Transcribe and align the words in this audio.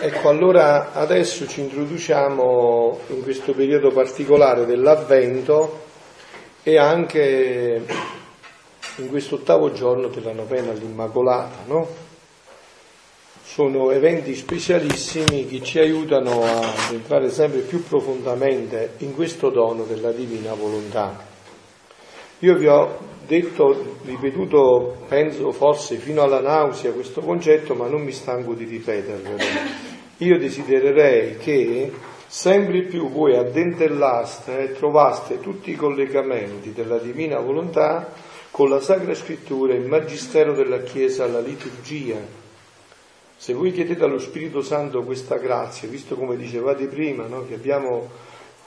Ecco, 0.00 0.28
allora 0.28 0.92
adesso 0.92 1.48
ci 1.48 1.60
introduciamo 1.60 3.00
in 3.08 3.20
questo 3.24 3.52
periodo 3.52 3.90
particolare 3.90 4.64
dell'Avvento 4.64 5.86
e 6.62 6.78
anche 6.78 7.84
in 8.98 9.08
questo 9.08 9.34
ottavo 9.34 9.72
giorno 9.72 10.06
della 10.06 10.32
novena 10.32 10.70
all'Immacolata, 10.70 11.64
no? 11.66 11.88
Sono 13.42 13.90
eventi 13.90 14.36
specialissimi 14.36 15.48
che 15.48 15.64
ci 15.64 15.80
aiutano 15.80 16.44
a 16.44 16.92
entrare 16.92 17.28
sempre 17.28 17.62
più 17.62 17.82
profondamente 17.82 18.94
in 18.98 19.16
questo 19.16 19.50
dono 19.50 19.82
della 19.82 20.12
divina 20.12 20.54
volontà. 20.54 21.26
Io 22.38 22.54
vi 22.54 22.68
ho 22.68 23.07
detto, 23.28 23.98
ripetuto, 24.04 25.04
penso 25.06 25.52
forse 25.52 25.96
fino 25.96 26.22
alla 26.22 26.40
nausea 26.40 26.90
questo 26.90 27.20
concetto, 27.20 27.74
ma 27.74 27.86
non 27.86 28.02
mi 28.02 28.12
stanco 28.12 28.54
di 28.54 28.64
ripetervelo 28.64 29.86
io 30.18 30.38
desidererei 30.38 31.36
che 31.36 31.92
sempre 32.26 32.82
più 32.82 33.08
voi 33.08 33.36
addentellaste 33.36 34.58
e 34.58 34.72
trovaste 34.72 35.40
tutti 35.40 35.70
i 35.70 35.76
collegamenti 35.76 36.72
della 36.72 36.98
divina 36.98 37.38
volontà 37.38 38.12
con 38.50 38.68
la 38.68 38.80
Sacra 38.80 39.14
Scrittura, 39.14 39.74
il 39.74 39.86
Magistero 39.86 40.54
della 40.54 40.80
Chiesa, 40.80 41.26
la 41.28 41.38
liturgia. 41.38 42.16
Se 43.36 43.52
voi 43.52 43.70
chiedete 43.70 44.02
allo 44.02 44.18
Spirito 44.18 44.60
Santo 44.60 45.04
questa 45.04 45.36
grazia, 45.36 45.86
visto 45.86 46.16
come 46.16 46.36
dicevate 46.36 46.86
prima, 46.86 47.26
no, 47.26 47.46
che 47.46 47.54
abbiamo 47.54 48.10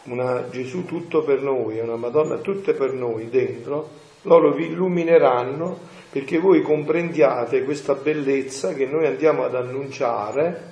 una 0.04 0.48
Gesù 0.50 0.86
tutto 0.86 1.22
per 1.24 1.42
noi 1.42 1.78
e 1.78 1.82
una 1.82 1.98
Madonna 1.98 2.38
tutte 2.38 2.74
per 2.74 2.94
noi 2.94 3.30
dentro, 3.30 3.90
loro 4.24 4.52
vi 4.54 4.68
illumineranno 4.68 5.78
perché 6.12 6.40
voi 6.40 6.62
comprendiate 6.62 7.64
questa 7.64 7.94
bellezza 7.94 8.74
che 8.74 8.86
noi 8.86 9.08
andiamo 9.08 9.44
ad 9.44 9.56
annunciare 9.56 10.70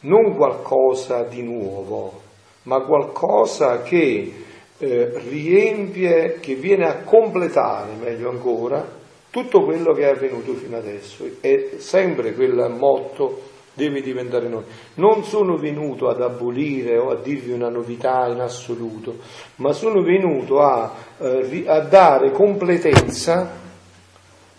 non 0.00 0.34
qualcosa 0.34 1.24
di 1.24 1.42
nuovo, 1.42 2.22
ma 2.62 2.80
qualcosa 2.80 3.82
che 3.82 4.32
eh, 4.78 5.12
riempie, 5.28 6.38
che 6.40 6.54
viene 6.54 6.86
a 6.86 7.02
completare, 7.02 7.92
meglio 8.00 8.30
ancora, 8.30 8.98
tutto 9.28 9.62
quello 9.64 9.92
che 9.92 10.02
è 10.02 10.14
avvenuto 10.14 10.54
fino 10.54 10.78
adesso. 10.78 11.24
E 11.40 11.74
sempre 11.76 12.32
quel 12.32 12.74
motto 12.74 13.49
deve 13.74 14.02
diventare 14.02 14.48
noi. 14.48 14.64
Non 14.94 15.24
sono 15.24 15.56
venuto 15.56 16.08
ad 16.08 16.20
abolire 16.20 16.98
o 16.98 17.10
a 17.10 17.16
dirvi 17.16 17.52
una 17.52 17.68
novità 17.68 18.26
in 18.26 18.40
assoluto, 18.40 19.18
ma 19.56 19.72
sono 19.72 20.02
venuto 20.02 20.60
a, 20.60 20.92
eh, 21.18 21.64
a 21.66 21.80
dare 21.80 22.32
completezza 22.32 23.58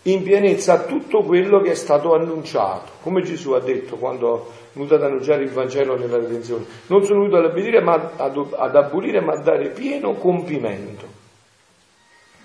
in 0.03 0.23
pienezza 0.23 0.73
a 0.73 0.83
tutto 0.83 1.21
quello 1.21 1.61
che 1.61 1.71
è 1.71 1.75
stato 1.75 2.15
annunciato, 2.15 2.93
come 3.01 3.21
Gesù 3.21 3.51
ha 3.51 3.59
detto 3.59 3.97
quando 3.97 4.47
è 4.47 4.73
venuto 4.73 4.95
ad 4.95 5.03
annunciare 5.03 5.43
il 5.43 5.51
Vangelo 5.51 5.95
nella 5.95 6.17
redenzione. 6.17 6.65
Non 6.87 7.03
sono 7.05 7.19
venuto 7.19 7.37
ad 7.37 7.45
abolire, 7.45 7.81
ma 7.81 8.11
ad, 8.15 8.47
ad 8.55 8.75
abolire, 8.75 9.21
ma 9.21 9.33
a 9.33 9.41
dare 9.41 9.69
pieno 9.69 10.13
compimento. 10.15 11.19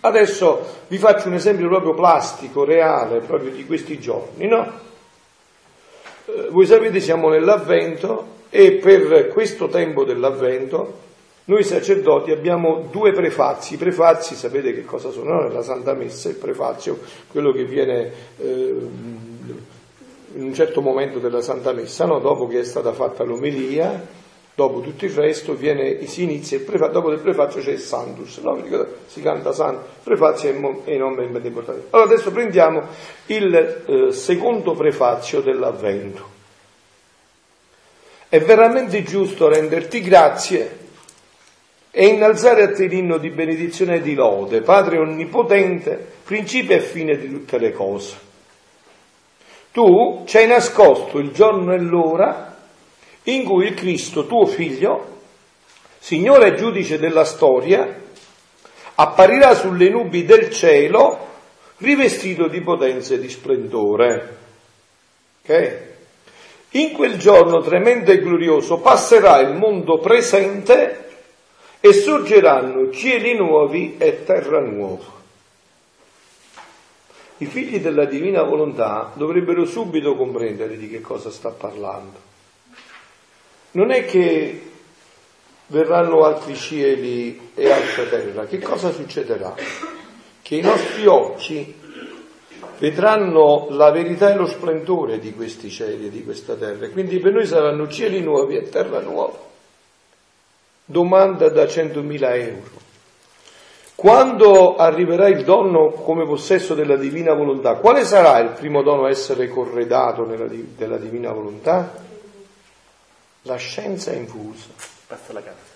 Adesso 0.01 0.67
vi 0.89 0.99
faccio 0.99 1.29
un 1.29 1.35
esempio 1.35 1.67
proprio 1.69 1.95
plastico, 1.95 2.65
reale, 2.65 3.21
proprio 3.21 3.51
di 3.51 3.65
questi 3.65 3.99
giorni, 3.99 4.47
no? 4.47 4.85
Eh, 6.27 6.49
voi 6.51 6.67
sapete 6.67 7.01
siamo 7.01 7.29
nell'avvento 7.29 8.35
e 8.51 8.73
per 8.73 9.29
questo 9.29 9.69
tempo 9.69 10.05
dell'avvento 10.05 11.05
noi 11.49 11.63
sacerdoti 11.63 12.33
abbiamo 12.33 12.89
due 12.91 13.13
prefazi, 13.13 13.75
i 13.75 13.77
prefazi 13.77 14.35
sapete 14.35 14.75
che 14.75 14.85
cosa 14.85 15.11
sono? 15.11 15.35
No? 15.35 15.47
Nella 15.47 15.63
Santa 15.63 15.95
Messa 15.95 16.29
il 16.29 16.35
prefazio, 16.35 16.99
quello 17.31 17.53
che 17.53 17.65
viene 17.65 18.13
eh, 18.39 18.75
in 20.35 20.43
un 20.43 20.53
certo 20.53 20.81
momento 20.81 21.21
della 21.21 21.43
Santa 21.43 21.73
Messa, 21.73 22.05
no? 22.05 22.19
dopo 22.19 22.49
che 22.49 22.59
è 22.59 22.65
stata 22.65 22.93
fatta 22.93 23.23
l'omelia, 23.23 24.05
dopo 24.57 24.81
tutto 24.81 25.05
il 25.05 25.11
resto 25.11 25.53
viene, 25.53 26.07
si 26.07 26.23
inizia 26.23 26.57
il 26.57 26.63
prefazio, 26.65 26.95
dopo 26.95 27.11
del 27.11 27.21
prefazio 27.21 27.61
c'è 27.61 27.73
il 27.73 27.79
Santus, 27.79 28.39
no? 28.39 28.59
si 29.07 29.21
canta 29.21 29.51
il 29.51 29.79
prefazio 30.03 30.49
è 30.49 30.91
enormemente 30.91 31.49
importante. 31.49 31.89
Allora 31.91 32.11
adesso 32.11 32.33
prendiamo 32.33 32.83
il 33.27 33.55
eh, 33.55 34.13
secondo 34.13 34.73
prefazio 34.73 35.43
dell'Avvento. 35.43 36.35
È 38.31 38.41
veramente 38.41 39.03
giusto 39.03 39.47
renderti 39.49 40.01
grazie 40.01 40.79
e 41.91 42.07
innalzare 42.07 42.63
a 42.63 42.73
te 42.73 42.87
l'inno 42.87 43.19
di 43.19 43.29
benedizione 43.29 43.97
e 43.97 44.01
di 44.01 44.15
lode, 44.15 44.63
Padre 44.63 44.99
Onnipotente, 44.99 46.03
principio 46.25 46.77
e 46.77 46.81
fine 46.81 47.19
di 47.19 47.29
tutte 47.29 47.59
le 47.59 47.73
cose. 47.73 48.17
Tu 49.71 50.23
ci 50.25 50.39
hai 50.39 50.47
nascosto 50.47 51.19
il 51.19 51.33
giorno 51.33 51.75
e 51.75 51.79
l'ora 51.79 52.56
in 53.29 53.45
cui 53.45 53.67
il 53.67 53.75
Cristo, 53.75 54.27
tuo 54.27 54.47
figlio, 54.47 55.15
Signore 55.99 56.49
e 56.49 56.55
giudice 56.55 56.99
della 56.99 57.25
storia, 57.25 58.03
apparirà 58.95 59.55
sulle 59.55 59.89
nubi 59.91 60.25
del 60.25 60.51
cielo 60.51 61.27
rivestito 61.79 62.47
di 62.47 62.61
potenza 62.61 63.15
e 63.15 63.19
di 63.19 63.29
splendore. 63.29 64.37
Okay? 65.43 65.79
In 66.71 66.93
quel 66.93 67.19
giorno 67.19 67.61
tremendo 67.61 68.13
e 68.13 68.21
glorioso 68.21 68.79
passerà 68.79 69.39
il 69.41 69.55
mondo 69.55 69.99
presente 69.99 71.09
e 71.81 71.93
sorgeranno 71.93 72.91
cieli 72.93 73.35
nuovi 73.35 73.97
e 73.99 74.25
terra 74.25 74.61
nuova. 74.61 75.15
I 77.39 77.47
figli 77.47 77.81
della 77.81 78.05
divina 78.05 78.43
volontà 78.43 79.13
dovrebbero 79.15 79.65
subito 79.65 80.15
comprendere 80.15 80.79
di 80.79 80.89
che 80.89 81.01
cosa 81.01 81.31
sta 81.31 81.51
parlando. 81.51 82.35
Non 83.77 83.91
è 83.91 84.07
che 84.07 84.63
verranno 85.67 86.25
altri 86.25 86.57
cieli 86.57 87.51
e 87.55 87.71
altra 87.71 88.05
terra, 88.05 88.47
che 88.47 88.59
cosa 88.59 88.91
succederà? 88.91 89.55
Che 90.41 90.55
i 90.55 90.63
nostri 90.63 91.07
occhi 91.07 91.75
vedranno 92.79 93.67
la 93.69 93.91
verità 93.91 94.33
e 94.33 94.37
lo 94.37 94.47
splendore 94.47 95.19
di 95.19 95.35
questi 95.35 95.69
cieli 95.69 96.07
e 96.07 96.11
di 96.11 96.25
questa 96.25 96.55
terra, 96.55 96.89
quindi 96.89 97.19
per 97.19 97.35
noi 97.35 97.47
saranno 97.47 97.87
cieli 97.87 98.23
nuovi 98.23 98.57
e 98.57 98.71
terra 98.71 99.01
nuova 99.01 99.39
domanda 100.87 101.51
da 101.51 101.65
100.000 101.65 102.39
euro. 102.39 102.85
Quando 103.95 104.77
arriverà 104.77 105.29
il 105.29 105.45
dono 105.45 105.91
come 105.91 106.25
possesso 106.25 106.75
della 106.75 106.97
divina 106.97 107.35
volontà, 107.35 107.75
quale 107.75 108.05
sarà 108.05 108.39
il 108.39 108.53
primo 108.53 108.83
dono 108.83 109.05
a 109.05 109.11
essere 109.11 109.49
corredato 109.49 110.25
della 110.25 110.97
divina 110.97 111.31
volontà? 111.31 112.05
La 113.47 113.57
scienza 113.57 114.13
infusa. 114.13 114.69
Basta 115.09 115.33
la 115.33 115.43
casa. 115.43 115.75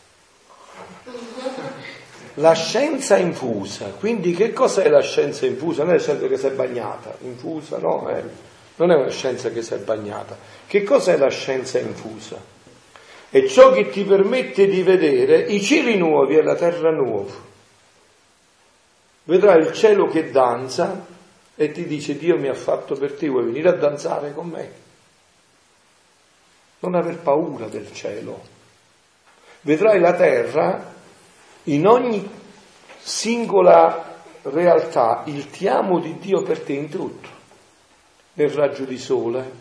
La 2.34 2.52
scienza 2.52 3.16
infusa, 3.16 3.86
quindi 3.98 4.32
che 4.34 4.52
cos'è 4.52 4.88
la 4.88 5.02
scienza 5.02 5.46
infusa? 5.46 5.82
Non 5.82 5.94
è 5.94 5.96
la 5.96 6.02
scienza 6.02 6.26
che 6.28 6.36
si 6.36 6.46
è 6.46 6.50
bagnata, 6.52 7.16
infusa 7.22 7.78
no, 7.78 8.08
eh. 8.08 8.22
non 8.76 8.90
è 8.92 8.94
una 8.94 9.10
scienza 9.10 9.50
che 9.50 9.62
si 9.62 9.74
è 9.74 9.78
bagnata. 9.78 10.36
Che 10.66 10.82
cos'è 10.84 11.16
la 11.16 11.28
scienza 11.28 11.78
infusa? 11.78 12.58
è 13.30 13.46
ciò 13.46 13.70
che 13.70 13.90
ti 13.90 14.02
permette 14.02 14.66
di 14.66 14.82
vedere 14.82 15.38
i 15.38 15.62
cieli 15.62 15.96
nuovi 15.96 16.36
e 16.36 16.42
la 16.42 16.56
terra 16.56 16.90
nuova. 16.90 17.48
Vedrai 19.22 19.60
il 19.60 19.72
cielo 19.72 20.08
che 20.08 20.32
danza 20.32 21.06
e 21.54 21.70
ti 21.70 21.86
dice 21.86 22.16
Dio 22.16 22.36
mi 22.36 22.48
ha 22.48 22.54
fatto 22.54 22.96
per 22.96 23.12
te, 23.12 23.28
vuoi 23.28 23.44
venire 23.44 23.68
a 23.68 23.74
danzare 23.74 24.34
con 24.34 24.48
me? 24.48 24.79
Non 26.80 26.94
aver 26.94 27.18
paura 27.18 27.66
del 27.66 27.92
cielo. 27.92 28.42
Vedrai 29.62 30.00
la 30.00 30.14
terra 30.14 30.94
in 31.64 31.86
ogni 31.86 32.28
singola 32.98 34.22
realtà, 34.42 35.22
il 35.26 35.50
ti 35.50 35.68
amo 35.68 36.00
di 36.00 36.18
Dio 36.18 36.42
per 36.42 36.60
te 36.60 36.72
in 36.72 36.88
tutto, 36.88 37.28
nel 38.34 38.50
raggio 38.50 38.84
di 38.84 38.98
sole, 38.98 39.52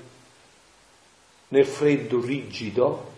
nel 1.50 1.66
freddo 1.66 2.22
rigido, 2.22 3.12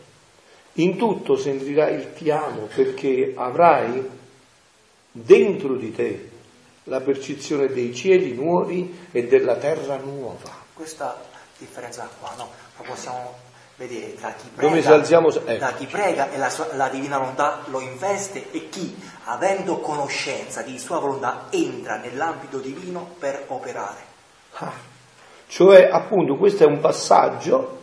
in 0.73 0.97
tutto 0.97 1.35
sentirai 1.35 1.95
il 1.95 2.13
ti 2.13 2.31
amo 2.31 2.67
perché 2.73 3.33
avrai 3.35 4.09
dentro 5.11 5.75
di 5.75 5.91
te 5.91 6.29
la 6.85 7.01
percezione 7.01 7.67
dei 7.67 7.93
cieli 7.93 8.33
nuovi 8.33 9.07
e 9.11 9.27
della 9.27 9.57
terra 9.57 9.97
nuova. 9.97 10.49
Questa 10.73 11.21
differenza 11.57 12.09
qua, 12.19 12.33
no? 12.37 12.49
La 12.77 12.83
possiamo 12.83 13.49
vedere 13.81 14.13
da 14.19 14.33
chi 14.37 14.47
prega, 14.53 14.93
alziamo, 14.93 15.29
ecco. 15.29 15.57
da 15.57 15.73
chi 15.73 15.87
prega 15.87 16.31
e 16.31 16.37
la, 16.37 16.49
sua, 16.51 16.67
la, 16.73 16.87
divina 16.87 17.17
volontà 17.17 17.61
lo 17.65 17.79
investe 17.79 18.51
e 18.51 18.69
chi, 18.69 18.95
avendo 19.23 19.79
conoscenza 19.79 20.61
di 20.61 20.77
sua 20.77 20.99
volontà, 20.99 21.47
entra 21.49 21.97
nell'ambito 21.97 22.59
divino 22.59 23.15
per 23.17 23.45
operare. 23.47 23.99
Ah, 24.57 24.73
cioè, 25.47 25.89
appunto, 25.91 26.35
questo 26.35 26.63
è 26.63 26.67
un 26.67 26.79
passaggio 26.79 27.79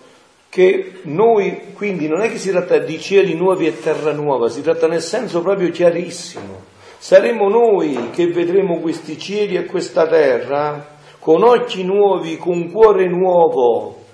che 0.49 1.00
noi, 1.03 1.73
quindi 1.75 2.06
non 2.06 2.21
è 2.21 2.31
che 2.31 2.39
si 2.39 2.50
tratta 2.50 2.79
di 2.79 3.00
cieli 3.00 3.35
nuovi 3.35 3.67
e 3.67 3.81
terra 3.81 4.12
nuova, 4.12 4.49
si 4.49 4.62
tratta 4.62 4.87
nel 4.87 5.03
senso 5.03 5.43
proprio 5.43 5.71
chiarissimo. 5.71 6.77
Saremo 6.99 7.49
noi 7.49 8.11
che 8.11 8.29
vedremo 8.29 8.79
questi 8.79 9.19
cieli 9.19 9.56
e 9.56 9.67
questa 9.67 10.06
terra 10.06 10.97
con 11.19 11.43
occhi 11.43 11.85
nuovi, 11.85 12.37
con 12.37 12.71
cuore 12.71 13.06
nuovo. 13.09 14.06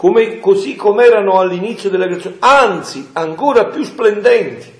Come, 0.00 0.40
così 0.40 0.76
come 0.76 1.04
erano 1.04 1.38
all'inizio 1.38 1.90
della 1.90 2.06
creazione, 2.06 2.36
anzi 2.38 3.10
ancora 3.12 3.66
più 3.66 3.84
splendenti. 3.84 4.72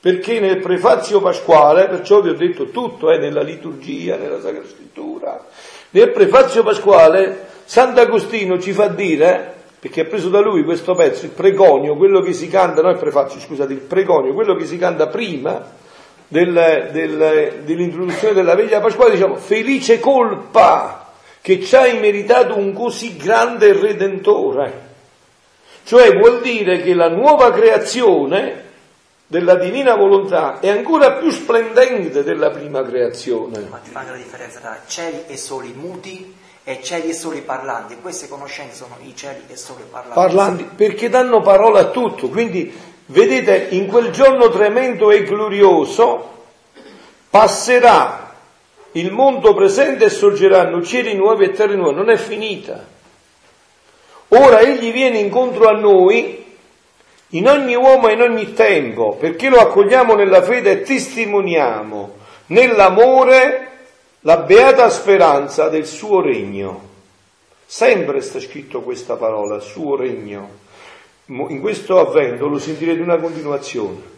Perché 0.00 0.40
nel 0.40 0.60
prefazio 0.60 1.20
pasquale, 1.20 1.88
perciò 1.88 2.22
vi 2.22 2.30
ho 2.30 2.34
detto 2.34 2.70
tutto, 2.70 3.10
è 3.10 3.16
eh, 3.16 3.18
nella 3.18 3.42
liturgia, 3.42 4.16
nella 4.16 4.40
Sacra 4.40 4.62
Scrittura, 4.64 5.44
nel 5.90 6.10
prefazio 6.10 6.62
pasquale 6.62 7.48
Sant'Agostino 7.66 8.58
ci 8.58 8.72
fa 8.72 8.86
dire, 8.86 9.56
perché 9.78 10.00
ha 10.00 10.06
preso 10.06 10.30
da 10.30 10.40
lui 10.40 10.64
questo 10.64 10.94
pezzo, 10.94 11.26
il 11.26 11.32
pregonio, 11.32 11.94
quello 11.94 12.22
che 12.22 12.32
si 12.32 12.48
canta, 12.48 12.80
no 12.80 12.88
il 12.88 12.98
prefazio, 12.98 13.38
scusate, 13.38 13.74
il 13.74 13.80
pregonio, 13.80 14.32
quello 14.32 14.54
che 14.54 14.64
si 14.64 14.78
canta 14.78 15.08
prima 15.08 15.62
del, 16.28 16.88
del, 16.92 17.60
dell'introduzione 17.62 18.32
della 18.32 18.54
veglia 18.54 18.80
pasquale, 18.80 19.10
diciamo, 19.10 19.36
felice 19.36 20.00
colpa 20.00 21.03
che 21.44 21.62
ci 21.62 21.76
hai 21.76 21.98
meritato 21.98 22.56
un 22.56 22.72
così 22.72 23.18
grande 23.18 23.78
Redentore. 23.78 24.92
Cioè 25.84 26.16
vuol 26.16 26.40
dire 26.40 26.80
che 26.80 26.94
la 26.94 27.10
nuova 27.10 27.52
creazione 27.52 28.62
della 29.26 29.56
divina 29.56 29.94
volontà 29.94 30.58
è 30.58 30.70
ancora 30.70 31.12
più 31.16 31.30
splendente 31.30 32.24
della 32.24 32.48
prima 32.48 32.82
creazione. 32.82 33.58
Ma 33.68 33.76
ti 33.76 33.90
fanno 33.90 34.12
la 34.12 34.16
differenza 34.16 34.58
tra 34.58 34.80
cieli 34.86 35.24
e 35.26 35.36
soli 35.36 35.74
muti 35.76 36.34
e 36.64 36.82
cieli 36.82 37.10
e 37.10 37.12
soli 37.12 37.42
parlanti. 37.42 37.98
Queste 38.00 38.26
conoscenze 38.26 38.76
sono 38.76 38.96
i 39.02 39.14
cieli 39.14 39.42
e 39.48 39.56
soli 39.58 39.82
parlanti. 39.82 40.14
Parlanti, 40.14 40.64
perché 40.74 41.10
danno 41.10 41.42
parola 41.42 41.80
a 41.80 41.90
tutto. 41.90 42.30
Quindi, 42.30 42.72
vedete, 43.04 43.66
in 43.72 43.86
quel 43.86 44.10
giorno 44.12 44.48
tremendo 44.48 45.10
e 45.10 45.24
glorioso 45.24 46.44
passerà 47.28 48.33
il 48.96 49.10
mondo 49.10 49.54
presente 49.54 50.04
e 50.04 50.10
sorgeranno 50.10 50.82
cieli 50.82 51.14
nuovi 51.14 51.44
e 51.44 51.50
terre 51.52 51.74
nuove, 51.74 51.94
non 51.94 52.10
è 52.10 52.16
finita. 52.16 52.86
Ora 54.28 54.60
egli 54.60 54.92
viene 54.92 55.18
incontro 55.18 55.68
a 55.68 55.72
noi 55.72 56.44
in 57.30 57.48
ogni 57.48 57.74
uomo 57.74 58.08
e 58.08 58.12
in 58.12 58.20
ogni 58.20 58.52
tempo, 58.52 59.16
perché 59.18 59.48
lo 59.48 59.58
accogliamo 59.58 60.14
nella 60.14 60.42
fede 60.42 60.70
e 60.70 60.82
testimoniamo 60.82 62.14
nell'amore 62.46 63.68
la 64.20 64.38
beata 64.38 64.88
speranza 64.88 65.68
del 65.68 65.86
suo 65.86 66.20
regno. 66.20 66.92
Sempre 67.66 68.20
sta 68.20 68.38
scritto 68.38 68.82
questa 68.82 69.16
parola, 69.16 69.58
suo 69.58 69.96
regno. 69.96 70.62
In 71.26 71.60
questo 71.60 71.98
avvento 71.98 72.46
lo 72.46 72.58
sentirete 72.58 73.00
una 73.00 73.16
continuazione. 73.16 74.13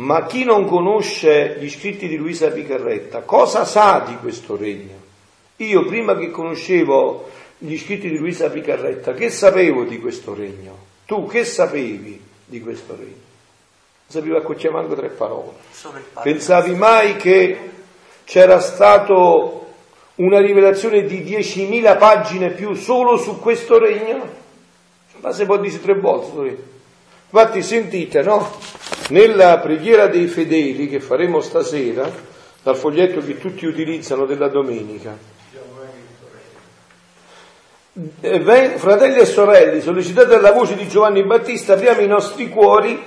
Ma 0.00 0.24
chi 0.24 0.44
non 0.44 0.66
conosce 0.66 1.56
gli 1.60 1.68
scritti 1.68 2.08
di 2.08 2.16
Luisa 2.16 2.48
Picarretta, 2.48 3.20
cosa 3.20 3.66
sa 3.66 4.02
di 4.06 4.16
questo 4.16 4.56
regno? 4.56 4.96
Io 5.56 5.84
prima 5.84 6.16
che 6.16 6.30
conoscevo 6.30 7.28
gli 7.58 7.76
scritti 7.76 8.08
di 8.08 8.16
Luisa 8.16 8.48
Picarretta, 8.48 9.12
che 9.12 9.28
sapevo 9.28 9.84
di 9.84 9.98
questo 9.98 10.34
regno? 10.34 10.88
Tu 11.04 11.26
che 11.26 11.44
sapevi 11.44 12.18
di 12.46 12.60
questo 12.60 12.96
regno? 12.96 13.08
Non 13.12 14.06
sapevo 14.06 14.38
accorciare 14.38 14.72
manco 14.72 14.94
tre 14.94 15.08
parole. 15.08 15.52
Pensavi 16.22 16.74
mai 16.74 17.16
che 17.16 17.70
c'era 18.24 18.58
stato 18.60 19.66
una 20.14 20.40
rivelazione 20.40 21.04
di 21.04 21.20
10.000 21.20 21.98
pagine 21.98 22.50
più 22.52 22.72
solo 22.72 23.18
su 23.18 23.38
questo 23.38 23.78
regno? 23.78 24.26
Ma 25.20 25.30
se 25.32 25.44
può 25.44 25.58
dire 25.58 25.78
tre 25.78 25.92
volte. 25.92 26.78
Infatti 27.32 27.62
sentite, 27.62 28.22
no? 28.22 28.58
Nella 29.10 29.58
preghiera 29.58 30.08
dei 30.08 30.26
fedeli 30.26 30.88
che 30.88 30.98
faremo 30.98 31.40
stasera, 31.40 32.10
dal 32.62 32.76
foglietto 32.76 33.20
che 33.20 33.38
tutti 33.38 33.66
utilizzano 33.66 34.26
della 34.26 34.48
domenica, 34.48 35.16
eh, 38.20 38.72
fratelli 38.76 39.20
e 39.20 39.26
sorelle, 39.26 39.80
sollecitate 39.80 40.28
dalla 40.28 40.50
voce 40.50 40.74
di 40.74 40.88
Giovanni 40.88 41.24
Battista, 41.24 41.74
apriamo 41.74 42.00
i 42.00 42.08
nostri 42.08 42.48
cuori 42.48 43.00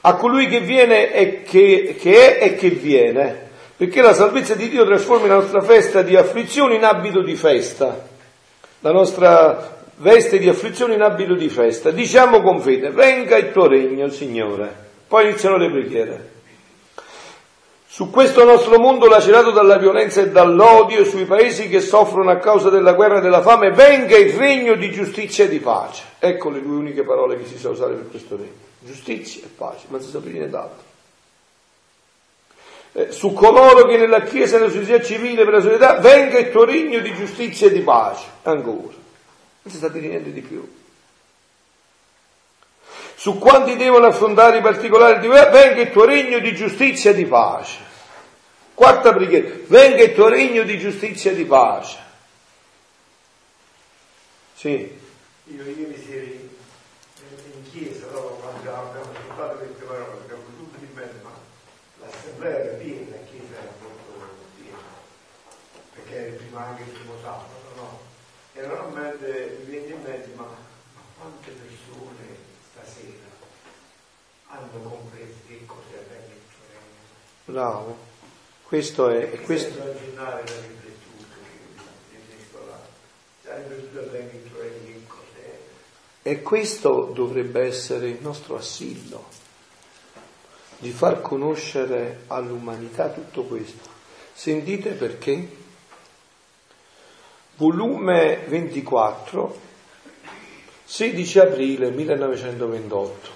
a 0.00 0.14
colui 0.14 0.48
che 0.48 0.60
viene 0.60 1.12
e 1.12 1.42
che, 1.42 1.96
che 2.00 2.38
è 2.38 2.44
e 2.44 2.54
che 2.54 2.70
viene, 2.70 3.50
perché 3.76 4.00
la 4.00 4.14
salvezza 4.14 4.54
di 4.54 4.70
Dio 4.70 4.86
trasforma 4.86 5.26
la 5.26 5.34
nostra 5.34 5.60
festa 5.60 6.00
di 6.00 6.16
afflizioni 6.16 6.76
in 6.76 6.84
abito 6.84 7.20
di 7.20 7.36
festa, 7.36 8.08
la 8.80 8.92
nostra 8.92 9.81
veste 9.96 10.38
di 10.38 10.48
afflizioni 10.48 10.94
in 10.94 11.02
abito 11.02 11.34
di 11.34 11.48
festa. 11.48 11.90
Diciamo 11.90 12.42
con 12.42 12.60
fede, 12.60 12.90
venga 12.90 13.36
il 13.36 13.52
tuo 13.52 13.66
regno, 13.66 14.08
Signore. 14.08 14.90
Poi 15.06 15.28
iniziano 15.28 15.56
le 15.56 15.70
preghiere. 15.70 16.30
Su 17.86 18.08
questo 18.08 18.44
nostro 18.44 18.78
mondo 18.78 19.06
lacerato 19.06 19.50
dalla 19.50 19.76
violenza 19.76 20.22
e 20.22 20.30
dall'odio 20.30 21.04
sui 21.04 21.26
paesi 21.26 21.68
che 21.68 21.80
soffrono 21.80 22.30
a 22.30 22.38
causa 22.38 22.70
della 22.70 22.94
guerra 22.94 23.18
e 23.18 23.20
della 23.20 23.42
fame, 23.42 23.70
venga 23.70 24.16
il 24.16 24.32
regno 24.32 24.76
di 24.76 24.90
giustizia 24.90 25.44
e 25.44 25.48
di 25.48 25.58
pace. 25.58 26.02
Ecco 26.18 26.48
le 26.48 26.62
due 26.62 26.76
uniche 26.76 27.02
parole 27.02 27.36
che 27.36 27.44
si 27.44 27.58
sa 27.58 27.68
usare 27.68 27.92
per 27.92 28.08
questo 28.08 28.36
regno. 28.36 28.70
Giustizia 28.78 29.42
e 29.44 29.48
pace, 29.54 29.84
ma 29.88 29.98
non 29.98 30.06
si 30.06 30.10
sa 30.10 30.20
più 30.20 30.30
nient'altro. 30.30 30.90
Eh, 32.92 33.12
su 33.12 33.34
coloro 33.34 33.84
che 33.84 33.98
nella 33.98 34.22
Chiesa 34.22 34.56
e 34.56 34.60
nella 34.60 34.72
società 34.72 35.04
civile 35.04 35.44
per 35.44 35.52
la 35.52 35.60
società, 35.60 35.98
venga 35.98 36.38
il 36.38 36.50
tuo 36.50 36.64
regno 36.64 36.98
di 37.00 37.12
giustizia 37.12 37.66
e 37.66 37.72
di 37.72 37.80
pace. 37.80 38.24
Ancora. 38.44 39.01
Non 39.62 39.72
si 39.72 39.76
sta 39.76 39.88
dire 39.88 40.08
niente 40.08 40.32
di 40.32 40.40
più 40.40 40.80
su 43.22 43.38
quanti 43.38 43.76
devono 43.76 44.06
affrontare 44.06 44.58
i 44.58 44.60
particolari 44.60 45.20
di 45.20 45.28
venga 45.28 45.80
il 45.80 45.92
tuo 45.92 46.04
regno 46.04 46.40
di 46.40 46.56
giustizia 46.56 47.12
e 47.12 47.14
di 47.14 47.24
pace. 47.24 47.78
Quarta 48.74 49.12
preghiera, 49.12 49.48
venga 49.68 50.02
il 50.02 50.12
tuo 50.12 50.26
regno 50.26 50.64
di 50.64 50.76
giustizia 50.76 51.30
e 51.30 51.36
di 51.36 51.44
pace. 51.44 51.98
Sì. 54.56 54.70
Io 55.44 55.62
ieri 55.62 56.04
sera 56.04 56.24
in 56.24 57.70
chiesa, 57.70 58.06
però 58.06 58.22
quando 58.40 58.58
abbiamo 58.58 58.90
ascoltato 58.90 59.56
queste 59.58 59.84
parole, 59.84 60.18
abbiamo 60.24 60.42
tutto 60.56 60.78
di 60.78 60.88
me, 60.92 61.08
ma 61.22 61.30
l'assemblea 62.00 62.58
era 62.58 62.76
piena, 62.78 63.10
la 63.10 63.22
chiesa 63.30 63.54
era 63.54 63.72
molto 63.80 64.36
piena, 64.56 64.78
perché 65.94 66.26
era 66.26 66.36
prima 66.38 66.66
anche 66.66 66.82
il 66.82 66.88
primo 66.88 67.14
sabato, 67.22 67.54
no? 67.54 67.61
E 68.54 68.66
normalmente 68.66 69.58
mi 69.60 69.70
viene 69.70 69.86
in 69.86 70.02
mente, 70.02 70.28
ma, 70.34 70.46
quante 71.18 71.50
persone 71.50 72.36
stasera 72.70 73.30
hanno 74.48 74.68
compreso 74.88 75.34
che 75.46 75.64
cos'è 75.64 75.98
il 75.98 76.06
regno. 76.08 76.34
Bravo, 77.44 77.96
questo 78.64 79.08
è... 79.08 79.30
è 79.30 79.40
questo... 79.40 79.78
immaginare 79.78 80.44
la 80.44 80.60
riflettuta 80.60 81.34
che 83.42 83.50
hai 83.50 83.62
ripetuto 83.68 83.98
il 84.00 84.10
regno 84.10 84.30
che 84.30 85.06
cos'è. 85.06 85.58
E 86.22 86.42
questo 86.42 87.10
dovrebbe 87.14 87.62
essere 87.62 88.08
il 88.08 88.20
nostro 88.20 88.56
assillo, 88.56 89.28
di 90.78 90.90
far 90.90 91.22
conoscere 91.22 92.24
all'umanità 92.26 93.08
tutto 93.08 93.44
questo. 93.44 93.88
Sentite 94.34 94.90
perché? 94.90 95.60
Volume 97.62 98.40
24, 98.48 99.56
16 100.82 101.38
aprile 101.38 101.92
1928. 101.92 103.30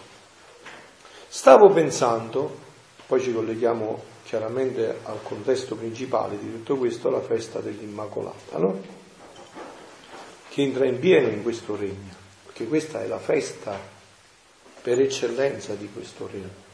Stavo 1.28 1.70
pensando, 1.70 2.58
poi 3.06 3.20
ci 3.20 3.32
colleghiamo 3.32 4.02
chiaramente 4.24 4.98
al 5.04 5.22
contesto 5.22 5.76
principale 5.76 6.40
di 6.40 6.50
tutto 6.50 6.74
questo, 6.76 7.08
la 7.08 7.20
festa 7.20 7.60
dell'Immacolata, 7.60 8.58
no? 8.58 8.80
Che 10.48 10.60
entra 10.60 10.86
in 10.86 10.98
pieno 10.98 11.28
in 11.28 11.44
questo 11.44 11.76
regno, 11.76 12.12
perché 12.46 12.66
questa 12.66 13.04
è 13.04 13.06
la 13.06 13.20
festa 13.20 13.78
per 14.82 14.98
eccellenza 14.98 15.74
di 15.74 15.88
questo 15.92 16.28
regno. 16.28 16.64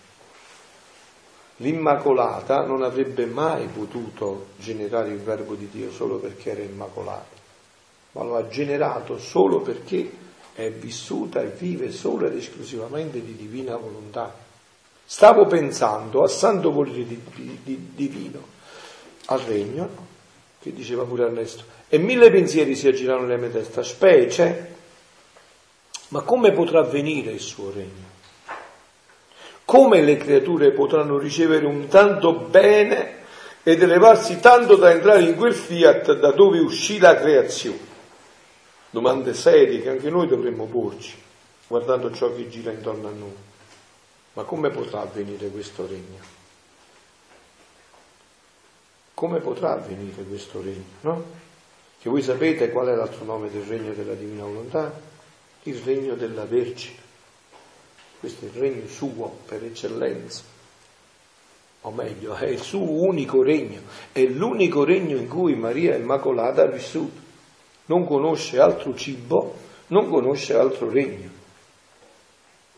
L'Immacolata 1.57 2.65
non 2.65 2.83
avrebbe 2.83 3.27
mai 3.27 3.67
potuto 3.67 4.47
generare 4.57 5.11
il 5.11 5.21
Verbo 5.21 5.55
di 5.55 5.69
Dio 5.71 5.93
solo 5.93 6.17
perché 6.17 6.53
era 6.53 6.63
Immacolata, 6.63 7.32
ma 8.13 8.23
lo 8.23 8.37
ha 8.37 8.49
generato 8.49 9.19
solo 9.19 9.61
perché 9.61 10.11
è 10.55 10.71
vissuta 10.71 11.41
e 11.41 11.47
vive 11.47 11.91
solo 11.91 12.27
ed 12.27 12.37
esclusivamente 12.37 13.23
di 13.23 13.35
divina 13.37 13.77
volontà. 13.77 14.35
Stavo 15.05 15.47
pensando 15.47 16.23
a 16.23 16.29
santo 16.29 16.71
volere 16.71 17.07
di, 17.07 17.21
di, 17.35 17.59
di, 17.63 17.89
divino, 17.95 18.47
al 19.27 19.41
regno, 19.41 19.89
che 20.61 20.73
diceva 20.73 21.05
pure 21.05 21.25
Ernesto, 21.25 21.65
e 21.89 21.99
mille 21.99 22.31
pensieri 22.31 22.75
si 22.75 22.87
aggirano 22.87 23.23
nella 23.23 23.39
mia 23.39 23.51
testa, 23.51 23.83
specie, 23.83 24.75
ma 26.09 26.21
come 26.21 26.53
potrà 26.53 26.83
venire 26.83 27.31
il 27.33 27.41
suo 27.41 27.71
regno? 27.71 28.11
Come 29.65 30.03
le 30.03 30.17
creature 30.17 30.73
potranno 30.73 31.19
ricevere 31.19 31.67
un 31.67 31.89
tanto 31.89 32.35
bene 32.35 33.21
ed 33.63 33.83
elevarsi 33.83 34.39
tanto 34.41 34.77
da 34.77 34.91
entrare 34.91 35.23
in 35.23 35.37
quel 35.37 35.55
fiat 35.55 36.19
da 36.19 36.33
dove 36.33 36.59
uscì 36.59 36.99
la 36.99 37.17
creazione? 37.17 37.92
Domande 38.93 39.33
serie 39.33 39.81
che 39.81 39.89
anche 39.89 40.11
noi 40.11 40.27
dovremmo 40.27 40.67
porci, 40.67 41.17
guardando 41.67 42.13
ciò 42.13 42.35
che 42.35 42.49
gira 42.51 42.71
intorno 42.71 43.09
a 43.09 43.11
noi. 43.11 43.37
Ma 44.35 44.43
come 44.45 44.69
potrà 44.69 45.01
avvenire 45.01 45.49
questo 45.49 45.87
regno? 45.87 46.21
Come 49.15 49.41
potrà 49.41 49.73
avvenire 49.73 50.23
questo 50.25 50.61
regno? 50.61 50.85
No? 51.01 51.25
Che 51.99 52.11
voi 52.11 52.21
sapete 52.23 52.71
qual 52.71 52.89
è 52.89 52.95
l'altro 52.95 53.25
nome 53.25 53.51
del 53.51 53.63
regno 53.63 53.95
della 53.95 54.15
divina 54.15 54.45
volontà? 54.45 54.93
Il 55.63 55.81
regno 55.85 56.15
della 56.15 56.45
Vergine. 56.45 56.99
Questo 58.21 58.45
è 58.45 58.49
il 58.49 58.55
regno 58.55 58.87
suo 58.89 59.39
per 59.47 59.65
eccellenza. 59.65 60.43
O 61.83 61.91
meglio, 61.93 62.35
è 62.35 62.47
il 62.47 62.61
suo 62.61 62.91
unico 62.91 63.43
regno. 63.43 63.81
È 64.13 64.23
l'unico 64.23 64.85
regno 64.85 65.17
in 65.17 65.29
cui 65.29 65.55
Maria 65.55 65.97
Immacolata 65.97 66.63
ha 66.63 66.67
vissuto. 66.67 67.22
Non 67.87 68.07
conosce 68.07 68.61
altro 68.61 68.95
cibo, 68.95 69.55
non 69.89 70.09
conosce 70.09 70.55
altro 70.55 70.91
regno. 70.91 71.31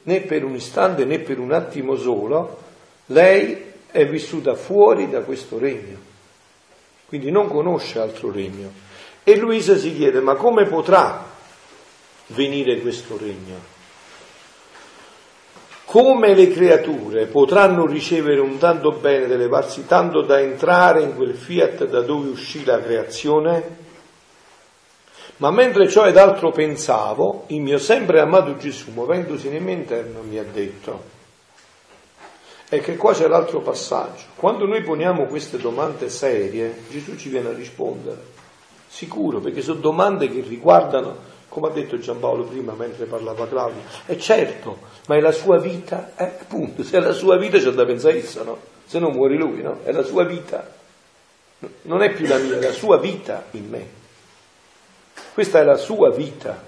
Né 0.03 0.21
per 0.21 0.45
un 0.45 0.55
istante 0.55 1.05
né 1.05 1.19
per 1.19 1.39
un 1.39 1.53
attimo 1.53 1.97
solo 1.97 2.63
lei 3.07 3.73
è 3.91 4.07
vissuta 4.07 4.55
fuori 4.55 5.11
da 5.11 5.21
questo 5.21 5.59
regno. 5.59 6.13
Quindi 7.07 7.31
non 7.31 7.49
conosce 7.49 7.99
altro 7.99 8.31
regno. 8.33 8.73
E 9.23 9.37
Luisa 9.37 9.77
si 9.77 9.95
chiede, 9.95 10.21
ma 10.21 10.35
come 10.35 10.65
potrà 10.67 11.25
venire 12.29 12.81
questo 12.81 13.19
regno? 13.19 13.73
Come 15.85 16.35
le 16.35 16.51
creature 16.51 17.27
potranno 17.27 17.87
ricevere 17.87 18.41
un 18.41 18.59
tanto 18.59 18.93
bene 18.93 19.27
ed 19.27 19.33
elevarsi 19.33 19.87
tanto 19.87 20.23
da 20.23 20.41
entrare 20.41 21.03
in 21.03 21.15
quel 21.15 21.35
fiat 21.35 21.87
da 21.87 22.01
dove 22.01 22.31
uscì 22.31 22.65
la 22.65 22.81
creazione? 22.81 23.83
Ma 25.39 25.51
mentre 25.51 25.89
ciò 25.89 26.07
ed 26.07 26.17
altro 26.17 26.53
pensavo, 26.53 27.45
il 27.49 27.61
mio 27.61 27.79
sempre 27.79 28.21
amato 28.21 28.57
Gesù, 28.57 28.93
muovendosi 28.93 29.49
nel 29.49 29.63
mio 29.63 29.75
interno, 29.75 30.23
mi 30.23 30.39
ha 30.39 30.45
detto, 30.45 31.03
è 32.69 32.81
che 32.81 32.97
qua 32.97 33.13
c'è 33.13 33.27
l'altro 33.27 33.61
passaggio. 33.61 34.25
Quando 34.37 34.65
noi 34.67 34.83
poniamo 34.83 35.27
queste 35.27 35.59
domande 35.59 36.09
serie, 36.09 36.85
Gesù 36.89 37.17
ci 37.17 37.31
viene 37.31 37.49
a 37.49 37.53
rispondere. 37.53 38.33
Sicuro, 38.87 39.41
perché 39.41 39.61
sono 39.61 39.81
domande 39.81 40.31
che 40.31 40.41
riguardano, 40.41 41.33
come 41.49 41.69
ha 41.69 41.71
detto 41.71 41.99
Giampaolo 41.99 42.45
prima 42.45 42.73
mentre 42.75 43.07
parlava 43.07 43.49
Claudio, 43.49 43.83
è 44.07 44.17
certo, 44.17 44.79
ma 45.09 45.17
è 45.17 45.21
la 45.21 45.33
sua 45.33 45.59
vita, 45.59 46.13
eh, 46.17 46.25
appunto, 46.25 46.85
se 46.85 46.97
è 46.97 47.01
la 47.01 47.13
sua 47.13 47.37
vita 47.39 47.59
c'è 47.59 47.71
da 47.71 47.85
pensare 47.85 48.19
essa, 48.19 48.45
no? 48.45 48.59
Se 48.87 49.01
non 49.01 49.13
muori 49.13 49.37
lui, 49.37 49.63
no? 49.63 49.81
È 49.83 49.91
la 49.91 50.05
sua 50.05 50.23
vita. 50.23 50.83
Non 51.83 52.03
è 52.03 52.13
più 52.13 52.27
la 52.27 52.39
mia, 52.39 52.59
è 52.59 52.61
la 52.61 52.73
sua 52.73 52.99
vita 52.99 53.47
in 53.53 53.69
me. 53.69 54.03
Questa 55.35 55.59
è 55.59 55.65
la 55.65 55.77
sua 55.77 56.11
vita. 56.13 56.63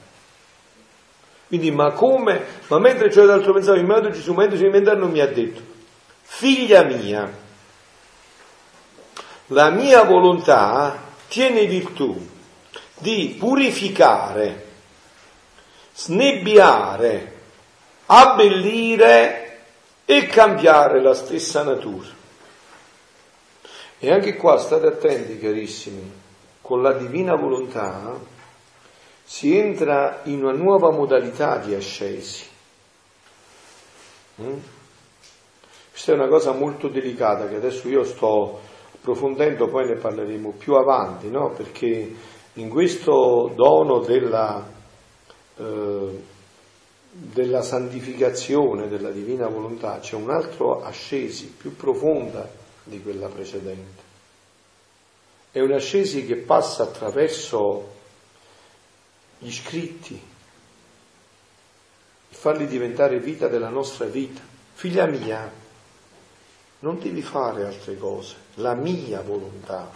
Quindi, 1.47 1.71
ma 1.71 1.93
come? 1.93 2.45
Ma 2.67 2.81
mentre 2.81 3.09
c'è 3.11 3.25
d'altro 3.25 3.53
pensavo, 3.53 3.79
in 3.79 3.87
modo 3.87 4.11
Gesù, 4.11 4.33
mentre 4.33 4.59
si 4.59 4.67
non 4.67 5.11
mi 5.13 5.21
ha 5.21 5.29
detto, 5.29 5.61
figlia 6.23 6.83
mia, 6.83 7.33
la 9.47 9.71
mia 9.71 10.03
volontà 10.03 11.01
tiene 11.29 11.67
virtù 11.67 12.29
di 12.99 13.37
purificare, 13.39 14.67
snebbiare, 15.95 17.35
abbellire 18.07 19.61
e 20.05 20.27
cambiare 20.27 21.01
la 21.01 21.15
stessa 21.15 21.63
natura. 21.63 22.09
E 24.01 24.11
anche 24.11 24.35
qua 24.35 24.59
state 24.59 24.89
attenti, 24.89 25.39
carissimi, 25.39 26.13
con 26.61 26.83
la 26.83 26.93
divina 26.93 27.37
volontà 27.37 28.35
si 29.29 29.59
entra 29.59 30.21
in 30.25 30.45
una 30.45 30.53
nuova 30.53 30.93
modalità 30.93 31.59
di 31.59 31.75
ascesi. 31.75 32.45
Mm? 34.41 34.59
Questa 35.91 36.13
è 36.13 36.15
una 36.15 36.29
cosa 36.29 36.53
molto 36.53 36.87
delicata 36.87 37.49
che 37.49 37.57
adesso 37.57 37.89
io 37.89 38.05
sto 38.05 38.61
approfondendo, 38.95 39.67
poi 39.67 39.89
ne 39.89 39.97
parleremo 39.97 40.53
più 40.53 40.75
avanti, 40.75 41.29
no? 41.29 41.51
perché 41.51 42.15
in 42.53 42.69
questo 42.69 43.51
dono 43.57 43.99
della, 43.99 44.65
eh, 45.57 46.23
della 47.11 47.63
santificazione 47.63 48.89
della 48.89 49.11
divina 49.11 49.49
volontà 49.49 49.99
c'è 49.99 50.15
un 50.15 50.31
altro 50.31 50.85
ascesi 50.85 51.47
più 51.47 51.75
profonda 51.75 52.49
di 52.85 53.03
quella 53.03 53.27
precedente. 53.27 54.05
È 55.51 55.61
un 55.61 55.73
ascesi 55.73 56.25
che 56.25 56.37
passa 56.37 56.85
attraverso 56.85 57.95
gli 59.39 59.53
scritti, 59.53 60.21
farli 62.29 62.67
diventare 62.67 63.19
vita 63.19 63.49
della 63.49 63.69
nostra 63.69 64.07
vita. 64.07 64.41
Figlia 64.73 65.07
mia, 65.07 65.51
non 66.81 66.99
devi 66.99 67.23
fare 67.23 67.65
altre 67.65 67.97
cose, 67.97 68.35
la 68.55 68.75
mia 68.75 69.21
volontà. 69.21 69.91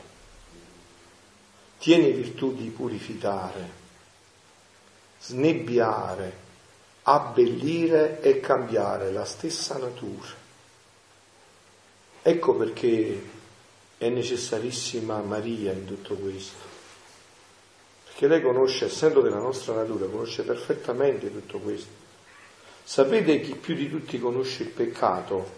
Tieni 1.79 2.13
virtù 2.13 2.55
di 2.55 2.69
purificare, 2.69 3.71
snebbiare, 5.21 6.49
abbellire 7.03 8.21
e 8.21 8.41
cambiare 8.41 9.11
la 9.13 9.25
stessa 9.25 9.79
natura. 9.79 10.39
Ecco 12.23 12.55
perché 12.55 13.31
è 13.97 14.09
necessarissima 14.11 15.21
Maria 15.21 15.73
in 15.73 15.87
tutto 15.87 16.15
questo 16.17 16.70
che 18.21 18.29
lei 18.29 18.43
conosce, 18.43 18.85
essendo 18.85 19.23
della 19.23 19.39
nostra 19.39 19.73
natura, 19.73 20.05
conosce 20.05 20.43
perfettamente 20.43 21.33
tutto 21.33 21.59
questo. 21.59 21.89
Sapete 22.85 23.41
chi 23.41 23.55
più 23.55 23.75
di 23.75 23.89
tutti 23.89 24.19
conosce 24.19 24.65
il 24.65 24.69
peccato? 24.69 25.51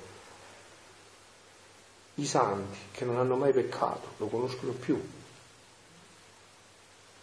I 2.15 2.25
santi 2.25 2.79
che 2.93 3.05
non 3.05 3.19
hanno 3.19 3.35
mai 3.35 3.53
peccato, 3.53 4.11
lo 4.19 4.29
conoscono 4.29 4.71
più, 4.75 4.97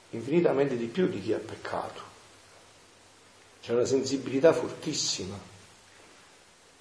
infinitamente 0.10 0.76
di 0.76 0.88
più 0.88 1.08
di 1.08 1.22
chi 1.22 1.32
ha 1.32 1.40
peccato. 1.40 2.02
C'è 3.62 3.72
una 3.72 3.86
sensibilità 3.86 4.52
fortissima. 4.52 5.40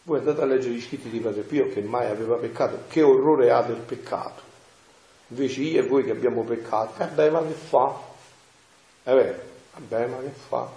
Voi 0.02 0.18
andate 0.18 0.40
a 0.40 0.46
leggere 0.46 0.74
gli 0.74 0.82
scritti 0.82 1.08
di 1.10 1.20
Padre 1.20 1.42
Pio 1.42 1.68
che 1.68 1.80
mai 1.80 2.08
aveva 2.08 2.34
peccato, 2.34 2.86
che 2.88 3.02
orrore 3.02 3.52
ha 3.52 3.62
del 3.62 3.82
peccato. 3.82 4.42
Invece 5.28 5.60
io 5.60 5.80
e 5.80 5.86
voi 5.86 6.02
che 6.02 6.10
abbiamo 6.10 6.42
peccato, 6.42 7.00
eh 7.04 7.06
beh, 7.06 7.30
ma 7.30 7.46
che 7.46 7.52
fa? 7.52 8.16
È 9.08 9.14
vero, 9.14 9.40
vabbè, 9.72 10.06
ma 10.06 10.18
che 10.18 10.32
fa? 10.48 10.68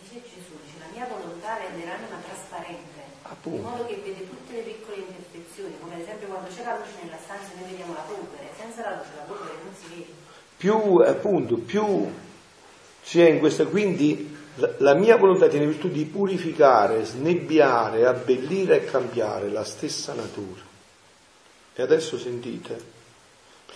Dice 0.00 0.22
Gesù, 0.22 0.54
dice, 0.62 0.78
la 0.78 0.86
mia 0.92 1.04
volontà 1.10 1.56
renderà 1.56 1.96
una 1.96 2.22
trasparente, 2.24 3.02
Appunto. 3.22 3.58
in 3.58 3.62
modo 3.64 3.86
che 3.86 3.96
vede 4.04 4.28
tutte 4.28 4.52
le 4.54 4.60
piccole 4.62 4.98
imperfezioni, 4.98 5.74
come 5.80 5.94
ad 5.94 6.00
esempio 6.02 6.28
quando 6.28 6.48
c'è 6.48 6.62
la 6.62 6.78
luce 6.78 7.02
nella 7.02 7.18
stanza 7.20 7.50
noi 7.58 7.70
vediamo 7.70 7.94
la 7.94 8.06
polvere, 8.06 8.50
senza 8.56 8.82
la 8.82 8.96
luce 8.98 9.10
la 9.16 9.22
polvere 9.22 9.58
non 9.64 9.74
si 9.74 9.88
vede. 9.88 10.12
Più, 10.58 10.76
appunto, 10.98 11.56
più 11.56 12.08
c'è 13.02 13.30
in 13.30 13.40
questa, 13.40 13.66
quindi 13.66 14.36
la 14.76 14.94
mia 14.94 15.16
volontà 15.16 15.48
tiene 15.48 15.66
virtù 15.66 15.88
di 15.88 16.04
purificare, 16.04 17.04
snebbiare, 17.04 18.06
abbellire 18.06 18.76
e 18.76 18.84
cambiare 18.84 19.50
la 19.50 19.64
stessa 19.64 20.14
natura. 20.14 20.60
E 21.74 21.82
adesso 21.82 22.16
sentite, 22.16 22.96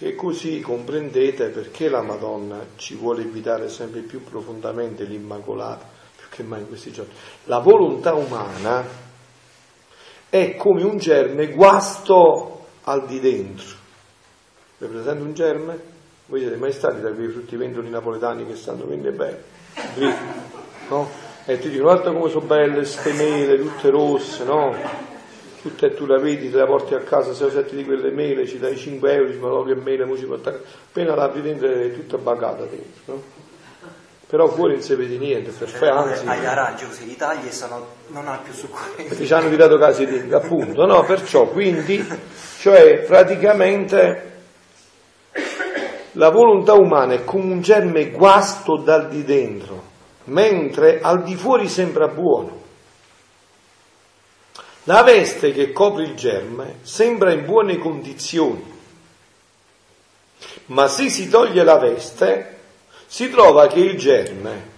che 0.02 0.16
così 0.16 0.60
comprendete 0.60 1.50
perché 1.50 1.88
la 1.88 2.02
Madonna 2.02 2.58
ci 2.74 2.96
vuole 2.96 3.22
invitare 3.22 3.68
sempre 3.68 4.00
più 4.00 4.24
profondamente 4.24 5.04
l'Immacolata, 5.04 5.86
più 6.16 6.26
che 6.28 6.42
mai 6.42 6.62
in 6.62 6.66
questi 6.66 6.90
giorni. 6.90 7.12
La 7.44 7.60
volontà 7.60 8.12
umana 8.12 8.84
è 10.28 10.56
come 10.56 10.82
un 10.82 10.98
germe 10.98 11.52
guasto 11.52 12.66
al 12.82 13.06
di 13.06 13.20
dentro. 13.20 13.76
Vi 14.78 14.88
presente 14.88 15.22
un 15.22 15.34
germe? 15.34 15.80
Voi 16.26 16.40
siete 16.40 16.56
mai 16.56 16.72
stati 16.72 17.00
da 17.00 17.12
quei 17.12 17.28
fruttivendoli 17.28 17.88
napoletani 17.88 18.44
che 18.44 18.56
stanno 18.56 18.82
quindi 18.82 19.08
bene? 19.10 19.40
No? 20.88 21.08
E 21.44 21.60
ti 21.60 21.70
dicono, 21.70 21.92
guarda 21.92 22.12
come 22.12 22.28
sono 22.28 22.46
belle 22.46 22.74
queste 22.74 23.12
mele, 23.12 23.56
tutte 23.56 23.88
rosse, 23.88 24.42
no? 24.42 24.74
Tutte 25.62 25.86
e 25.86 25.94
tu 25.94 26.06
la 26.06 26.18
vedi, 26.18 26.50
te 26.50 26.56
la 26.56 26.66
porti 26.66 26.94
a 26.94 26.98
casa, 26.98 27.32
6 27.32 27.46
o 27.46 27.50
7 27.50 27.76
di 27.76 27.84
quelle 27.84 28.10
mele, 28.10 28.46
ci 28.46 28.58
dai 28.58 28.76
5 28.76 29.12
euro, 29.14 29.32
ma 29.38 29.48
no, 29.48 29.62
che 29.62 29.76
mele, 29.76 30.04
mo 30.04 30.16
ci 30.16 30.26
porta... 30.26 30.50
appena 30.50 31.14
la 31.14 31.24
apri 31.24 31.40
dentro 31.40 31.68
è 31.68 31.92
tutta 31.92 32.18
bagata 32.18 32.64
dentro, 32.64 33.00
no? 33.04 33.22
Però 34.26 34.48
fuori 34.48 34.72
non 34.72 34.82
si 34.82 34.94
vede 34.94 35.18
niente, 35.18 35.50
perfetto, 35.50 35.92
anzi... 35.92 36.26
Agli 36.26 36.44
aranci 36.44 36.86
così 36.86 37.04
li 37.04 37.16
tagli 37.16 37.46
e 37.46 37.52
sono, 37.52 37.86
non 38.08 38.26
ha 38.26 38.40
più 38.42 38.52
succulenti. 38.52 39.04
Perché 39.04 39.24
ci 39.24 39.32
hanno 39.32 39.50
tirato 39.50 39.76
casi 39.78 40.06
di 40.06 40.32
appunto, 40.32 40.84
no? 40.86 41.04
Perciò, 41.04 41.46
quindi, 41.48 42.04
cioè 42.58 43.04
praticamente 43.06 44.30
la 46.12 46.30
volontà 46.30 46.72
umana 46.72 47.14
è 47.14 47.24
come 47.24 47.52
un 47.52 47.60
germe 47.60 48.10
guasto 48.10 48.78
dal 48.82 49.08
di 49.08 49.22
dentro, 49.22 49.82
mentre 50.24 51.00
al 51.00 51.22
di 51.22 51.36
fuori 51.36 51.68
sembra 51.68 52.08
buono. 52.08 52.61
La 54.84 55.02
veste 55.02 55.52
che 55.52 55.72
copre 55.72 56.04
il 56.04 56.14
germe 56.14 56.78
sembra 56.82 57.32
in 57.32 57.44
buone 57.44 57.78
condizioni, 57.78 58.64
ma 60.66 60.88
se 60.88 61.08
si 61.08 61.28
toglie 61.28 61.62
la 61.62 61.78
veste 61.78 62.58
si 63.06 63.30
trova 63.30 63.68
che 63.68 63.78
il 63.78 63.96
germe, 63.96 64.70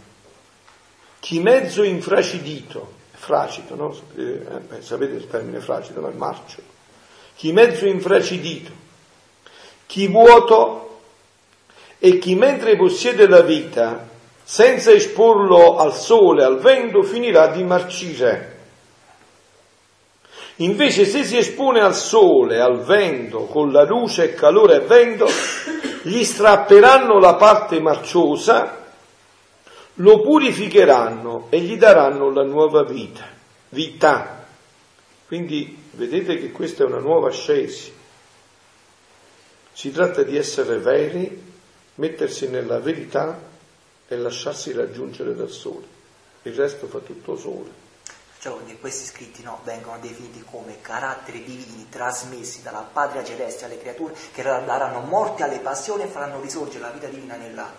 chi 1.20 1.40
mezzo 1.40 1.82
infracidito, 1.82 2.92
fracido, 3.12 3.74
no? 3.74 3.96
Eh, 4.16 4.42
beh, 4.68 4.82
sapete 4.82 5.14
il 5.14 5.26
termine 5.26 5.60
fracido, 5.60 6.00
no? 6.00 6.08
il 6.08 6.16
marcio, 6.16 6.60
chi 7.36 7.52
mezzo 7.52 7.86
infracidito, 7.86 8.72
chi 9.86 10.06
vuoto 10.08 10.84
E 12.04 12.18
chi 12.18 12.34
mentre 12.34 12.76
possiede 12.76 13.26
la 13.26 13.40
vita, 13.40 14.06
senza 14.42 14.90
esporlo 14.90 15.78
al 15.78 15.94
sole, 15.94 16.44
al 16.44 16.58
vento, 16.58 17.02
finirà 17.02 17.46
di 17.46 17.64
marcire. 17.64 18.53
Invece 20.56 21.04
se 21.04 21.24
si 21.24 21.36
espone 21.36 21.80
al 21.80 21.96
sole, 21.96 22.60
al 22.60 22.84
vento, 22.84 23.46
con 23.46 23.72
la 23.72 23.84
luce, 23.84 24.34
calore 24.34 24.76
e 24.76 24.80
vento, 24.80 25.26
gli 26.02 26.22
strapperanno 26.22 27.18
la 27.18 27.34
parte 27.34 27.80
marciosa, 27.80 28.84
lo 29.94 30.20
purificheranno 30.20 31.46
e 31.50 31.60
gli 31.60 31.76
daranno 31.76 32.30
la 32.30 32.44
nuova 32.44 32.84
vita, 32.84 33.26
vita. 33.70 34.46
Quindi 35.26 35.76
vedete 35.92 36.38
che 36.38 36.52
questa 36.52 36.84
è 36.84 36.86
una 36.86 37.00
nuova 37.00 37.28
ascesi. 37.28 37.92
Si 39.72 39.90
tratta 39.90 40.22
di 40.22 40.36
essere 40.36 40.78
veri, 40.78 41.42
mettersi 41.96 42.48
nella 42.48 42.78
verità 42.78 43.40
e 44.06 44.16
lasciarsi 44.16 44.72
raggiungere 44.72 45.34
dal 45.34 45.50
sole. 45.50 45.86
Il 46.42 46.54
resto 46.54 46.86
fa 46.86 46.98
tutto 46.98 47.36
sole. 47.36 47.83
Cioè 48.44 48.78
questi 48.78 49.06
scritti 49.06 49.42
no, 49.42 49.60
vengono 49.64 49.98
definiti 50.00 50.44
come 50.44 50.82
caratteri 50.82 51.42
divini 51.42 51.86
trasmessi 51.88 52.60
dalla 52.60 52.86
Patria 52.92 53.24
Celeste 53.24 53.64
alle 53.64 53.78
creature 53.78 54.14
che 54.34 54.42
daranno 54.42 55.00
morte 55.00 55.42
alle 55.44 55.60
passioni 55.60 56.02
e 56.02 56.08
faranno 56.08 56.42
risorgere 56.42 56.80
la 56.80 56.90
vita 56.90 57.06
divina 57.06 57.36
nell'anima. 57.36 57.78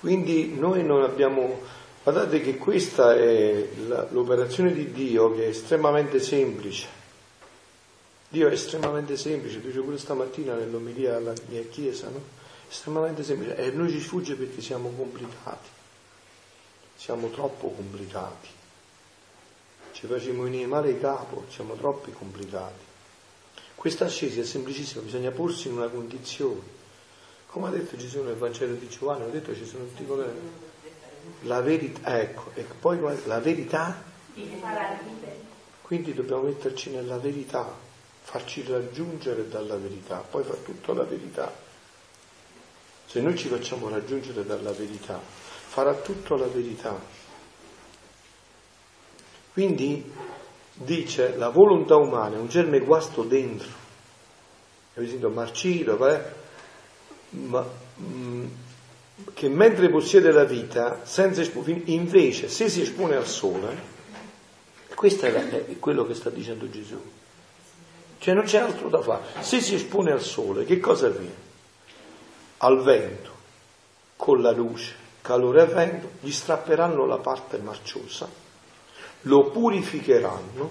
Quindi 0.00 0.58
noi 0.58 0.82
non 0.82 1.04
abbiamo... 1.04 1.60
Guardate 2.02 2.40
che 2.40 2.56
questa 2.56 3.14
è 3.14 3.64
l'operazione 4.10 4.72
di 4.72 4.90
Dio 4.90 5.32
che 5.36 5.44
è 5.44 5.48
estremamente 5.50 6.18
semplice. 6.18 6.88
Dio 8.28 8.48
è 8.48 8.52
estremamente 8.52 9.16
semplice, 9.16 9.60
dice 9.60 9.82
pure 9.82 9.98
stamattina 9.98 10.54
nell'omelia 10.54 11.14
alla 11.14 11.34
mia 11.46 11.62
chiesa, 11.70 12.08
no? 12.08 12.20
Estremamente 12.68 13.22
semplice. 13.22 13.54
E 13.54 13.70
noi 13.70 13.88
ci 13.88 14.00
sfugge 14.00 14.34
perché 14.34 14.60
siamo 14.62 14.90
complicati. 14.96 15.68
Siamo 16.96 17.28
troppo 17.28 17.70
complicati 17.70 18.60
ci 19.92 20.06
facciamo 20.06 20.42
venire 20.42 20.66
male 20.66 20.90
il 20.90 21.00
capo, 21.00 21.44
siamo 21.48 21.74
troppo 21.74 22.10
complicati. 22.10 22.90
Questa 23.74 24.04
ascesi 24.04 24.40
è 24.40 24.44
semplicissima, 24.44 25.02
bisogna 25.02 25.30
porsi 25.30 25.68
in 25.68 25.74
una 25.74 25.88
condizione. 25.88 26.60
Come 27.46 27.68
ha 27.68 27.70
detto 27.70 27.96
Gesù 27.96 28.22
nel 28.22 28.36
Vangelo 28.36 28.74
di 28.74 28.88
Giovanni, 28.88 29.24
ha 29.24 29.26
detto 29.26 29.54
ci 29.54 29.66
sono 29.66 29.84
tutti 29.84 30.06
coloro. 30.06 30.32
La 31.42 31.60
verità, 31.60 32.20
ecco, 32.20 32.50
e 32.54 32.62
poi 32.62 32.98
la 33.24 33.40
verità. 33.40 34.02
Quindi 35.82 36.14
dobbiamo 36.14 36.42
metterci 36.42 36.90
nella 36.90 37.18
verità, 37.18 37.76
farci 38.22 38.64
raggiungere 38.66 39.48
dalla 39.48 39.76
verità, 39.76 40.18
poi 40.18 40.42
fa 40.44 40.54
tutto 40.54 40.94
la 40.94 41.02
verità. 41.02 41.52
Se 43.06 43.20
noi 43.20 43.36
ci 43.36 43.48
facciamo 43.48 43.90
raggiungere 43.90 44.46
dalla 44.46 44.72
verità, 44.72 45.20
farà 45.20 45.92
tutto 45.94 46.36
la 46.36 46.46
verità. 46.46 46.98
Quindi 49.52 50.10
dice 50.72 51.36
la 51.36 51.50
volontà 51.50 51.96
umana 51.96 52.36
è 52.36 52.38
un 52.38 52.48
germe 52.48 52.80
guasto 52.80 53.22
dentro. 53.22 53.68
Avete 54.94 55.10
sentito 55.10 55.28
marcito, 55.30 55.96
ma, 57.30 57.66
mm, 58.00 58.46
che 59.34 59.48
mentre 59.48 59.90
possiede 59.90 60.32
la 60.32 60.44
vita, 60.44 61.00
espone, 61.04 61.82
invece 61.86 62.48
se 62.48 62.68
si 62.68 62.82
espone 62.82 63.16
al 63.16 63.26
sole, 63.26 63.90
questo 64.94 65.26
è, 65.26 65.32
è 65.32 65.78
quello 65.78 66.06
che 66.06 66.14
sta 66.14 66.30
dicendo 66.30 66.68
Gesù. 66.70 67.00
Cioè 68.18 68.34
non 68.34 68.44
c'è 68.44 68.58
altro 68.58 68.88
da 68.88 69.02
fare. 69.02 69.24
Se 69.40 69.60
si 69.60 69.74
espone 69.74 70.12
al 70.12 70.22
sole, 70.22 70.64
che 70.64 70.78
cosa 70.78 71.08
avviene? 71.08 71.50
Al 72.58 72.82
vento, 72.82 73.30
con 74.16 74.40
la 74.40 74.52
luce, 74.52 74.94
calore 75.20 75.62
e 75.62 75.66
vento, 75.66 76.10
gli 76.20 76.30
strapperanno 76.30 77.04
la 77.04 77.18
parte 77.18 77.58
marciosa 77.58 78.41
lo 79.22 79.50
purificheranno 79.50 80.70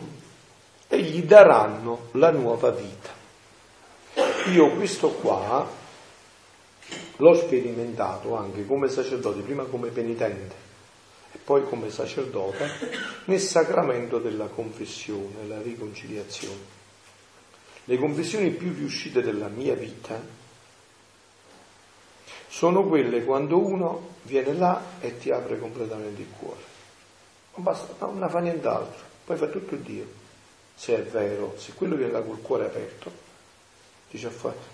e 0.87 1.01
gli 1.01 1.23
daranno 1.23 2.09
la 2.13 2.31
nuova 2.31 2.71
vita. 2.71 3.09
Io 4.51 4.71
questo 4.71 5.09
qua 5.11 5.65
l'ho 7.15 7.33
sperimentato 7.35 8.35
anche 8.35 8.65
come 8.65 8.89
sacerdote, 8.89 9.41
prima 9.41 9.63
come 9.63 9.89
penitente 9.89 10.69
e 11.31 11.37
poi 11.37 11.63
come 11.63 11.89
sacerdote, 11.89 12.69
nel 13.25 13.39
sacramento 13.39 14.17
della 14.17 14.47
confessione, 14.47 15.47
la 15.47 15.61
riconciliazione. 15.61 16.79
Le 17.85 17.97
confessioni 17.97 18.49
più 18.49 18.73
riuscite 18.73 19.21
della 19.21 19.47
mia 19.47 19.75
vita 19.75 20.19
sono 22.49 22.83
quelle 22.83 23.23
quando 23.23 23.57
uno 23.57 24.15
viene 24.23 24.53
là 24.53 24.83
e 24.99 25.17
ti 25.17 25.31
apre 25.31 25.57
completamente 25.57 26.21
il 26.21 26.27
cuore 26.37 26.70
non 27.53 27.63
basta, 27.63 28.05
non 28.05 28.29
fa 28.29 28.39
nient'altro, 28.39 29.03
poi 29.25 29.37
fa 29.37 29.47
tutto 29.47 29.75
Dio, 29.75 30.05
se 30.75 30.95
è 30.95 31.03
vero, 31.03 31.55
se 31.57 31.73
quello 31.73 31.95
viene 31.95 32.11
là 32.11 32.21
col 32.21 32.41
cuore 32.41 32.65
aperto, 32.65 33.11
dice 34.09 34.31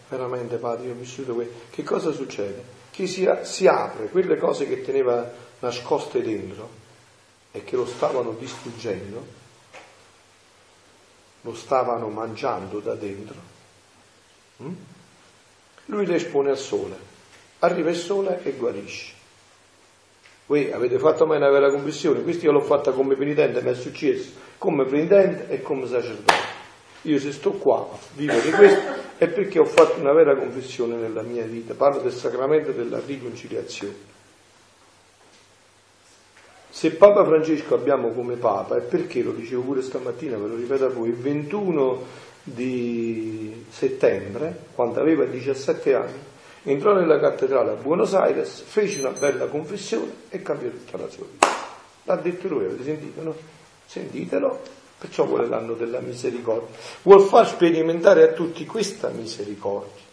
veramente 0.09 0.57
padre, 0.57 0.87
io 0.87 0.93
ho 0.93 0.97
vissuto 0.97 1.33
questo, 1.33 1.53
che 1.69 1.83
cosa 1.83 2.11
succede? 2.11 2.75
Che 2.91 3.07
si, 3.07 3.27
si 3.43 3.67
apre 3.67 4.09
quelle 4.09 4.37
cose 4.37 4.67
che 4.67 4.81
teneva 4.81 5.29
nascoste 5.59 6.21
dentro 6.21 6.69
e 7.51 7.63
che 7.63 7.75
lo 7.75 7.85
stavano 7.85 8.31
distruggendo, 8.31 9.25
lo 11.41 11.55
stavano 11.55 12.09
mangiando 12.09 12.79
da 12.79 12.95
dentro, 12.95 13.35
hm? 14.57 14.73
lui 15.85 16.05
le 16.05 16.15
espone 16.15 16.51
al 16.51 16.57
sole, 16.57 16.95
arriva 17.59 17.89
il 17.89 17.95
sole 17.95 18.43
e 18.43 18.51
guarisce. 18.53 19.16
Voi 20.47 20.71
avete 20.71 20.97
fatto 20.97 21.25
mai 21.25 21.37
una 21.37 21.49
vera 21.49 21.69
confessione? 21.69 22.23
Questo 22.23 22.45
io 22.45 22.53
l'ho 22.53 22.61
fatta 22.61 22.91
come 22.91 23.15
penitente, 23.15 23.61
mi 23.61 23.69
è 23.69 23.73
successo 23.73 24.31
come 24.57 24.85
penitente 24.85 25.49
e 25.49 25.61
come 25.61 25.85
sacerdote. 25.85 26.55
Io 27.03 27.19
se 27.19 27.31
sto 27.31 27.51
qua 27.51 27.87
a 27.91 27.97
vivere 28.15 28.49
questo 28.51 28.81
è 29.17 29.27
perché 29.27 29.59
ho 29.59 29.65
fatto 29.65 29.99
una 29.99 30.13
vera 30.13 30.35
confessione 30.37 30.95
nella 30.95 31.21
mia 31.21 31.43
vita. 31.43 31.73
Parlo 31.73 32.01
del 32.01 32.13
sacramento 32.13 32.71
della 32.71 33.01
riconciliazione. 33.05 34.15
Se 36.69 36.91
Papa 36.91 37.25
Francesco 37.25 37.75
abbiamo 37.75 38.11
come 38.11 38.35
Papa, 38.35 38.77
è 38.77 38.81
perché, 38.81 39.23
lo 39.23 39.31
dicevo 39.31 39.63
pure 39.63 39.81
stamattina, 39.81 40.37
ve 40.37 40.47
lo 40.47 40.55
ripeto 40.55 40.85
a 40.85 40.89
voi, 40.89 41.09
il 41.09 41.15
21 41.15 42.03
di 42.43 43.65
settembre, 43.69 44.65
quando 44.75 45.01
aveva 45.01 45.25
17 45.25 45.93
anni, 45.95 46.19
entrò 46.71 46.93
nella 46.93 47.19
cattedrale 47.19 47.71
a 47.71 47.75
Buenos 47.75 48.13
Aires, 48.13 48.61
fece 48.61 48.99
una 48.99 49.11
bella 49.11 49.45
confessione 49.47 50.11
e 50.29 50.41
cambiò 50.41 50.69
tutta 50.69 50.97
la 50.97 51.09
sua 51.09 51.25
vita. 51.25 51.47
L'ha 52.03 52.15
detto 52.15 52.47
lui, 52.47 52.65
avete 52.65 52.83
sentito, 52.83 53.21
no? 53.21 53.35
Sentitelo, 53.85 54.61
perciò 54.97 55.25
vuole 55.25 55.47
l'anno 55.47 55.73
della 55.73 55.99
misericordia. 55.99 56.75
Vuol 57.03 57.21
far 57.21 57.47
sperimentare 57.47 58.23
a 58.23 58.33
tutti 58.33 58.65
questa 58.65 59.09
misericordia, 59.09 60.03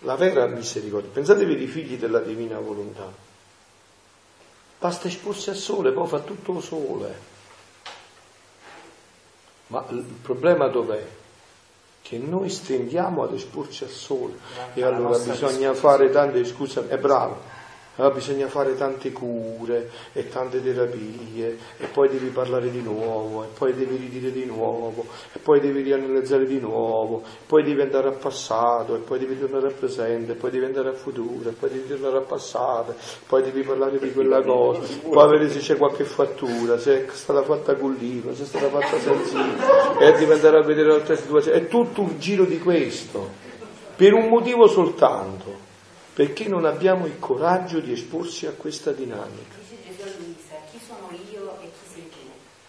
la 0.00 0.14
vera 0.16 0.46
misericordia. 0.46 1.10
Pensatevi 1.12 1.54
ai 1.54 1.66
figli 1.66 1.96
della 1.96 2.20
divina 2.20 2.58
volontà. 2.58 3.12
Basta 4.78 5.08
esporsi 5.08 5.50
al 5.50 5.56
sole, 5.56 5.92
poi 5.92 6.06
fa 6.06 6.20
tutto 6.20 6.60
sole. 6.60 7.28
Ma 9.66 9.84
il 9.90 10.02
problema 10.22 10.68
dov'è? 10.68 11.18
Che 12.10 12.18
noi 12.18 12.48
stendiamo 12.48 13.22
ad 13.22 13.32
esporci 13.34 13.84
al 13.84 13.90
sole. 13.90 14.32
E 14.74 14.82
allora 14.82 15.16
bisogna 15.16 15.72
fare 15.74 16.10
tante, 16.10 16.44
scusami, 16.44 16.88
è 16.88 16.98
bravo, 16.98 17.38
allora 18.00 18.14
bisogna 18.14 18.48
fare 18.48 18.74
tante 18.76 19.12
cure 19.12 19.90
e 20.14 20.28
tante 20.28 20.62
terapie 20.62 21.58
e 21.76 21.86
poi 21.86 22.08
devi 22.08 22.28
parlare 22.28 22.70
di 22.70 22.80
nuovo 22.80 23.44
e 23.44 23.46
poi 23.56 23.74
devi 23.74 23.96
ridire 23.96 24.32
di 24.32 24.46
nuovo 24.46 25.04
e 25.32 25.38
poi 25.38 25.60
devi 25.60 25.82
rianalizzare 25.82 26.46
di 26.46 26.58
nuovo 26.58 27.22
poi 27.46 27.62
devi 27.62 27.82
andare 27.82 28.08
al 28.08 28.16
passato 28.16 28.94
e 28.94 28.98
poi 29.00 29.18
devi 29.18 29.38
tornare 29.38 29.66
al 29.66 29.74
presente 29.74 30.32
e 30.32 30.34
poi 30.34 30.50
devi 30.50 30.64
andare 30.64 30.88
al 30.88 30.96
futuro 30.96 31.50
e 31.50 31.52
poi 31.52 31.68
devi 31.68 31.88
tornare 31.88 32.16
al 32.16 32.26
passato 32.26 32.94
poi 33.26 33.42
devi 33.42 33.62
parlare 33.62 33.98
di 33.98 34.12
quella 34.12 34.42
cosa. 34.42 34.80
Poi 35.08 35.28
vedere 35.28 35.50
se 35.50 35.58
c'è 35.58 35.76
qualche 35.76 36.04
fattura 36.04 36.78
se 36.78 37.06
è 37.06 37.08
stata 37.12 37.42
fatta 37.42 37.74
con 37.74 37.94
l'IVA 37.94 38.34
se 38.34 38.44
è 38.44 38.46
stata 38.46 38.68
fatta 38.68 38.98
senza 38.98 39.98
e 39.98 40.12
devi 40.12 40.32
andare 40.32 40.56
a 40.56 40.62
vedere 40.62 40.94
altre 40.94 41.16
situazioni 41.16 41.58
è 41.58 41.66
tutto 41.68 42.00
un 42.00 42.18
giro 42.18 42.44
di 42.44 42.58
questo 42.58 43.28
per 43.94 44.14
un 44.14 44.28
motivo 44.28 44.66
soltanto 44.66 45.68
perché 46.20 46.48
non 46.48 46.66
abbiamo 46.66 47.06
il 47.06 47.18
coraggio 47.18 47.80
di 47.80 47.92
esporsi 47.92 48.44
a 48.44 48.52
questa 48.52 48.92
dinamica. 48.92 49.56
Dice 49.56 49.80
Gesù 49.86 50.02
a 50.02 50.12
Luisa, 50.18 50.54
chi 50.70 50.78
sono 50.86 51.08
io 51.32 51.56
e 51.62 51.70
chi 51.72 51.94
sei 51.94 52.08
tu? 52.10 52.18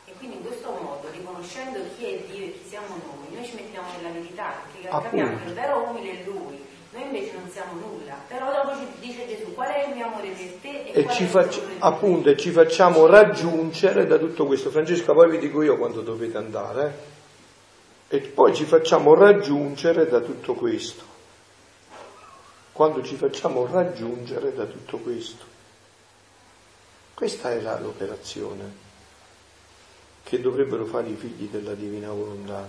E 0.06 0.14
quindi 0.18 0.38
in 0.38 0.46
questo 0.46 0.70
modo, 0.70 1.10
riconoscendo 1.12 1.80
chi 1.98 2.06
è 2.06 2.24
Dio 2.32 2.46
e 2.46 2.54
chi 2.54 2.70
siamo 2.70 2.96
noi, 2.96 3.36
noi 3.36 3.46
ci 3.46 3.56
mettiamo 3.56 3.90
nella 3.98 4.14
verità, 4.14 4.54
perché 4.72 4.88
capiamo 4.88 5.38
che 5.44 5.50
il 5.50 5.54
vero 5.54 5.84
umile 5.90 6.12
è 6.12 6.24
Lui, 6.24 6.64
noi 6.92 7.04
invece 7.04 7.34
non 7.34 7.50
siamo 7.50 7.74
nulla, 7.74 8.16
però 8.26 8.54
dopo 8.54 8.78
ci 8.78 8.88
dice 9.02 9.28
Gesù 9.28 9.54
qual 9.54 9.68
è 9.68 9.86
il 9.86 9.96
mio 9.96 10.06
amore 10.06 10.30
per 10.30 10.54
te 10.62 10.92
e, 10.94 11.02
e 11.02 11.10
ci 11.10 11.26
faccio, 11.26 11.62
appunto 11.80 12.30
e 12.30 12.38
ci 12.38 12.52
facciamo 12.52 13.06
raggiungere 13.06 14.08
da 14.08 14.18
tutto 14.18 14.46
questo. 14.46 14.70
Francesca, 14.70 15.12
poi 15.12 15.30
vi 15.30 15.40
dico 15.40 15.62
io 15.62 15.76
quando 15.78 16.00
dovete 16.00 16.38
andare, 16.38 16.94
eh? 18.08 18.16
e 18.16 18.20
poi 18.22 18.56
ci 18.56 18.64
facciamo 18.64 19.14
raggiungere 19.14 20.08
da 20.08 20.22
tutto 20.22 20.54
questo. 20.54 21.11
Quando 22.72 23.04
ci 23.04 23.16
facciamo 23.16 23.66
raggiungere 23.66 24.54
da 24.54 24.66
tutto 24.66 24.98
questo. 24.98 25.46
Questa 27.14 27.52
è 27.52 27.62
la, 27.62 27.80
l'operazione 27.80 28.90
che 30.24 30.40
dovrebbero 30.40 30.86
fare 30.86 31.10
i 31.10 31.16
figli 31.16 31.50
della 31.50 31.74
divina 31.74 32.12
volontà. 32.12 32.68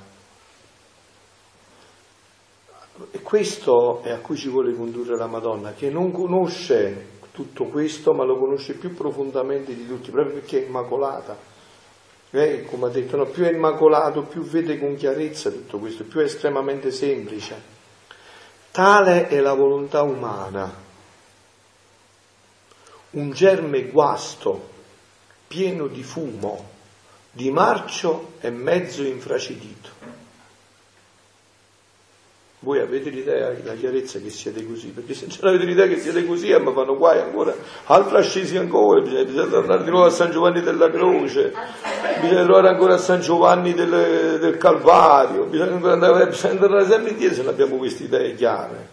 E 3.11 3.21
questo 3.23 4.03
è 4.03 4.11
a 4.11 4.19
cui 4.19 4.37
ci 4.37 4.49
vuole 4.49 4.75
condurre 4.75 5.17
la 5.17 5.27
Madonna, 5.27 5.73
che 5.73 5.89
non 5.89 6.13
conosce 6.13 7.21
tutto 7.33 7.65
questo, 7.65 8.13
ma 8.13 8.25
lo 8.25 8.39
conosce 8.39 8.75
più 8.75 8.95
profondamente 8.95 9.75
di 9.75 9.87
tutti, 9.87 10.11
proprio 10.11 10.35
perché 10.35 10.63
è 10.63 10.67
immacolata. 10.67 11.37
Eh, 12.31 12.65
come 12.65 12.87
ha 12.87 12.89
detto, 12.91 13.17
no, 13.17 13.27
più 13.27 13.45
è 13.45 13.53
immacolato, 13.53 14.23
più 14.23 14.43
vede 14.43 14.79
con 14.79 14.95
chiarezza 14.95 15.51
tutto 15.51 15.79
questo, 15.79 16.05
più 16.05 16.21
è 16.21 16.25
estremamente 16.25 16.91
semplice. 16.91 17.81
Tale 18.73 19.29
è 19.29 19.39
la 19.41 19.53
volontà 19.53 20.01
umana, 20.01 20.75
un 23.11 23.31
germe 23.33 23.83
guasto, 23.83 24.71
pieno 25.47 25.89
di 25.89 26.03
fumo, 26.03 26.71
di 27.31 27.51
marcio 27.51 28.33
e 28.41 28.49
mezzo 28.49 29.03
infracidito. 29.03 29.92
Voi 32.65 32.79
avete 32.79 33.11
l'idea, 33.11 33.53
la 33.65 33.75
chiarezza 33.75 34.21
che 34.21 34.31
siete 34.31 34.65
così, 34.65 34.91
perché 34.91 35.15
se 35.15 35.27
non 35.41 35.51
avete 35.51 35.65
l'idea 35.65 35.89
che 35.89 35.99
siete 35.99 36.25
così, 36.25 36.51
eh, 36.51 36.61
ma 36.61 36.73
fanno 36.73 36.97
guai 36.97 37.19
ancora, 37.19 37.53
altri 37.87 38.17
ascesi 38.19 38.57
ancora, 38.57 39.01
bisogna, 39.01 39.25
bisogna, 39.25 39.47
tornare 39.47 39.83
di 39.83 39.91
nuovo 39.91 40.07
a 40.07 40.11
San 40.11 40.31
Giovanni 40.31 40.61
della 40.61 40.89
Croce, 40.89 41.53
bisogna 42.21 42.47
tornare 42.47 42.69
ancora 42.69 42.95
a 42.95 42.99
San 42.99 43.21
Giovanni 43.21 43.75
del, 43.75 44.39
del 44.39 44.57
Calvario, 44.59 45.47
bisogna 45.47 45.91
andare, 45.93 46.29
bisogna 46.29 46.53
andare 46.53 46.87
sempre 46.87 47.11
indietro 47.11 47.35
se 47.35 47.43
non 47.43 47.53
abbiamo 47.53 47.77
queste 47.79 48.05
idee 48.05 48.35
chiare, 48.37 48.89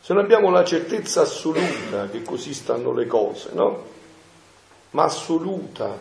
se 0.00 0.12
non 0.12 0.24
abbiamo 0.24 0.50
la 0.50 0.64
certezza 0.64 1.20
assoluta 1.20 2.08
che 2.10 2.24
così 2.24 2.52
stanno 2.52 2.92
le 2.92 3.06
cose, 3.06 3.50
no? 3.52 3.84
Ma 4.90 5.04
assoluta. 5.04 5.96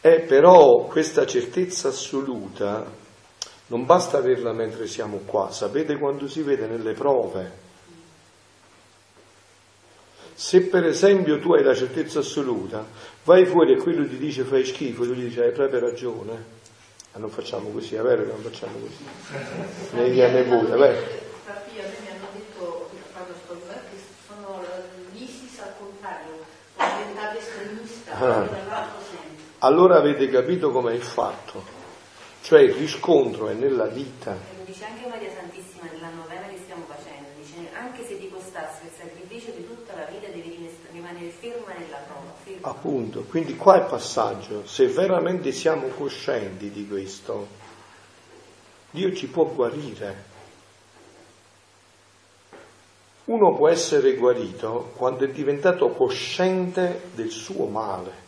E 0.00 0.20
però 0.22 0.86
questa 0.86 1.24
certezza 1.24 1.88
assoluta 1.88 3.04
non 3.68 3.84
basta 3.84 4.18
averla 4.18 4.52
mentre 4.52 4.86
siamo 4.86 5.22
qua, 5.24 5.50
sapete 5.50 5.96
quando 5.96 6.28
si 6.28 6.42
vede 6.42 6.66
nelle 6.66 6.92
prove. 6.92 7.64
Se 10.34 10.62
per 10.62 10.84
esempio 10.84 11.40
tu 11.40 11.54
hai 11.54 11.64
la 11.64 11.74
certezza 11.74 12.20
assoluta, 12.20 12.84
vai 13.24 13.46
fuori 13.46 13.72
e 13.72 13.76
quello 13.78 14.06
ti 14.06 14.18
dice 14.18 14.44
fai 14.44 14.64
schifo, 14.64 15.04
tu 15.04 15.14
gli 15.14 15.24
dici 15.24 15.40
hai 15.40 15.50
proprio 15.50 15.80
ragione. 15.80 16.54
Ma 17.12 17.20
non 17.20 17.30
facciamo 17.30 17.70
così, 17.70 17.94
è 17.96 18.02
vero 18.02 18.22
che 18.22 18.28
non 18.30 18.42
facciamo 18.42 18.78
così. 18.78 19.04
Negli 19.96 20.20
anni 20.20 20.42
pure, 20.42 20.72
è 20.72 20.76
vero. 20.76 21.24
ah. 28.18 28.48
Allora 29.60 29.96
avete 29.96 30.28
capito 30.28 30.70
come 30.70 30.94
è 30.94 30.98
fatto 30.98 31.75
cioè 32.46 32.60
il 32.60 32.74
riscontro 32.74 33.48
è 33.48 33.54
nella 33.54 33.86
vita. 33.86 34.30
Lo 34.30 34.62
dice 34.64 34.84
anche 34.84 35.08
Maria 35.08 35.32
Santissima 35.34 35.90
nella 35.90 36.10
novena 36.10 36.46
che 36.46 36.58
stiamo 36.62 36.84
facendo, 36.86 37.28
dice 37.40 37.74
anche 37.74 38.06
se 38.06 38.20
ti 38.20 38.30
costasse 38.30 38.84
il 38.84 38.90
sacrificio 38.96 39.50
di 39.50 39.66
tutta 39.66 39.96
la 39.96 40.04
vita 40.04 40.28
devi 40.28 40.70
rimanere 40.92 41.30
ferma 41.30 41.74
nella 41.76 41.96
prova. 42.06 42.32
Ferma. 42.44 42.68
Appunto, 42.68 43.24
quindi 43.24 43.56
qua 43.56 43.74
è 43.74 43.80
il 43.80 43.86
passaggio, 43.86 44.64
se 44.64 44.86
veramente 44.86 45.50
siamo 45.50 45.88
coscienti 45.88 46.70
di 46.70 46.86
questo, 46.86 47.48
Dio 48.92 49.12
ci 49.12 49.26
può 49.26 49.46
guarire. 49.46 50.34
Uno 53.24 53.56
può 53.56 53.68
essere 53.68 54.14
guarito 54.14 54.92
quando 54.94 55.24
è 55.24 55.30
diventato 55.30 55.88
cosciente 55.88 57.10
del 57.12 57.30
suo 57.30 57.66
male. 57.66 58.25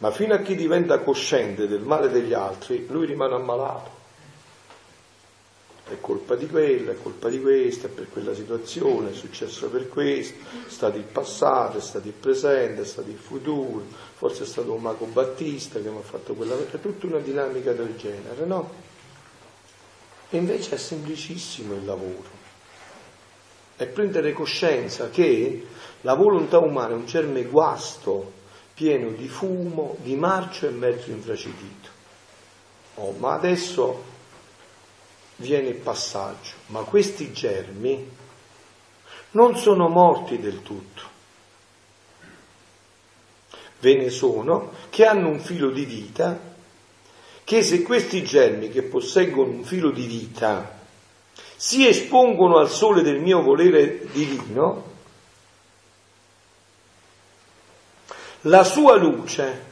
Ma 0.00 0.10
fino 0.10 0.32
a 0.32 0.38
chi 0.38 0.54
diventa 0.54 1.00
cosciente 1.00 1.68
del 1.68 1.82
male 1.82 2.08
degli 2.08 2.32
altri, 2.32 2.86
lui 2.88 3.04
rimane 3.04 3.34
ammalato. 3.34 3.98
È 5.86 6.00
colpa 6.00 6.36
di 6.36 6.46
quello, 6.46 6.92
è 6.92 6.96
colpa 7.02 7.28
di 7.28 7.38
questo, 7.38 7.86
è 7.86 7.90
per 7.90 8.08
quella 8.08 8.32
situazione, 8.32 9.10
è 9.10 9.12
successo 9.12 9.68
per 9.68 9.90
questo, 9.90 10.38
è 10.66 10.70
stato 10.70 10.96
il 10.96 11.04
passato, 11.04 11.76
è 11.76 11.80
stato 11.82 12.06
il 12.06 12.14
presente, 12.14 12.80
è 12.80 12.84
stato 12.86 13.10
il 13.10 13.18
futuro, 13.18 13.84
forse 14.14 14.44
è 14.44 14.46
stato 14.46 14.72
un 14.72 14.80
mago 14.80 15.04
battista 15.04 15.80
che 15.80 15.90
mi 15.90 15.98
ha 15.98 16.02
fatto 16.02 16.32
quella... 16.32 16.56
È 16.56 16.80
tutta 16.80 17.06
una 17.06 17.18
dinamica 17.18 17.72
del 17.72 17.94
genere, 17.96 18.46
no? 18.46 18.70
E 20.30 20.36
invece 20.36 20.76
è 20.76 20.78
semplicissimo 20.78 21.74
il 21.74 21.84
lavoro. 21.84 22.38
È 23.76 23.86
prendere 23.86 24.32
coscienza 24.32 25.10
che 25.10 25.66
la 26.02 26.14
volontà 26.14 26.58
umana 26.58 26.94
è 26.94 26.96
un 26.96 27.04
germe 27.04 27.42
guasto 27.44 28.38
pieno 28.80 29.10
di 29.10 29.28
fumo, 29.28 29.96
di 30.00 30.16
marcio 30.16 30.66
e 30.66 30.70
mezzo 30.70 31.10
infracidito. 31.10 31.88
Oh, 32.94 33.12
ma 33.18 33.34
adesso 33.34 34.02
viene 35.36 35.68
il 35.68 35.74
passaggio, 35.74 36.52
ma 36.68 36.80
questi 36.80 37.30
germi 37.30 38.10
non 39.32 39.54
sono 39.58 39.88
morti 39.88 40.38
del 40.38 40.62
tutto. 40.62 41.02
Ve 43.80 43.96
ne 43.96 44.08
sono 44.08 44.72
che 44.88 45.04
hanno 45.04 45.28
un 45.28 45.40
filo 45.40 45.68
di 45.68 45.84
vita, 45.84 46.40
che 47.44 47.62
se 47.62 47.82
questi 47.82 48.24
germi 48.24 48.70
che 48.70 48.80
posseggono 48.80 49.50
un 49.50 49.62
filo 49.64 49.90
di 49.90 50.06
vita 50.06 50.78
si 51.54 51.86
espongono 51.86 52.56
al 52.56 52.70
sole 52.70 53.02
del 53.02 53.20
mio 53.20 53.42
volere 53.42 54.06
divino, 54.10 54.89
la 58.42 58.64
sua 58.64 58.96
luce, 58.96 59.68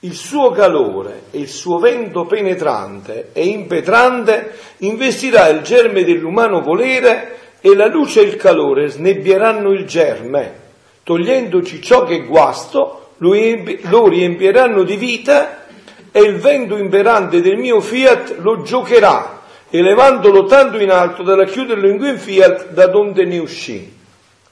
il 0.00 0.14
suo 0.14 0.50
calore 0.50 1.24
e 1.30 1.40
il 1.40 1.48
suo 1.48 1.78
vento 1.78 2.24
penetrante 2.24 3.30
e 3.32 3.46
impetrante 3.46 4.54
investirà 4.78 5.48
il 5.48 5.60
germe 5.62 6.04
dell'umano 6.04 6.62
volere 6.62 7.36
e 7.60 7.74
la 7.74 7.86
luce 7.86 8.20
e 8.20 8.24
il 8.24 8.36
calore 8.36 8.88
snebbieranno 8.88 9.72
il 9.72 9.84
germe, 9.84 10.54
togliendoci 11.02 11.82
ciò 11.82 12.04
che 12.04 12.16
è 12.16 12.24
guasto, 12.24 13.14
lo 13.18 14.08
riempieranno 14.08 14.84
di 14.84 14.96
vita 14.96 15.66
e 16.10 16.20
il 16.20 16.36
vento 16.36 16.76
imperante 16.76 17.42
del 17.42 17.58
mio 17.58 17.80
fiat 17.80 18.36
lo 18.38 18.62
giocherà, 18.62 19.42
elevandolo 19.68 20.44
tanto 20.44 20.78
in 20.78 20.90
alto 20.90 21.22
da 21.22 21.34
racchiuderlo 21.34 21.88
in 21.88 21.98
quel 21.98 22.18
fiat 22.18 22.70
da 22.70 22.86
donde 22.86 23.24
ne 23.24 23.38
uscì. 23.38 23.96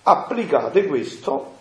Applicate 0.02 0.84
questo 0.86 1.54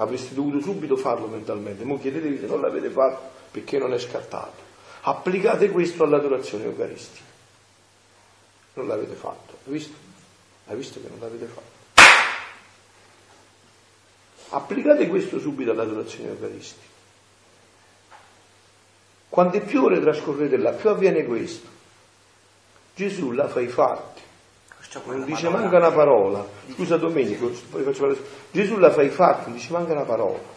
Avreste 0.00 0.34
dovuto 0.34 0.60
subito 0.60 0.96
farlo 0.96 1.26
mentalmente, 1.26 1.84
ma 1.84 1.98
chiedetevi 1.98 2.38
se 2.38 2.46
non 2.46 2.60
l'avete 2.60 2.88
fatto 2.88 3.30
perché 3.50 3.78
non 3.78 3.92
è 3.92 3.98
scartato. 3.98 4.66
Applicate 5.02 5.70
questo 5.70 6.04
all'adorazione 6.04 6.64
eucaristica. 6.64 7.26
Non 8.74 8.86
l'avete 8.86 9.14
fatto, 9.14 9.58
hai 9.66 9.72
visto? 9.72 9.96
Hai 10.66 10.76
visto 10.76 11.00
che 11.00 11.08
non 11.08 11.18
l'avete 11.18 11.46
fatto? 11.46 11.76
Applicate 14.50 15.08
questo 15.08 15.40
subito 15.40 15.72
all'adorazione 15.72 16.30
eucaristica. 16.30 16.86
Quante 19.28 19.60
più 19.60 19.82
ore 19.82 20.00
trascorrete 20.00 20.56
là, 20.56 20.72
più 20.72 20.90
avviene 20.90 21.24
questo. 21.24 21.68
Gesù 22.94 23.32
la 23.32 23.48
fa 23.48 23.60
i 23.60 23.68
fatti 23.68 24.22
non 25.04 25.24
dice 25.24 25.48
manca 25.48 25.76
una 25.76 25.92
parola. 25.92 26.46
Scusa 26.72 26.96
Domenico, 26.96 27.50
poi 27.70 27.82
faccio 27.82 28.00
parlare. 28.00 28.20
Gesù 28.50 28.78
la 28.78 28.90
fa 28.90 29.02
i 29.02 29.10
fatti, 29.10 29.52
dice 29.52 29.72
manca 29.72 29.92
una 29.92 30.04
parola. 30.04 30.56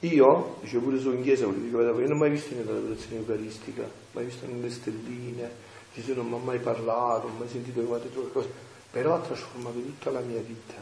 Io, 0.00 0.56
dice 0.62 0.78
pure 0.78 0.98
su 0.98 1.10
in 1.12 1.22
chiesa, 1.22 1.44
io 1.44 1.78
non 1.78 2.12
ho 2.12 2.16
mai 2.16 2.30
visto 2.30 2.54
nella 2.54 2.70
adorazione 2.70 3.16
eucaristica, 3.16 3.86
mai 4.12 4.24
visto 4.24 4.46
nelle 4.46 4.70
stelline, 4.70 5.50
Gesù 5.92 6.14
non 6.14 6.26
mi 6.26 6.36
ha 6.36 6.38
mai 6.38 6.58
parlato, 6.58 7.26
non 7.26 7.36
ho 7.36 7.38
mai 7.40 7.48
sentito 7.48 7.82
qualcosa, 7.82 8.48
però 8.90 9.14
ha 9.14 9.20
trasformato 9.20 9.78
tutta 9.78 10.10
la 10.10 10.20
mia 10.20 10.40
vita, 10.40 10.80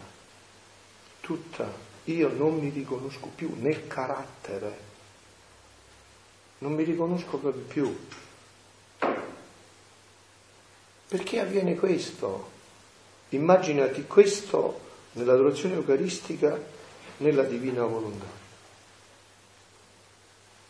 tutta. 1.20 1.68
Io 2.04 2.28
non 2.28 2.58
mi 2.58 2.68
riconosco 2.68 3.28
più 3.34 3.52
nel 3.56 3.88
carattere, 3.88 4.78
non 6.58 6.74
mi 6.74 6.84
riconosco 6.84 7.38
proprio 7.38 7.62
più. 7.64 7.96
Perché 11.08 11.40
avviene 11.40 11.74
questo? 11.74 12.56
Immaginati 13.30 14.04
questo 14.06 14.78
nell'adorazione 15.12 15.74
eucaristica, 15.76 16.58
nella 17.18 17.44
divina 17.44 17.84
volontà. 17.84 18.26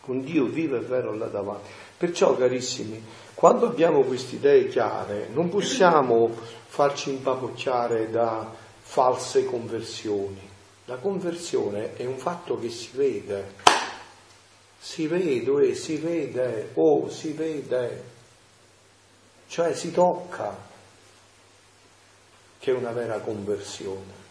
Con 0.00 0.22
Dio 0.22 0.46
vivo 0.46 0.76
e 0.76 0.80
vero 0.80 1.14
là 1.14 1.26
davanti. 1.26 1.68
Perciò, 1.96 2.36
carissimi, 2.36 3.04
quando 3.34 3.66
abbiamo 3.66 4.02
queste 4.02 4.36
idee 4.36 4.68
chiare, 4.68 5.28
non 5.32 5.48
possiamo 5.48 6.30
farci 6.66 7.10
impapocchiare 7.10 8.08
da 8.10 8.50
false 8.80 9.44
conversioni. 9.44 10.40
La 10.84 10.96
conversione 10.96 11.94
è 11.94 12.06
un 12.06 12.16
fatto 12.16 12.58
che 12.58 12.70
si 12.70 12.90
vede. 12.94 13.54
Si 14.78 15.06
vede, 15.08 15.74
si 15.74 15.96
vede, 15.96 16.70
oh, 16.74 17.10
si 17.10 17.32
vede. 17.32 18.16
Cioè 19.48 19.74
si 19.74 19.90
tocca 19.90 20.56
che 22.58 22.70
è 22.70 22.74
una 22.74 22.92
vera 22.92 23.18
conversione. 23.18 24.26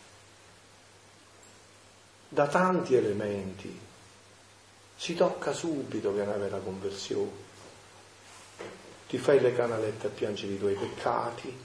Da 2.30 2.48
tanti 2.48 2.94
elementi 2.94 3.80
si 4.96 5.16
tocca 5.16 5.54
subito 5.54 6.14
che 6.14 6.22
è 6.22 6.26
una 6.26 6.38
vera 6.38 6.58
conversione. 6.58 7.46
Ti 9.08 9.18
fai 9.18 9.40
le 9.40 9.56
canalette 9.56 10.08
a 10.08 10.10
piangere 10.10 10.54
i 10.54 10.60
tuoi 10.60 10.74
peccati, 10.74 11.58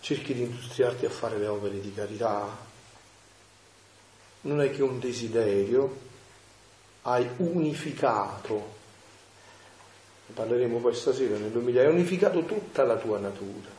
cerchi 0.00 0.32
di 0.32 0.42
industriarti 0.42 1.04
a 1.04 1.10
fare 1.10 1.38
le 1.38 1.46
opere 1.46 1.80
di 1.80 1.92
carità, 1.92 2.56
non 4.42 4.60
è 4.62 4.70
che 4.70 4.82
un 4.82 4.98
desiderio, 4.98 6.08
hai 7.02 7.28
unificato, 7.36 8.78
ne 10.30 10.32
parleremo 10.32 10.78
poi 10.78 10.94
stasera 10.94 11.36
nell'umilia, 11.36 11.82
hai 11.82 11.88
unificato 11.88 12.44
tutta 12.44 12.84
la 12.84 12.96
tua 12.96 13.18
natura. 13.18 13.78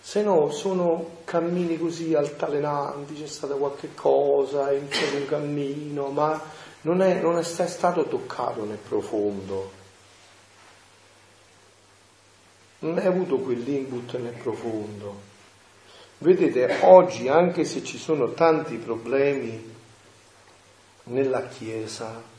Se 0.00 0.22
no 0.22 0.50
sono 0.50 1.18
cammini 1.24 1.78
così 1.78 2.14
altalenanti, 2.14 3.14
c'è 3.14 3.26
stata 3.26 3.54
qualche 3.54 3.94
cosa, 3.94 4.70
è 4.70 4.76
un 4.76 5.26
cammino, 5.26 6.08
ma 6.08 6.40
non 6.82 7.02
è, 7.02 7.20
non 7.20 7.38
è 7.38 7.42
stato 7.42 8.04
toccato 8.04 8.64
nel 8.64 8.78
profondo. 8.78 9.76
Non 12.80 12.96
hai 12.98 13.06
avuto 13.06 13.38
quell'input 13.38 14.16
nel 14.18 14.34
profondo. 14.34 15.26
Vedete, 16.18 16.78
oggi 16.82 17.28
anche 17.28 17.64
se 17.64 17.84
ci 17.84 17.98
sono 17.98 18.32
tanti 18.32 18.76
problemi 18.76 19.74
nella 21.04 21.46
Chiesa, 21.48 22.36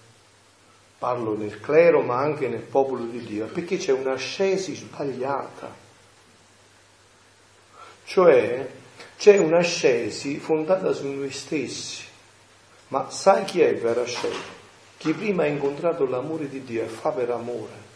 parlo 0.99 1.35
nel 1.35 1.61
clero 1.61 2.01
ma 2.01 2.17
anche 2.17 2.49
nel 2.49 2.61
popolo 2.61 3.05
di 3.05 3.23
Dio, 3.23 3.47
perché 3.47 3.77
c'è 3.77 3.93
un'ascesi 3.93 4.75
sbagliata. 4.75 5.73
Cioè 8.03 8.69
c'è 9.17 9.37
un'ascesi 9.37 10.37
fondata 10.39 10.91
su 10.91 11.07
noi 11.07 11.31
stessi. 11.31 12.03
Ma 12.89 13.09
sai 13.09 13.45
chi 13.45 13.61
è 13.61 13.67
il 13.67 13.79
vero 13.79 14.01
ascesi? 14.01 14.57
Chi 14.97 15.13
prima 15.13 15.43
ha 15.43 15.47
incontrato 15.47 16.05
l'amore 16.05 16.49
di 16.49 16.63
Dio 16.63 16.83
e 16.83 16.87
fa 16.87 17.11
per 17.11 17.29
amore. 17.31 17.87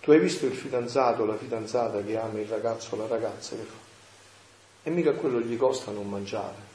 Tu 0.00 0.12
hai 0.12 0.20
visto 0.20 0.46
il 0.46 0.54
fidanzato 0.54 1.26
la 1.26 1.36
fidanzata 1.36 2.02
che 2.02 2.16
ama 2.16 2.38
il 2.38 2.46
ragazzo 2.46 2.94
o 2.94 2.98
la 2.98 3.06
ragazza 3.06 3.56
che 3.56 3.62
fa? 3.62 3.78
E 4.84 4.90
mica 4.90 5.12
quello 5.12 5.40
gli 5.40 5.56
costa 5.56 5.90
non 5.90 6.08
mangiare. 6.08 6.69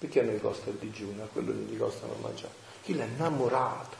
Perché 0.00 0.20
a 0.20 0.22
noi 0.22 0.40
costa 0.40 0.70
il 0.70 0.76
digiuno? 0.76 1.24
A 1.24 1.26
quello 1.30 1.52
gli 1.52 1.76
costa 1.76 2.06
non 2.06 2.16
mangiare. 2.22 2.54
Chi 2.82 2.96
l'ha 2.96 3.04
innamorato 3.04 3.96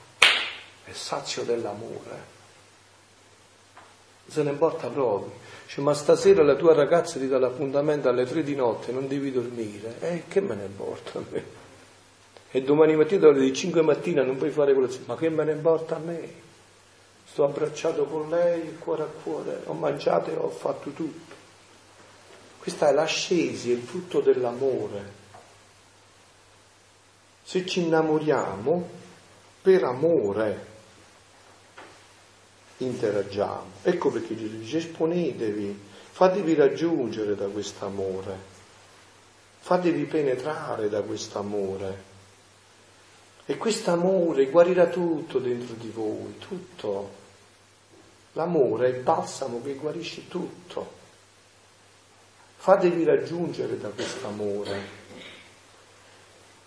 è 0.84 0.92
sazio 0.92 1.42
dell'amore. 1.42 2.38
Se 4.26 4.42
ne 4.42 4.48
importa 4.48 4.88
proprio. 4.88 5.30
Dice, 5.66 5.82
ma 5.82 5.92
stasera 5.92 6.42
la 6.42 6.54
tua 6.54 6.72
ragazza 6.72 7.18
ti 7.18 7.28
dà 7.28 7.38
l'appuntamento 7.38 8.08
alle 8.08 8.24
tre 8.24 8.42
di 8.42 8.54
notte, 8.54 8.92
non 8.92 9.08
devi 9.08 9.30
dormire. 9.30 9.96
Eh, 10.00 10.22
che 10.26 10.40
me 10.40 10.54
ne 10.54 10.64
importa 10.64 11.18
a 11.18 11.22
me? 11.28 11.44
E 12.50 12.62
domani 12.62 12.96
mattina 12.96 13.28
alle 13.28 13.52
5 13.52 13.82
mattina 13.82 14.22
non 14.22 14.38
puoi 14.38 14.50
fare 14.50 14.72
colazione. 14.72 15.04
Ma 15.06 15.16
che 15.16 15.28
me 15.28 15.44
ne 15.44 15.52
importa 15.52 15.96
a 15.96 15.98
me? 15.98 16.32
Sto 17.26 17.44
abbracciato 17.44 18.06
con 18.06 18.30
lei, 18.30 18.78
cuore 18.78 19.02
a 19.02 19.08
cuore, 19.22 19.64
ho 19.66 19.74
mangiato 19.74 20.30
e 20.30 20.34
ho 20.34 20.48
fatto 20.48 20.90
tutto. 20.92 21.34
Questa 22.58 22.88
è 22.88 22.92
l'ascesi, 22.92 23.70
il 23.70 23.82
frutto 23.82 24.20
dell'amore. 24.20 25.19
Se 27.50 27.66
ci 27.66 27.80
innamoriamo, 27.80 28.88
per 29.60 29.82
amore 29.82 30.66
interagiamo. 32.76 33.72
Ecco 33.82 34.10
perché 34.10 34.36
Gesù 34.36 34.58
dice 34.58 34.78
esponetevi, 34.78 35.80
fatevi 36.12 36.54
raggiungere 36.54 37.34
da 37.34 37.46
quest'amore, 37.46 38.36
fatevi 39.58 40.04
penetrare 40.04 40.88
da 40.88 41.02
quest'amore. 41.02 42.02
E 43.46 43.56
quest'amore 43.56 44.46
guarirà 44.48 44.86
tutto 44.86 45.40
dentro 45.40 45.74
di 45.74 45.88
voi, 45.88 46.38
tutto. 46.38 47.10
L'amore 48.34 48.92
è 48.92 48.96
il 48.96 49.02
balsamo 49.02 49.60
che 49.60 49.74
guarisce 49.74 50.28
tutto. 50.28 50.88
Fatevi 52.58 53.02
raggiungere 53.02 53.76
da 53.76 53.88
questo 53.88 54.28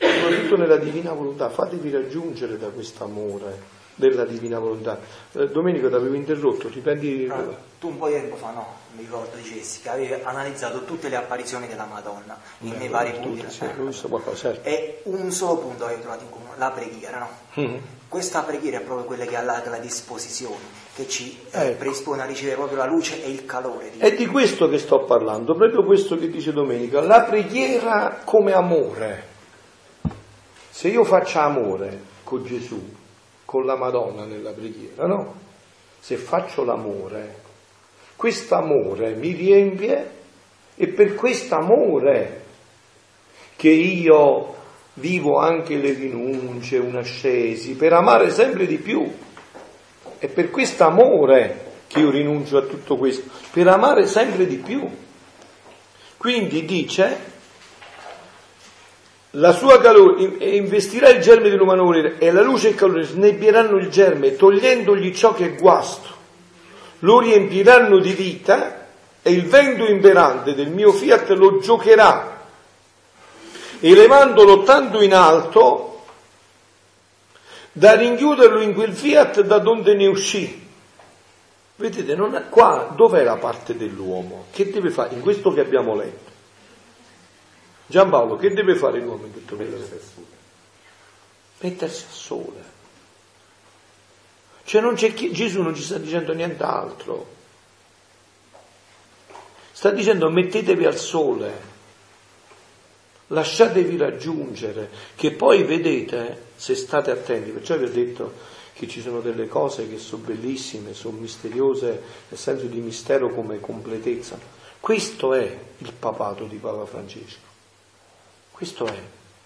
soprattutto 0.04 0.58
nella 0.58 0.78
divina 0.78 1.14
volontà, 1.14 1.50
fatevi 1.50 1.92
raggiungere 1.92 2.58
da 2.58 2.68
questo 2.68 3.04
amore 3.04 3.82
della 3.96 4.26
divina 4.26 4.60
volontà. 4.60 5.00
Eh, 5.34 5.50
Domenico 5.50 5.88
ti 5.90 5.96
avevo 5.96 6.16
interrotto, 6.16 6.70
riprendi... 6.70 7.28
Ah, 7.30 7.72
tu 7.80 7.90
un 7.90 7.98
po' 7.98 8.08
di 8.08 8.14
tempo 8.14 8.36
fa, 8.36 8.52
no, 8.52 8.66
mi 8.96 9.02
ricordo 9.02 9.36
di 9.36 9.44
Jessica, 9.44 9.92
avevi 9.92 10.14
analizzato 10.24 10.86
tutte 10.86 11.10
le 11.10 11.18
apparizioni 11.18 11.68
della 11.68 11.86
Madonna 11.86 12.38
eh, 12.62 12.70
nei 12.78 12.88
vari 12.88 13.12
punti. 13.22 13.46
Sì, 13.50 13.66
qualcosa, 14.08 14.36
certo. 14.36 14.68
E 14.68 15.02
un 15.04 15.30
solo 15.32 15.58
punto 15.58 15.86
avevo 15.86 16.02
trovato 16.02 16.24
in 16.24 16.30
comune, 16.30 16.54
la 16.58 16.72
preghiera, 16.72 17.20
no? 17.20 17.30
Mm-hmm. 17.60 17.78
Questa 18.08 18.42
preghiera 18.44 18.78
è 18.78 18.82
proprio 18.82 19.06
quella 19.06 19.26
che 19.26 19.36
ha 19.36 19.42
la, 19.42 19.62
la 19.66 19.80
disposizione 19.80 20.82
che 20.96 21.08
ci 21.08 21.38
eh, 21.52 21.70
ecco. 21.70 21.78
predispone 21.80 22.22
a 22.22 22.26
ricevere 22.26 22.56
proprio 22.56 22.78
la 22.78 22.86
luce 22.86 23.24
e 23.24 23.30
il 23.30 23.46
calore. 23.46 23.92
Di... 23.92 24.00
È 24.00 24.14
di 24.16 24.28
questo 24.28 24.70
che 24.70 24.78
sto 24.78 25.04
parlando, 25.04 25.56
proprio 25.56 25.84
questo 25.84 26.16
che 26.18 26.30
dice 26.30 26.54
Domenica, 26.54 27.02
la 27.02 27.24
preghiera 27.24 28.22
come 28.24 28.54
amore. 28.54 29.32
Se 30.74 30.88
io 30.88 31.04
faccio 31.04 31.38
amore 31.38 32.00
con 32.24 32.44
Gesù, 32.44 32.82
con 33.46 33.64
la 33.64 33.76
Madonna 33.76 34.26
nella 34.26 34.50
preghiera, 34.50 35.06
no? 35.06 35.36
Se 36.00 36.16
faccio 36.18 36.64
l'amore, 36.64 37.42
questo 38.16 38.56
amore 38.56 39.14
mi 39.14 39.34
riempie 39.34 40.10
e 40.76 40.88
per 40.88 41.14
questo 41.14 41.54
amore 41.54 42.44
che 43.56 43.70
io 43.70 44.56
vivo 44.94 45.38
anche 45.38 45.76
le 45.76 45.94
rinunce, 45.94 46.80
un'ascesi, 46.80 47.76
per 47.76 47.94
amare 47.94 48.32
sempre 48.32 48.66
di 48.66 48.78
più. 48.78 49.08
È 50.18 50.28
per 50.28 50.50
questo 50.50 50.86
amore 50.86 51.66
che 51.86 52.00
io 52.00 52.10
rinuncio 52.10 52.58
a 52.58 52.64
tutto 52.64 52.98
questo, 52.98 53.30
per 53.52 53.68
amare 53.68 54.08
sempre 54.08 54.48
di 54.48 54.58
più. 54.58 54.90
Quindi 56.18 56.66
dice, 56.66 57.33
la 59.36 59.52
sua 59.52 59.80
calore 59.80 60.24
investirà 60.40 61.10
il 61.10 61.22
germe 61.22 61.50
dell'umano 61.50 61.86
volere 61.86 62.18
e 62.20 62.32
la 62.32 62.42
luce 62.42 62.68
e 62.68 62.70
il 62.72 62.76
calore 62.76 63.04
snebbieranno 63.04 63.78
il 63.78 63.90
germe, 63.90 64.36
togliendogli 64.36 65.14
ciò 65.14 65.34
che 65.34 65.46
è 65.46 65.56
guasto, 65.56 66.10
lo 67.00 67.20
riempiranno 67.20 68.00
di 68.00 68.12
vita 68.12 68.88
e 69.24 69.32
il 69.32 69.46
vento 69.46 69.86
imperante 69.86 70.54
del 70.54 70.70
mio 70.70 70.92
fiat 70.92 71.30
lo 71.30 71.60
giocherà, 71.60 72.42
elevandolo 73.80 74.62
tanto 74.64 75.02
in 75.02 75.16
alto 75.16 76.04
da 77.72 77.96
rinchiuderlo 77.96 78.62
in 78.62 78.76
quel 78.76 78.94
fiat 78.94 79.42
da 79.42 79.58
donde 79.58 79.96
ne 79.96 80.06
uscì. 80.06 80.62
Vedete, 81.76 82.14
non 82.14 82.36
è, 82.36 82.50
qua 82.50 82.94
dov'è 82.96 83.24
la 83.24 83.38
parte 83.38 83.76
dell'uomo? 83.76 84.46
Che 84.52 84.70
deve 84.70 84.92
fare 84.92 85.16
in 85.16 85.22
questo 85.22 85.52
che 85.52 85.62
abbiamo 85.62 85.96
letto? 85.96 86.33
Giampaolo, 87.94 88.38
che 88.38 88.52
deve 88.52 88.76
fare 88.76 89.00
l'uomo 89.00 89.28
in 89.28 89.34
tutto 89.34 89.56
questo? 89.56 90.26
Mettersi 91.60 92.06
al 92.06 92.12
sole. 92.12 92.64
Cioè 94.64 94.82
non 94.82 94.96
c'è 94.96 95.14
chi, 95.14 95.32
Gesù 95.32 95.62
non 95.62 95.76
ci 95.76 95.84
sta 95.84 96.00
dicendo 96.00 96.34
nient'altro. 96.34 97.28
Sta 99.72 99.92
dicendo 99.92 100.32
mettetevi 100.32 100.86
al 100.86 100.98
sole 100.98 101.72
lasciatevi 103.28 103.96
raggiungere, 103.96 104.90
che 105.14 105.32
poi 105.34 105.62
vedete, 105.62 106.46
se 106.56 106.74
state 106.74 107.12
attenti, 107.12 107.52
perciò 107.52 107.78
vi 107.78 107.86
ho 107.86 107.92
detto 107.92 108.34
che 108.74 108.88
ci 108.88 109.02
sono 109.02 109.20
delle 109.20 109.48
cose 109.48 109.88
che 109.88 110.00
sono 110.00 110.24
bellissime, 110.24 110.96
sono 110.96 111.20
misteriose 111.20 112.02
nel 112.30 112.40
senso 112.40 112.66
di 112.66 112.80
mistero 112.80 113.30
come 113.30 113.60
completezza. 113.60 114.40
Questo 114.80 115.36
è 115.36 115.60
il 115.78 115.94
papato 115.94 116.46
di 116.46 116.58
Papa 116.58 116.88
Francesco. 116.88 117.53
Questo 118.54 118.86
è, 118.86 119.02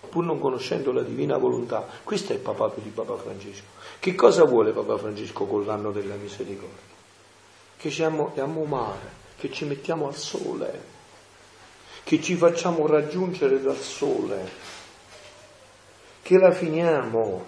pur 0.09 0.25
non 0.25 0.39
conoscendo 0.39 0.91
la 0.91 1.01
divina 1.01 1.37
volontà, 1.37 1.87
questo 2.03 2.33
è 2.33 2.35
il 2.35 2.41
papato 2.41 2.81
di 2.81 2.89
Papa 2.89 3.15
Francesco. 3.15 3.65
Che 3.99 4.13
cosa 4.13 4.43
vuole 4.43 4.73
Papa 4.73 4.97
Francesco 4.97 5.45
con 5.45 5.65
l'anno 5.65 5.91
della 5.91 6.15
misericordia? 6.15 6.95
Che 7.77 7.89
ci 7.89 8.03
amiamo 8.03 8.65
male, 8.65 9.11
che 9.37 9.49
ci 9.49 9.65
mettiamo 9.65 10.07
al 10.07 10.15
sole, 10.15 10.83
che 12.03 12.21
ci 12.21 12.35
facciamo 12.35 12.85
raggiungere 12.85 13.61
dal 13.61 13.77
sole, 13.77 14.49
che 16.21 16.37
la 16.37 16.51
finiamo 16.51 17.43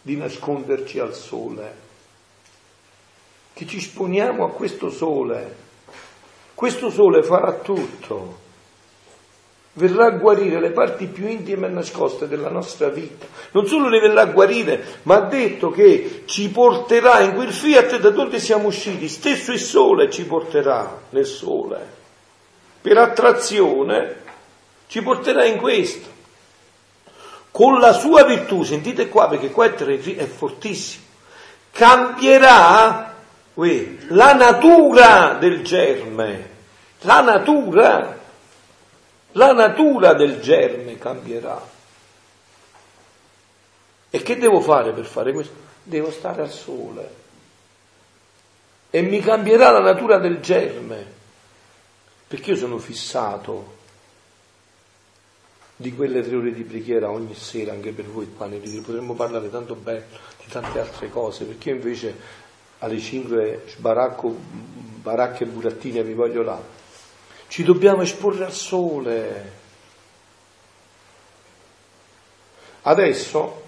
di 0.00 0.16
nasconderci 0.16 0.98
al 0.98 1.14
sole, 1.14 1.74
che 3.52 3.66
ci 3.66 3.78
esponiamo 3.78 4.44
a 4.44 4.50
questo 4.50 4.88
sole. 4.88 5.56
Questo 6.54 6.90
sole 6.90 7.22
farà 7.22 7.54
tutto. 7.58 8.41
Verrà 9.74 10.06
a 10.06 10.10
guarire 10.10 10.60
le 10.60 10.70
parti 10.70 11.06
più 11.06 11.26
intime 11.26 11.66
e 11.66 11.70
nascoste 11.70 12.28
della 12.28 12.50
nostra 12.50 12.88
vita. 12.88 13.26
Non 13.52 13.66
solo 13.66 13.88
le 13.88 14.00
verrà 14.00 14.22
a 14.22 14.26
guarire, 14.26 14.84
ma 15.02 15.16
ha 15.16 15.20
detto 15.20 15.70
che 15.70 16.24
ci 16.26 16.50
porterà 16.50 17.20
in 17.20 17.34
quel 17.34 17.52
fiat 17.52 17.98
da 17.98 18.10
dove 18.10 18.38
siamo 18.38 18.68
usciti, 18.68 19.08
stesso 19.08 19.52
il 19.52 19.60
sole 19.60 20.10
ci 20.10 20.26
porterà 20.26 21.00
nel 21.10 21.26
sole. 21.26 22.00
Per 22.82 22.98
attrazione 22.98 24.16
ci 24.88 25.00
porterà 25.02 25.44
in 25.44 25.58
questo. 25.58 26.10
Con 27.50 27.78
la 27.78 27.92
sua 27.92 28.24
virtù, 28.24 28.62
sentite 28.62 29.08
qua 29.08 29.28
perché 29.28 29.50
qua 29.50 29.66
è, 29.66 30.26
fortissimo, 30.26 31.04
cambierà 31.70 33.14
uè, 33.54 33.96
la 34.08 34.32
natura 34.32 35.36
del 35.38 35.62
germe, 35.62 36.48
la 37.00 37.20
natura 37.20 38.20
la 39.32 39.52
natura 39.52 40.14
del 40.14 40.40
germe 40.40 40.98
cambierà. 40.98 41.70
E 44.10 44.22
che 44.22 44.36
devo 44.36 44.60
fare 44.60 44.92
per 44.92 45.06
fare 45.06 45.32
questo? 45.32 45.54
Devo 45.82 46.10
stare 46.10 46.42
al 46.42 46.50
sole. 46.50 47.20
E 48.90 49.00
mi 49.00 49.20
cambierà 49.20 49.70
la 49.70 49.80
natura 49.80 50.18
del 50.18 50.40
germe. 50.40 51.20
Perché 52.28 52.50
io 52.50 52.56
sono 52.56 52.78
fissato 52.78 53.80
di 55.76 55.94
quelle 55.94 56.22
tre 56.22 56.36
ore 56.36 56.52
di 56.52 56.62
preghiera 56.62 57.10
ogni 57.10 57.34
sera, 57.34 57.72
anche 57.72 57.92
per 57.92 58.04
voi 58.04 58.32
qua 58.34 58.46
libri. 58.46 58.80
Potremmo 58.80 59.14
parlare 59.14 59.50
tanto 59.50 59.74
bene 59.74 60.06
di 60.38 60.50
tante 60.50 60.78
altre 60.78 61.08
cose, 61.08 61.44
perché 61.44 61.70
io 61.70 61.76
invece 61.76 62.14
alle 62.78 62.98
5 62.98 63.64
sbaracco 63.68 64.28
baracche 65.02 65.44
e 65.44 65.46
burattine 65.46 66.02
vi 66.02 66.14
voglio 66.14 66.42
là 66.42 66.81
ci 67.52 67.64
dobbiamo 67.64 68.00
esporre 68.00 68.46
al 68.46 68.52
sole. 68.54 69.52
Adesso, 72.80 73.62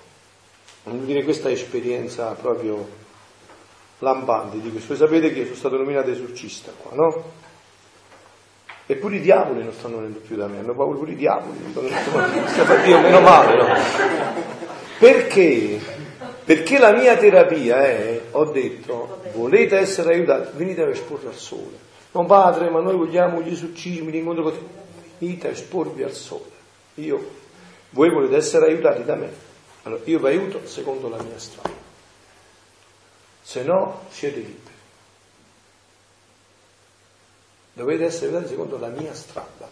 voglio 0.84 1.04
dire, 1.04 1.22
questa 1.22 1.50
esperienza 1.50 2.30
proprio 2.30 2.88
lampante 3.98 4.58
di 4.58 4.70
questo. 4.70 4.96
Voi 4.96 5.06
sapete 5.06 5.34
che 5.34 5.40
io 5.40 5.44
sono 5.44 5.56
stato 5.56 5.76
nominato 5.76 6.08
esorcista 6.08 6.72
qua, 6.74 6.92
no? 6.94 7.32
Eppure 8.86 9.16
i 9.16 9.20
diavoli 9.20 9.62
non 9.62 9.74
stanno 9.74 9.96
venendo 9.96 10.20
più 10.20 10.36
da 10.36 10.46
me, 10.46 10.60
hanno 10.60 10.74
paura 10.74 10.96
pure 10.96 11.12
i 11.12 11.16
diavoli. 11.16 11.58
Dio, 12.84 13.00
meno 13.00 13.20
male, 13.20 13.54
no? 13.54 13.66
Perché? 14.98 15.78
Perché 16.42 16.78
la 16.78 16.92
mia 16.92 17.18
terapia 17.18 17.84
è, 17.84 18.18
ho 18.30 18.46
detto, 18.46 19.20
volete 19.34 19.76
essere 19.76 20.14
aiutati, 20.14 20.56
venite 20.56 20.80
a 20.80 20.88
esporre 20.88 21.28
al 21.28 21.34
sole. 21.34 21.83
Non 22.14 22.26
padre, 22.26 22.70
ma 22.70 22.80
noi 22.80 22.94
vogliamo 22.96 23.42
gli 23.42 23.52
esorcismi, 23.52 24.12
l'incontro 24.12 24.44
con 24.44 24.52
te. 24.52 24.82
Venite 25.18 25.48
a 25.48 25.50
esporvi 25.50 26.04
al 26.04 26.12
sole. 26.12 26.52
Io, 26.94 27.30
voi 27.90 28.10
volete 28.10 28.36
essere 28.36 28.66
aiutati 28.66 29.02
da 29.02 29.16
me. 29.16 29.32
Allora 29.82 30.00
io 30.04 30.20
vi 30.20 30.26
aiuto 30.26 30.64
secondo 30.64 31.08
la 31.08 31.20
mia 31.20 31.38
strada. 31.38 31.74
Se 33.42 33.64
no, 33.64 34.02
siete 34.10 34.36
liberi. 34.36 34.72
Dovete 37.72 38.04
essere 38.04 38.26
aiutati 38.26 38.48
secondo 38.48 38.78
la 38.78 38.88
mia 38.88 39.12
strada. 39.12 39.68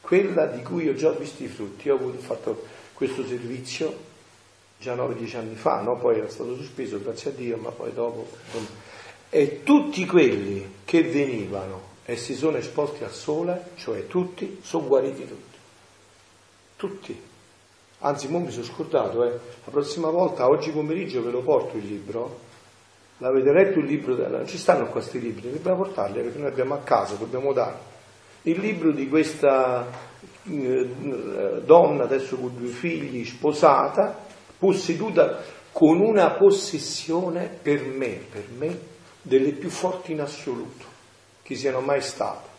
Quella 0.00 0.46
di 0.46 0.62
cui 0.62 0.88
ho 0.88 0.94
già 0.94 1.10
visto 1.10 1.42
i 1.42 1.48
frutti. 1.48 1.88
Io 1.88 1.96
ho 1.96 2.12
fatto 2.12 2.66
questo 2.94 3.26
servizio 3.26 4.12
già 4.78 4.94
9-10 4.94 5.36
anni 5.36 5.54
fa, 5.54 5.82
no? 5.82 5.98
poi 5.98 6.18
era 6.18 6.28
stato 6.30 6.56
sospeso, 6.56 6.98
grazie 7.00 7.30
a 7.30 7.34
Dio, 7.34 7.56
ma 7.58 7.70
poi 7.70 7.92
dopo 7.92 8.26
e 9.34 9.64
tutti 9.64 10.06
quelli 10.06 10.74
che 10.84 11.02
venivano 11.02 11.80
e 12.04 12.14
si 12.14 12.36
sono 12.36 12.56
esposti 12.56 13.02
al 13.02 13.10
sole, 13.10 13.70
cioè 13.74 14.06
tutti, 14.06 14.60
sono 14.62 14.86
guariti 14.86 15.26
tutti. 15.26 15.58
Tutti. 16.76 17.20
Anzi, 17.98 18.28
mo 18.28 18.38
mi 18.38 18.52
sono 18.52 18.62
scordato, 18.62 19.24
eh. 19.24 19.30
la 19.30 19.70
prossima 19.72 20.08
volta, 20.08 20.48
oggi 20.48 20.70
pomeriggio 20.70 21.20
ve 21.20 21.32
lo 21.32 21.40
porto 21.40 21.76
il 21.76 21.84
libro, 21.84 22.38
l'avete 23.18 23.50
letto 23.50 23.80
il 23.80 23.86
libro, 23.86 24.14
non 24.14 24.46
ci 24.46 24.56
stanno 24.56 24.86
questi 24.86 25.18
libri, 25.18 25.50
dobbiamo 25.50 25.78
portarli 25.78 26.22
perché 26.22 26.38
noi 26.38 26.50
abbiamo 26.50 26.74
a 26.74 26.82
casa, 26.84 27.16
dobbiamo 27.16 27.52
dare. 27.52 27.78
Il 28.42 28.60
libro 28.60 28.92
di 28.92 29.08
questa 29.08 29.84
eh, 30.44 30.90
donna, 31.64 32.04
adesso 32.04 32.36
con 32.36 32.56
due 32.56 32.68
figli, 32.68 33.24
sposata, 33.24 34.16
posseduta 34.56 35.42
con 35.72 35.98
una 35.98 36.30
possessione 36.34 37.48
per 37.60 37.84
me, 37.84 38.20
per 38.30 38.44
me 38.56 38.92
delle 39.26 39.52
più 39.52 39.70
forti 39.70 40.12
in 40.12 40.20
assoluto 40.20 40.84
che 41.42 41.54
siano 41.56 41.80
mai 41.80 42.02
state. 42.02 42.52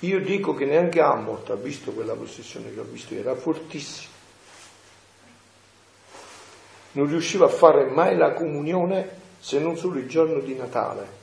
Io 0.00 0.20
dico 0.20 0.54
che 0.54 0.64
neanche 0.64 1.00
Ammort 1.00 1.50
ha 1.50 1.56
visto 1.56 1.90
quella 1.92 2.14
possessione 2.14 2.72
che 2.72 2.78
ho 2.78 2.84
visto, 2.84 3.14
era 3.14 3.34
fortissima. 3.34 4.12
Non 6.92 7.08
riusciva 7.08 7.46
a 7.46 7.48
fare 7.48 7.86
mai 7.86 8.16
la 8.16 8.32
comunione 8.32 9.22
se 9.40 9.58
non 9.58 9.76
solo 9.76 9.98
il 9.98 10.08
giorno 10.08 10.38
di 10.38 10.54
Natale. 10.54 11.22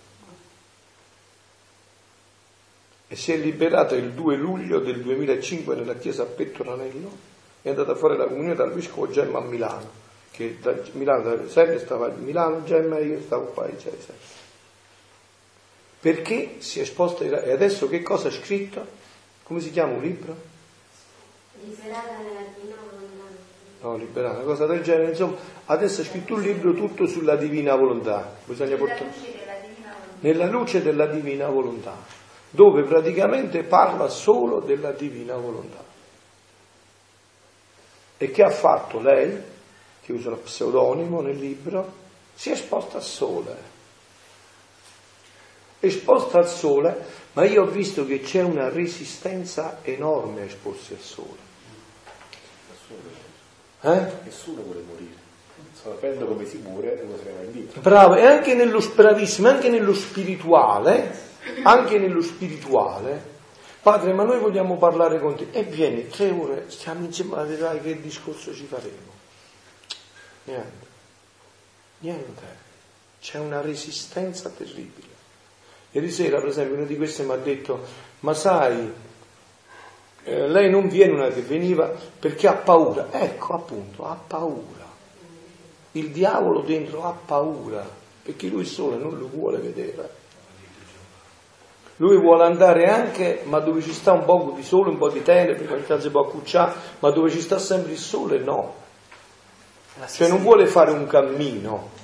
E 3.07 3.15
si 3.15 3.31
è 3.31 3.37
liberata 3.37 3.95
il 3.95 4.11
2 4.11 4.35
luglio 4.35 4.79
del 4.79 5.01
2005 5.01 5.75
nella 5.75 5.95
chiesa 5.95 6.23
a 6.23 6.25
Pettoranello 6.25 7.29
è 7.61 7.69
andata 7.69 7.93
a 7.93 7.95
fare 7.95 8.17
la 8.17 8.25
comunione 8.25 8.55
dal 8.55 8.73
vescovo 8.73 9.09
Gemma 9.09 9.39
a 9.39 9.43
Milano 9.43 10.00
che 10.31 10.57
da 10.59 10.73
Milano, 10.93 11.35
da 11.35 11.49
Sergio 11.49 11.79
stava 11.79 12.07
a 12.07 12.09
Milano, 12.15 12.63
Gemma 12.63 12.97
e 12.97 13.05
io 13.05 13.21
stavo 13.21 13.47
qua 13.47 13.67
in 13.67 13.77
Cesare. 13.77 14.39
Perché 15.99 16.55
si 16.59 16.79
è 16.79 16.81
esposta 16.81 17.23
e 17.23 17.51
adesso 17.51 17.87
che 17.87 18.01
cosa 18.01 18.29
ha 18.29 18.31
scritto? 18.31 18.99
Come 19.43 19.59
si 19.59 19.69
chiama 19.69 19.93
un 19.93 20.01
libro? 20.01 20.35
Liberata 21.63 22.17
nella 22.17 22.47
divina 22.55 22.75
volontà. 22.81 22.99
No, 23.81 23.97
liberata, 23.97 24.37
una 24.37 24.45
cosa 24.45 24.65
del 24.65 24.81
genere, 24.81 25.09
insomma, 25.09 25.37
adesso 25.65 26.01
ha 26.01 26.03
scritto 26.05 26.35
un 26.35 26.41
libro 26.41 26.73
tutto 26.73 27.05
sulla 27.05 27.35
divina 27.35 27.75
volontà. 27.75 28.35
Bisogna 28.45 28.77
portare... 28.77 29.11
Nella 30.21 30.45
luce 30.45 30.81
della 30.81 31.07
divina 31.07 31.49
volontà, 31.49 31.95
dove 32.49 32.83
praticamente 32.83 33.63
parla 33.63 34.07
solo 34.07 34.59
della 34.59 34.91
divina 34.91 35.35
volontà. 35.35 35.83
E 38.17 38.31
che 38.31 38.43
ha 38.43 38.51
fatto 38.51 38.99
lei? 38.99 39.50
Che 40.01 40.11
usa 40.13 40.29
lo 40.29 40.37
pseudonimo 40.37 41.21
nel 41.21 41.37
libro, 41.37 41.99
si 42.33 42.49
è 42.49 42.53
esposta 42.53 42.97
al 42.97 43.03
sole. 43.03 43.69
Esposta 45.79 46.39
al 46.39 46.47
sole, 46.47 47.05
ma 47.33 47.45
io 47.45 47.63
ho 47.63 47.67
visto 47.67 48.05
che 48.05 48.21
c'è 48.21 48.41
una 48.41 48.69
resistenza 48.69 49.79
enorme 49.81 50.41
a 50.41 50.45
esporsi 50.45 50.93
al 50.93 50.99
sole. 50.99 51.49
Eh? 53.81 54.11
Nessuno 54.23 54.61
vuole 54.61 54.83
morire. 54.87 55.19
Sapendo 55.73 56.27
come 56.27 56.45
si 56.45 56.57
muore, 56.57 57.03
lo 57.03 57.17
sarà 57.17 57.41
in 57.43 57.51
vita. 57.51 57.79
Bravo, 57.79 58.15
e 58.15 58.25
anche 58.25 58.53
nello, 58.53 58.79
bravissimo, 58.79 59.47
anche 59.47 59.69
nello 59.69 59.93
spirituale, 59.93 61.29
anche 61.63 61.97
nello 61.97 62.21
spirituale, 62.21 63.29
Padre, 63.81 64.13
ma 64.13 64.23
noi 64.23 64.39
vogliamo 64.39 64.77
parlare 64.77 65.19
con 65.19 65.35
te. 65.35 65.47
E 65.51 65.63
vieni, 65.63 66.07
tre 66.07 66.29
ore, 66.29 66.65
stiamo 66.67 67.03
insieme, 67.03 67.43
vedrai 67.45 67.81
che 67.81 67.99
discorso 67.99 68.53
ci 68.53 68.65
faremo. 68.65 69.20
Niente. 70.43 70.87
Niente. 71.99 72.59
C'è 73.19 73.37
una 73.37 73.61
resistenza 73.61 74.49
terribile. 74.49 75.09
Ieri 75.91 76.09
sera, 76.09 76.39
per 76.39 76.49
esempio, 76.49 76.75
uno 76.77 76.85
di 76.85 76.95
questi 76.95 77.23
mi 77.23 77.33
ha 77.33 77.37
detto, 77.37 77.85
ma 78.21 78.33
sai, 78.33 78.91
eh, 80.23 80.47
lei 80.47 80.69
non 80.69 80.87
viene 80.87 81.13
una 81.13 81.27
che 81.27 81.41
veniva 81.41 81.91
perché 82.19 82.47
ha 82.47 82.53
paura. 82.53 83.07
Ecco, 83.11 83.53
appunto, 83.53 84.05
ha 84.05 84.15
paura. 84.15 84.89
Il 85.93 86.11
diavolo 86.11 86.61
dentro 86.61 87.03
ha 87.03 87.11
paura, 87.11 87.87
perché 88.23 88.47
lui 88.47 88.61
il 88.61 88.67
sole 88.67 88.97
non 88.97 89.17
lo 89.17 89.27
vuole 89.27 89.57
vedere. 89.57 90.19
Lui 91.97 92.17
vuole 92.17 92.45
andare 92.45 92.89
anche, 92.89 93.41
ma 93.45 93.59
dove 93.59 93.81
ci 93.81 93.93
sta 93.93 94.13
un 94.13 94.23
po' 94.23 94.53
di 94.55 94.63
sole, 94.63 94.89
un 94.89 94.97
po' 94.97 95.09
di 95.09 95.21
tenebre, 95.21 95.99
si 95.99 96.09
può 96.09 96.21
accucciare, 96.21 96.73
ma 96.99 97.11
dove 97.11 97.29
ci 97.29 97.41
sta 97.41 97.59
sempre 97.59 97.91
il 97.91 97.99
sole 97.99 98.39
no. 98.39 98.80
Cioè 100.07 100.27
non 100.29 100.41
vuole 100.41 100.67
fare 100.67 100.91
un 100.91 101.05
cammino. 101.05 101.99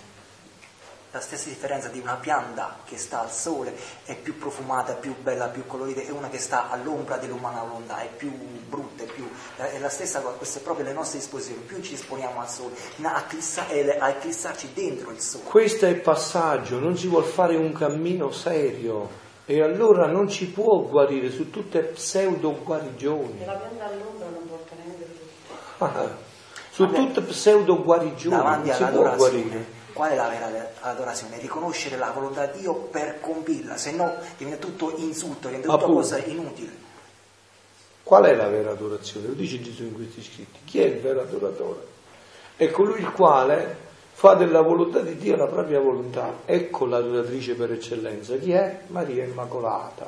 La 1.12 1.22
stessa 1.22 1.48
differenza 1.48 1.88
di 1.88 2.00
una 2.00 2.16
pianta 2.16 2.80
che 2.84 2.98
sta 2.98 3.22
al 3.22 3.32
sole 3.32 3.74
è 4.04 4.14
più 4.16 4.38
profumata, 4.38 4.94
più 4.94 5.16
bella, 5.20 5.48
più 5.48 5.66
colorita, 5.66 6.02
e 6.02 6.12
una 6.12 6.28
che 6.28 6.38
sta 6.38 6.70
all'ombra 6.70 7.16
dell'umana 7.16 7.62
volontà, 7.62 8.02
è 8.02 8.10
più 8.16 8.30
brutta, 8.30 9.04
è, 9.04 9.08
più, 9.08 9.28
è 9.56 9.80
la 9.80 9.90
stessa 9.90 10.20
cosa, 10.20 10.36
queste 10.36 10.60
sono 10.60 10.66
proprio 10.66 10.86
le 10.86 10.94
nostre 10.94 11.20
disposizioni, 11.20 11.62
più 11.62 11.82
ci 11.82 11.94
esponiamo 11.94 12.42
al 12.42 12.50
sole, 12.50 12.76
a, 13.02 13.24
eclissa, 13.26 13.66
a 13.68 14.10
eclissarci 14.10 14.74
dentro 14.74 15.10
il 15.12 15.20
sole. 15.22 15.46
Questo 15.46 15.86
è 15.86 15.90
il 15.90 16.02
passaggio, 16.02 16.80
non 16.80 16.98
si 16.98 17.08
vuole 17.08 17.26
fare 17.26 17.56
un 17.56 17.72
cammino 17.72 18.30
serio. 18.32 19.26
E 19.46 19.62
allora 19.62 20.08
non 20.08 20.28
ci 20.28 20.48
può 20.48 20.82
guarire 20.82 21.32
su 21.32 21.50
tutte 21.50 21.80
pseudo 21.80 22.62
guarigioni. 22.62 23.46
La 23.46 23.54
pianta 23.54 23.86
all'ombra 23.86 24.28
non 24.28 24.46
porta 24.46 24.76
niente 24.84 26.27
su 26.78 26.86
tutte 26.92 27.22
pseudo 27.22 27.82
guarigioni, 27.82 28.36
davanti 28.36 28.72
si 28.72 28.84
può 28.84 29.16
guarire. 29.16 29.66
Qual 29.94 30.12
è 30.12 30.16
la 30.16 30.28
vera 30.28 30.74
adorazione? 30.82 31.40
Riconoscere 31.40 31.98
la 31.98 32.12
volontà 32.12 32.46
di 32.46 32.60
Dio 32.60 32.76
per 32.76 33.20
compirla, 33.20 33.78
se 33.78 33.94
no 33.94 34.14
diventa 34.38 34.64
tutto 34.64 34.94
insulto, 34.98 35.48
diventa 35.48 35.72
tutto 35.72 35.92
cosa 35.92 36.20
inutile. 36.20 36.72
Qual 38.04 38.26
è 38.26 38.36
la 38.36 38.48
vera 38.48 38.74
adorazione? 38.74 39.26
Lo 39.26 39.34
dice 39.34 39.60
Gesù 39.60 39.86
in 39.86 39.96
questi 39.96 40.22
scritti. 40.22 40.60
Chi 40.66 40.80
è 40.80 40.86
il 40.86 41.00
vero 41.00 41.22
adoratore? 41.22 41.80
È 42.56 42.70
colui 42.70 43.00
il 43.00 43.12
quale 43.12 43.76
fa 44.14 44.36
della 44.36 44.62
volontà 44.62 45.00
di 45.00 45.18
Dio 45.18 45.36
la 45.36 45.48
propria 45.48 45.80
volontà. 45.80 46.42
Ecco 46.46 46.86
l'adoratrice 46.86 47.56
per 47.56 47.72
eccellenza. 47.72 48.38
Chi 48.38 48.52
è? 48.52 48.82
Maria 48.88 49.24
Immacolata. 49.24 50.08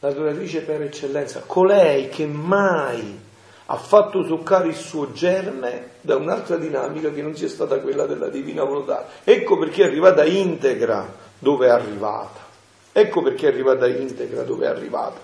L'adoratrice 0.00 0.60
per 0.60 0.82
eccellenza, 0.82 1.44
colei 1.46 2.10
che 2.10 2.26
mai 2.26 3.24
ha 3.68 3.76
fatto 3.76 4.24
toccare 4.24 4.68
il 4.68 4.76
suo 4.76 5.12
germe 5.12 5.90
da 6.00 6.16
un'altra 6.16 6.56
dinamica 6.56 7.10
che 7.10 7.20
non 7.20 7.34
sia 7.34 7.48
stata 7.48 7.80
quella 7.80 8.06
della 8.06 8.28
divina 8.28 8.62
volontà. 8.62 9.08
Ecco 9.24 9.58
perché 9.58 9.82
è 9.82 9.86
arrivata 9.86 10.24
integra 10.24 11.12
dove 11.38 11.66
è 11.66 11.70
arrivata. 11.70 12.44
Ecco 12.92 13.22
perché 13.22 13.48
è 13.48 13.50
arrivata 13.50 13.88
integra 13.88 14.42
dove 14.42 14.66
è 14.66 14.68
arrivata. 14.68 15.18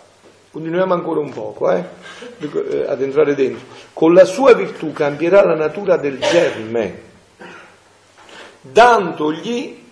Continuiamo 0.51 0.93
ancora 0.93 1.21
un 1.21 1.33
poco 1.33 1.71
eh, 1.71 1.85
eh 2.41 2.85
ad 2.87 3.01
entrare 3.01 3.35
dentro. 3.35 3.65
Con 3.93 4.13
la 4.13 4.25
sua 4.25 4.55
virtù 4.55 4.93
cambierà 4.93 5.45
la 5.45 5.55
natura 5.55 5.97
del 5.97 6.19
germe, 6.19 7.01
dandogli 8.61 9.83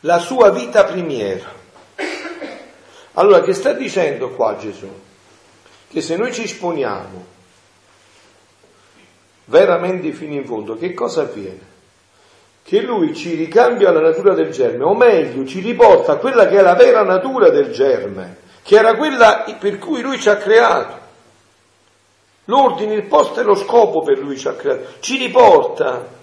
la 0.00 0.18
sua 0.18 0.50
vita 0.50 0.84
primiera. 0.84 1.56
Allora, 3.12 3.42
che 3.42 3.52
sta 3.52 3.72
dicendo 3.74 4.30
qua 4.30 4.56
Gesù? 4.56 4.88
Che 5.88 6.00
se 6.00 6.16
noi 6.16 6.32
ci 6.32 6.44
esponiamo 6.44 7.36
veramente 9.48 10.12
fino 10.12 10.34
in 10.34 10.44
fondo, 10.44 10.76
che 10.76 10.94
cosa 10.94 11.22
avviene? 11.22 11.76
Che 12.62 12.80
lui 12.82 13.14
ci 13.14 13.34
ricambia 13.34 13.90
la 13.90 14.00
natura 14.00 14.34
del 14.34 14.50
germe, 14.50 14.84
o 14.84 14.94
meglio, 14.94 15.46
ci 15.46 15.60
riporta 15.60 16.12
a 16.12 16.16
quella 16.16 16.46
che 16.46 16.58
è 16.58 16.62
la 16.62 16.74
vera 16.74 17.02
natura 17.02 17.50
del 17.50 17.72
germe, 17.72 18.36
che 18.62 18.76
era 18.76 18.94
quella 18.94 19.44
per 19.58 19.78
cui 19.78 20.02
lui 20.02 20.18
ci 20.18 20.28
ha 20.28 20.36
creato. 20.36 21.06
L'ordine, 22.44 22.94
il 22.94 23.06
posto 23.06 23.40
e 23.40 23.42
lo 23.42 23.54
scopo 23.54 24.02
per 24.02 24.18
lui 24.18 24.38
ci 24.38 24.48
ha 24.48 24.54
creato. 24.54 24.84
Ci 25.00 25.16
riporta 25.16 26.16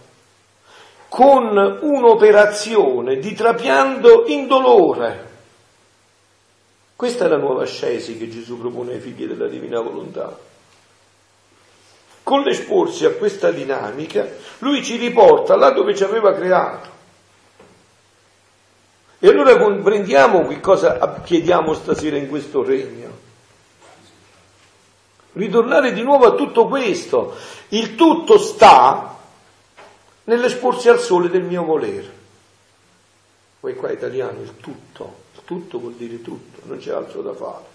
con 1.08 1.80
un'operazione 1.82 3.18
di 3.18 3.34
trapianto 3.34 4.26
indolore. 4.28 5.34
Questa 6.96 7.26
è 7.26 7.28
la 7.28 7.38
nuova 7.38 7.64
ascesi 7.64 8.18
che 8.18 8.30
Gesù 8.30 8.60
propone 8.60 8.94
ai 8.94 9.00
figli 9.00 9.26
della 9.26 9.48
divina 9.48 9.82
volontà 9.82 10.54
con 12.26 12.42
l'esporsi 12.42 13.06
a 13.06 13.12
questa 13.12 13.52
dinamica, 13.52 14.28
lui 14.58 14.84
ci 14.84 14.98
riporta 14.98 15.56
là 15.56 15.70
dove 15.70 15.96
ci 15.96 16.04
aveva 16.04 16.34
creato. 16.34 16.90
E 19.20 19.28
allora 19.28 19.56
comprendiamo 19.60 20.48
che 20.48 20.60
cosa 20.60 21.22
chiediamo 21.22 21.76
stasera 21.76 22.18
in 22.18 22.28
questo 22.28 22.64
regno. 22.64 23.12
Ritornare 25.34 25.94
di 25.94 26.02
nuovo 26.02 26.26
a 26.26 26.34
tutto 26.34 26.66
questo. 26.66 27.36
Il 27.68 27.94
tutto 27.94 28.40
sta 28.40 29.20
nell'esporsi 30.24 30.90
al 30.90 31.00
sole 31.00 31.30
del 31.30 31.44
mio 31.44 31.64
volere. 31.64 32.12
Poi 33.60 33.76
qua 33.76 33.92
italiano, 33.92 34.42
il 34.42 34.58
tutto. 34.58 35.18
Il 35.36 35.42
tutto 35.46 35.78
vuol 35.78 35.94
dire 35.94 36.24
tutto, 36.24 36.62
non 36.64 36.80
c'è 36.80 36.92
altro 36.92 37.22
da 37.22 37.36
fare. 37.36 37.75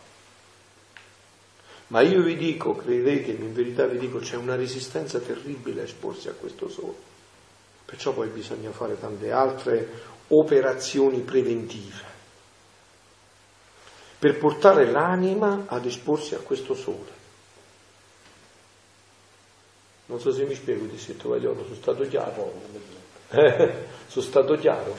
Ma 1.91 2.03
io 2.03 2.23
vi 2.23 2.37
dico, 2.37 2.75
credetemi, 2.75 3.47
in 3.47 3.53
verità 3.53 3.85
vi 3.87 3.99
dico, 3.99 4.19
c'è 4.19 4.37
una 4.37 4.55
resistenza 4.55 5.19
terribile 5.19 5.81
a 5.81 5.85
esporsi 5.85 6.29
a 6.29 6.35
questo 6.35 6.69
sole. 6.69 6.95
Perciò 7.85 8.13
poi 8.13 8.29
bisogna 8.29 8.71
fare 8.71 8.97
tante 8.97 9.33
altre 9.33 9.89
operazioni 10.29 11.21
preventive 11.23 12.19
per 14.21 14.39
portare 14.39 14.89
l'anima 14.89 15.65
ad 15.67 15.85
esporsi 15.87 16.37
a 16.37 16.39
questo 16.39 16.75
sole. 16.75 17.19
Non 20.07 20.21
so 20.21 20.31
se 20.31 20.45
mi 20.45 20.55
spiego, 20.55 20.85
disse 20.85 21.17
Tovagliolo, 21.17 21.65
sono 21.65 21.75
stato 21.75 22.05
chiaro. 22.05 22.53
Eh, 23.31 23.87
sono 24.07 24.25
stato 24.25 24.55
chiaro. 24.55 24.95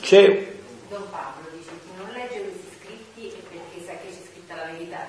C'è... 0.00 0.56
Don 0.88 1.08
Pablo 1.10 1.48
dice, 1.52 1.70
chi 1.82 1.90
non 1.96 2.10
legge 2.12 2.42
questi 2.42 2.68
scritti 2.80 3.28
è 3.28 3.42
perché 3.42 3.84
sa 3.84 3.92
che 3.98 4.08
c'è 4.08 4.22
scritta 4.32 4.56
la 4.56 4.72
verità 4.72 5.08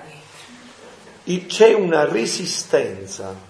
c'è 1.46 1.72
una 1.72 2.04
resistenza 2.04 3.48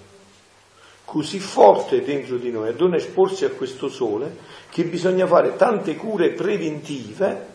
così 1.05 1.41
forte 1.41 2.03
dentro 2.03 2.37
di 2.37 2.51
noi 2.51 2.69
a 2.69 2.75
non 2.77 2.95
esporsi 2.95 3.45
a 3.45 3.51
questo 3.51 3.89
sole 3.89 4.37
che 4.71 4.85
bisogna 4.85 5.27
fare 5.27 5.57
tante 5.57 5.97
cure 5.97 6.31
preventive 6.31 7.47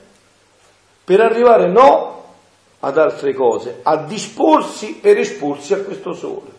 per 1.04 1.22
arrivare 1.22 1.72
no 1.72 2.14
ad 2.80 2.98
altre 2.98 3.34
cose, 3.34 3.80
a 3.84 3.98
disporsi 3.98 4.96
per 4.96 5.18
esporsi 5.18 5.74
a 5.74 5.82
questo 5.82 6.14
sole. 6.14 6.52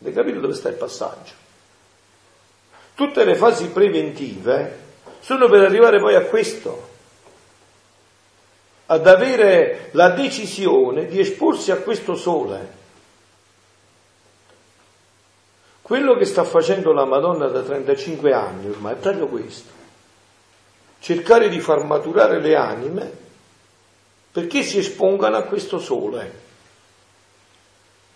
Avete 0.00 0.16
capito 0.16 0.40
dove 0.40 0.54
sta 0.54 0.68
il 0.68 0.76
passaggio? 0.76 1.32
Tutte 2.94 3.24
le 3.24 3.34
fasi 3.34 3.68
preventive 3.68 4.88
sono 5.20 5.48
per 5.48 5.62
arrivare 5.62 5.98
poi 6.00 6.14
a 6.14 6.22
questo 6.22 6.89
ad 8.90 9.06
avere 9.06 9.90
la 9.92 10.10
decisione 10.10 11.06
di 11.06 11.20
esporsi 11.20 11.70
a 11.70 11.76
questo 11.76 12.16
sole. 12.16 12.78
Quello 15.80 16.16
che 16.16 16.24
sta 16.24 16.42
facendo 16.42 16.92
la 16.92 17.04
Madonna 17.04 17.46
da 17.46 17.62
35 17.62 18.32
anni 18.32 18.68
ormai 18.68 18.94
è 18.94 18.96
proprio 18.96 19.28
questo. 19.28 19.70
Cercare 20.98 21.48
di 21.48 21.60
far 21.60 21.84
maturare 21.84 22.40
le 22.40 22.56
anime 22.56 23.12
perché 24.32 24.62
si 24.64 24.78
espongano 24.78 25.36
a 25.36 25.42
questo 25.42 25.78
sole. 25.78 26.48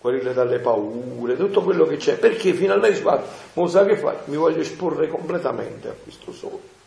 Guarire 0.01 0.35
dalle 0.35 0.59
paure, 0.59 1.37
tutto 1.37 1.62
quello 1.62 1.87
che 1.87 1.99
c'è. 1.99 2.18
Perché 2.18 2.53
finalmente 2.53 3.01
guarda, 3.01 3.27
ma 3.53 3.68
sa 3.68 3.85
che 3.85 3.97
fai? 3.97 4.16
Mi 4.25 4.37
voglio 4.37 4.61
esporre 4.61 5.07
completamente 5.07 5.89
a 5.89 5.95
questo 6.03 6.33
sole. 6.33 6.83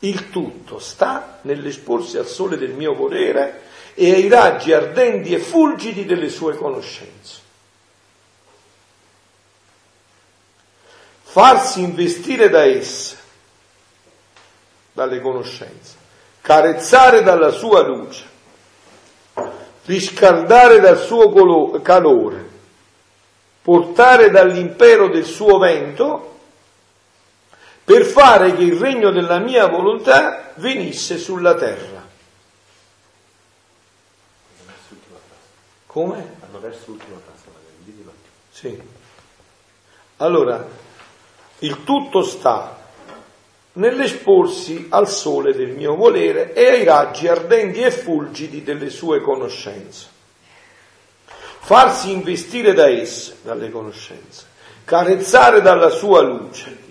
Il 0.00 0.30
tutto 0.30 0.78
sta 0.78 1.38
nell'esporsi 1.42 2.18
al 2.18 2.26
sole 2.26 2.56
del 2.58 2.72
mio 2.72 2.94
volere 2.94 3.62
e 3.94 4.12
ai 4.12 4.28
raggi 4.28 4.72
ardenti 4.72 5.32
e 5.32 5.38
fulgidi 5.38 6.04
delle 6.04 6.28
sue 6.28 6.54
conoscenze. 6.56 7.40
Farsi 11.22 11.80
investire 11.80 12.48
da 12.50 12.64
esse, 12.64 13.16
dalle 14.92 15.20
conoscenze, 15.20 15.96
carezzare 16.40 17.22
dalla 17.22 17.50
sua 17.50 17.82
luce, 17.82 18.24
riscaldare 19.84 20.80
dal 20.80 20.98
suo 20.98 21.80
calore, 21.80 22.48
portare 23.62 24.30
dall'impero 24.30 25.08
del 25.08 25.24
suo 25.24 25.58
vento 25.58 26.35
per 27.86 28.04
fare 28.04 28.52
che 28.56 28.64
il 28.64 28.76
regno 28.80 29.12
della 29.12 29.38
mia 29.38 29.68
volontà 29.68 30.50
venisse 30.56 31.18
sulla 31.18 31.54
terra. 31.54 32.04
Come? 35.86 36.34
Hanno 36.40 36.58
perso 36.58 36.82
l'ultima 36.86 37.16
frase, 37.24 37.44
Sì. 38.50 38.82
Allora, 40.16 40.66
il 41.60 41.84
tutto 41.84 42.24
sta 42.24 42.76
nell'esporsi 43.74 44.88
al 44.90 45.08
sole 45.08 45.54
del 45.54 45.68
mio 45.68 45.94
volere 45.94 46.54
e 46.54 46.66
ai 46.66 46.82
raggi 46.82 47.28
ardenti 47.28 47.82
e 47.82 47.92
fulgidi 47.92 48.64
delle 48.64 48.90
sue 48.90 49.20
conoscenze. 49.20 50.08
Farsi 51.60 52.10
investire 52.10 52.74
da 52.74 52.88
esse, 52.88 53.36
dalle 53.42 53.70
conoscenze, 53.70 54.44
carezzare 54.84 55.62
dalla 55.62 55.90
sua 55.90 56.20
luce, 56.22 56.85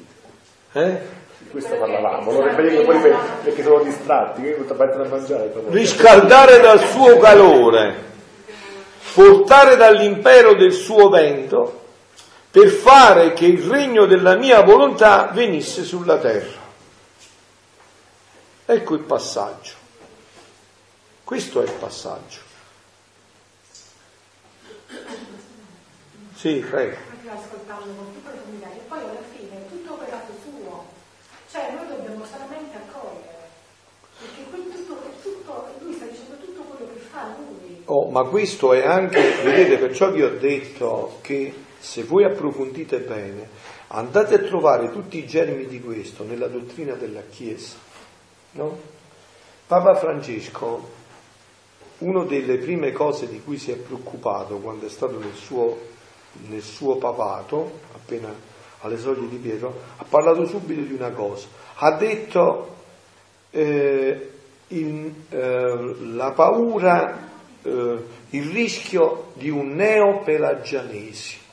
eh? 0.76 1.00
Di 1.38 1.50
questo 1.50 1.76
parlavamo, 1.76 2.30
allora 2.30 2.52
è 2.52 2.84
poi 2.84 3.00
perché 3.44 3.64
sono 3.64 3.82
distratti, 3.84 4.42
quindi 4.42 4.58
tutta 4.58 4.74
parte 4.74 4.98
da 4.98 5.08
mangiare. 5.08 5.54
Riscaldare 5.68 6.60
dal 6.60 6.80
suo 6.80 7.18
calore, 7.18 7.96
portare 9.14 9.78
dall'impero 9.78 10.54
del 10.54 10.74
suo 10.74 11.08
vento, 11.10 11.84
per 12.52 12.68
fare 12.70 13.34
che 13.34 13.46
il 13.46 13.62
regno 13.64 14.06
della 14.06 14.36
mia 14.36 14.62
volontà 14.64 15.30
venisse 15.34 15.84
sulla 15.84 16.18
terra. 16.18 16.64
Ecco 18.66 18.94
il 18.96 19.02
passaggio. 19.02 19.74
Questo 21.24 21.62
è 21.62 21.66
il 21.66 21.72
passaggio. 21.72 22.40
Sì, 26.36 26.66
prego. 26.70 26.96
Ascoltando 27.28 27.94
con 27.96 28.14
tutta 28.14 28.30
la 28.30 28.68
e 28.68 28.82
poi 28.88 29.00
alla 29.00 29.24
fine 29.34 29.68
tutto 29.68 29.94
operato 29.94 30.32
cioè 31.56 31.72
noi 31.72 31.88
dobbiamo 31.88 32.26
solamente 32.26 32.76
accogliere, 32.76 33.48
perché 34.20 34.44
qui 34.50 34.70
tutto, 34.74 34.98
tutto, 35.22 35.68
lui 35.80 35.94
sta 35.94 36.04
dicendo 36.04 36.36
tutto 36.36 36.62
quello 36.64 36.92
che 36.92 37.00
fa 37.00 37.34
lui. 37.38 37.82
Oh, 37.86 38.10
ma 38.10 38.24
questo 38.24 38.74
è 38.74 38.86
anche, 38.86 39.22
vedete, 39.42 39.78
perciò 39.78 40.12
vi 40.12 40.22
ho 40.22 40.38
detto 40.38 41.20
che 41.22 41.54
se 41.80 42.04
voi 42.04 42.26
approfondite 42.26 43.00
bene, 43.00 43.48
andate 43.88 44.36
a 44.36 44.40
trovare 44.40 44.92
tutti 44.92 45.18
i 45.18 45.26
germi 45.26 45.66
di 45.68 45.80
questo 45.80 46.26
nella 46.26 46.48
dottrina 46.48 46.96
della 46.96 47.22
Chiesa. 47.22 47.78
No? 48.52 48.78
Papa 49.66 49.96
Francesco 49.96 51.04
una 52.00 52.26
delle 52.26 52.58
prime 52.58 52.92
cose 52.92 53.30
di 53.30 53.42
cui 53.42 53.58
si 53.58 53.72
è 53.72 53.78
preoccupato 53.78 54.58
quando 54.58 54.88
è 54.88 54.90
stato 54.90 55.18
nel 55.18 55.34
suo, 55.34 55.80
nel 56.50 56.62
suo 56.62 56.98
papato, 56.98 57.80
appena 57.94 58.34
alle 58.86 58.98
soglie 58.98 59.28
di 59.28 59.38
Pietro, 59.38 59.82
ha 59.98 60.06
parlato 60.08 60.46
subito 60.46 60.82
di 60.82 60.94
una 60.94 61.10
cosa. 61.10 61.48
Ha 61.76 61.92
detto 61.92 62.76
eh, 63.52 64.32
in, 64.70 65.14
eh, 65.30 65.96
la 66.14 66.32
paura, 66.32 67.30
eh, 67.62 67.98
il 68.30 68.52
rischio 68.52 69.32
di 69.34 69.50
un 69.50 69.74
neopelagianesimo. 69.76 71.44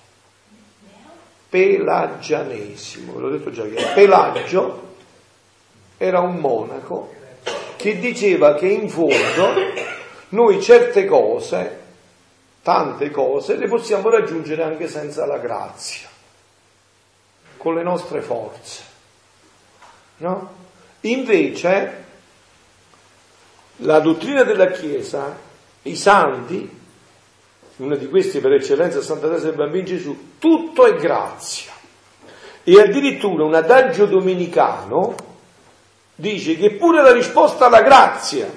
Pelagianesimo, 1.49 3.13
ve 3.13 3.21
l'ho 3.21 3.31
detto 3.31 3.51
già 3.51 3.65
che 3.65 3.93
Pelagio 3.95 4.91
era 5.99 6.21
un 6.21 6.37
monaco 6.37 7.13
che 7.77 7.99
diceva 7.99 8.55
che 8.55 8.69
in 8.69 8.89
fondo 8.89 9.53
noi 10.31 10.63
certe 10.63 11.05
cose, 11.05 11.81
tante 12.63 13.11
cose, 13.11 13.57
le 13.57 13.67
possiamo 13.67 14.09
raggiungere 14.09 14.63
anche 14.63 14.89
senza 14.89 15.27
la 15.27 15.39
grazia, 15.39 16.09
con 17.63 17.77
le 17.77 17.85
nostre 17.85 18.23
forze. 18.23 18.83
No? 20.17 20.53
Invece 21.03 22.05
la 23.77 24.01
dottrina 24.01 24.43
della 24.43 24.73
Chiesa, 24.73 25.39
i 25.83 25.95
santi, 25.95 26.81
una 27.77 27.95
di 27.95 28.09
questi 28.09 28.41
per 28.41 28.55
eccellenza 28.55 29.01
Santa 29.01 29.29
Teresa 29.29 29.47
del 29.47 29.55
Bambino 29.55 29.85
Gesù, 29.85 30.39
tutto 30.41 30.87
è 30.87 30.97
grazia. 30.97 31.71
E 32.65 32.81
addirittura 32.81 33.45
un 33.45 33.55
adagio 33.55 34.07
domenicano 34.07 35.15
dice 36.17 36.57
che 36.57 36.73
pure 36.73 37.01
la 37.01 37.13
risposta 37.13 37.67
alla 37.67 37.83
grazia 37.83 38.51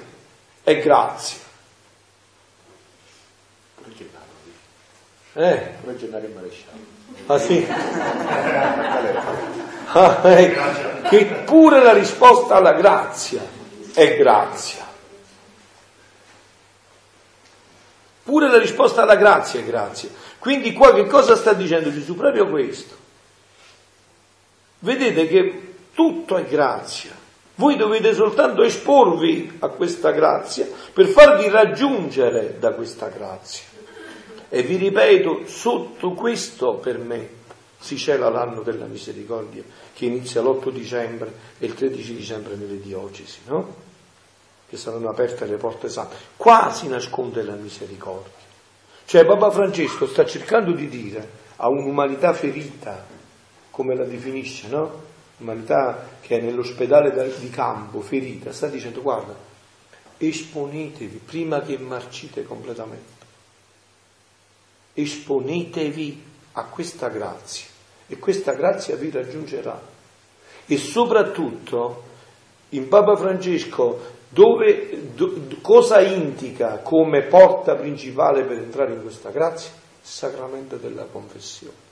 è 0.64 0.80
grazia. 0.80 1.38
Eh? 5.34 5.74
Pure 5.80 5.96
Gennaro 5.96 6.28
Maresciallo. 6.34 6.95
Ah 7.26 7.38
sì? 7.38 7.66
ah, 9.92 10.20
ecco. 10.24 11.08
Che 11.08 11.24
pure 11.44 11.82
la 11.82 11.92
risposta 11.92 12.56
alla 12.56 12.72
grazia 12.72 13.40
è 13.94 14.16
grazia. 14.16 14.84
Pure 18.22 18.48
la 18.48 18.58
risposta 18.58 19.02
alla 19.02 19.14
grazia 19.14 19.60
è 19.60 19.64
grazia. 19.64 20.08
Quindi 20.38 20.72
qua 20.72 20.92
che 20.92 21.06
cosa 21.06 21.36
sta 21.36 21.52
dicendo 21.52 21.92
Gesù? 21.92 22.16
Proprio 22.16 22.48
questo. 22.48 22.94
Vedete 24.80 25.26
che 25.28 25.74
tutto 25.94 26.36
è 26.36 26.44
grazia. 26.44 27.12
Voi 27.54 27.76
dovete 27.76 28.14
soltanto 28.14 28.62
esporvi 28.62 29.58
a 29.60 29.68
questa 29.68 30.10
grazia 30.10 30.68
per 30.92 31.06
farvi 31.06 31.48
raggiungere 31.48 32.56
da 32.58 32.72
questa 32.72 33.08
grazia. 33.08 33.64
E 34.48 34.62
vi 34.62 34.76
ripeto, 34.76 35.46
sotto 35.46 36.12
questo 36.12 36.74
per 36.74 36.98
me 36.98 37.28
si 37.78 37.98
cela 37.98 38.28
l'anno 38.28 38.62
della 38.62 38.86
misericordia 38.86 39.62
che 39.92 40.06
inizia 40.06 40.40
l'8 40.42 40.70
dicembre 40.70 41.32
e 41.58 41.66
il 41.66 41.74
13 41.74 42.14
dicembre 42.14 42.56
nelle 42.56 42.80
diocesi, 42.80 43.40
no? 43.46 43.84
che 44.68 44.76
saranno 44.76 45.08
aperte 45.08 45.46
le 45.46 45.56
porte 45.56 45.88
sante. 45.88 46.16
Qua 46.36 46.72
si 46.72 46.88
nasconde 46.88 47.42
la 47.42 47.54
misericordia. 47.54 48.44
Cioè 49.04 49.24
Papa 49.24 49.50
Francesco 49.50 50.06
sta 50.06 50.24
cercando 50.24 50.72
di 50.72 50.88
dire 50.88 51.44
a 51.56 51.68
un'umanità 51.68 52.32
ferita, 52.32 53.06
come 53.70 53.94
la 53.94 54.04
definisce, 54.04 54.68
no? 54.68 55.04
Umanità 55.38 56.08
che 56.20 56.38
è 56.38 56.40
nell'ospedale 56.40 57.32
di 57.38 57.50
campo, 57.50 58.00
ferita, 58.00 58.52
sta 58.52 58.66
dicendo 58.68 59.02
guarda, 59.02 59.36
esponetevi 60.16 61.20
prima 61.24 61.60
che 61.60 61.78
marcite 61.78 62.42
completamente. 62.42 63.15
Esponetevi 64.98 66.22
a 66.52 66.64
questa 66.64 67.08
grazia 67.08 67.66
e 68.06 68.18
questa 68.18 68.54
grazia 68.54 68.96
vi 68.96 69.10
raggiungerà. 69.10 69.78
E 70.64 70.76
soprattutto 70.78 72.02
in 72.70 72.88
Papa 72.88 73.14
Francesco 73.14 74.14
dove, 74.28 75.12
do, 75.14 75.32
cosa 75.60 76.00
indica 76.00 76.78
come 76.78 77.22
porta 77.22 77.74
principale 77.76 78.44
per 78.44 78.58
entrare 78.58 78.94
in 78.94 79.02
questa 79.02 79.30
grazia? 79.30 79.70
Il 79.70 80.08
sacramento 80.08 80.76
della 80.76 81.04
confessione. 81.04 81.84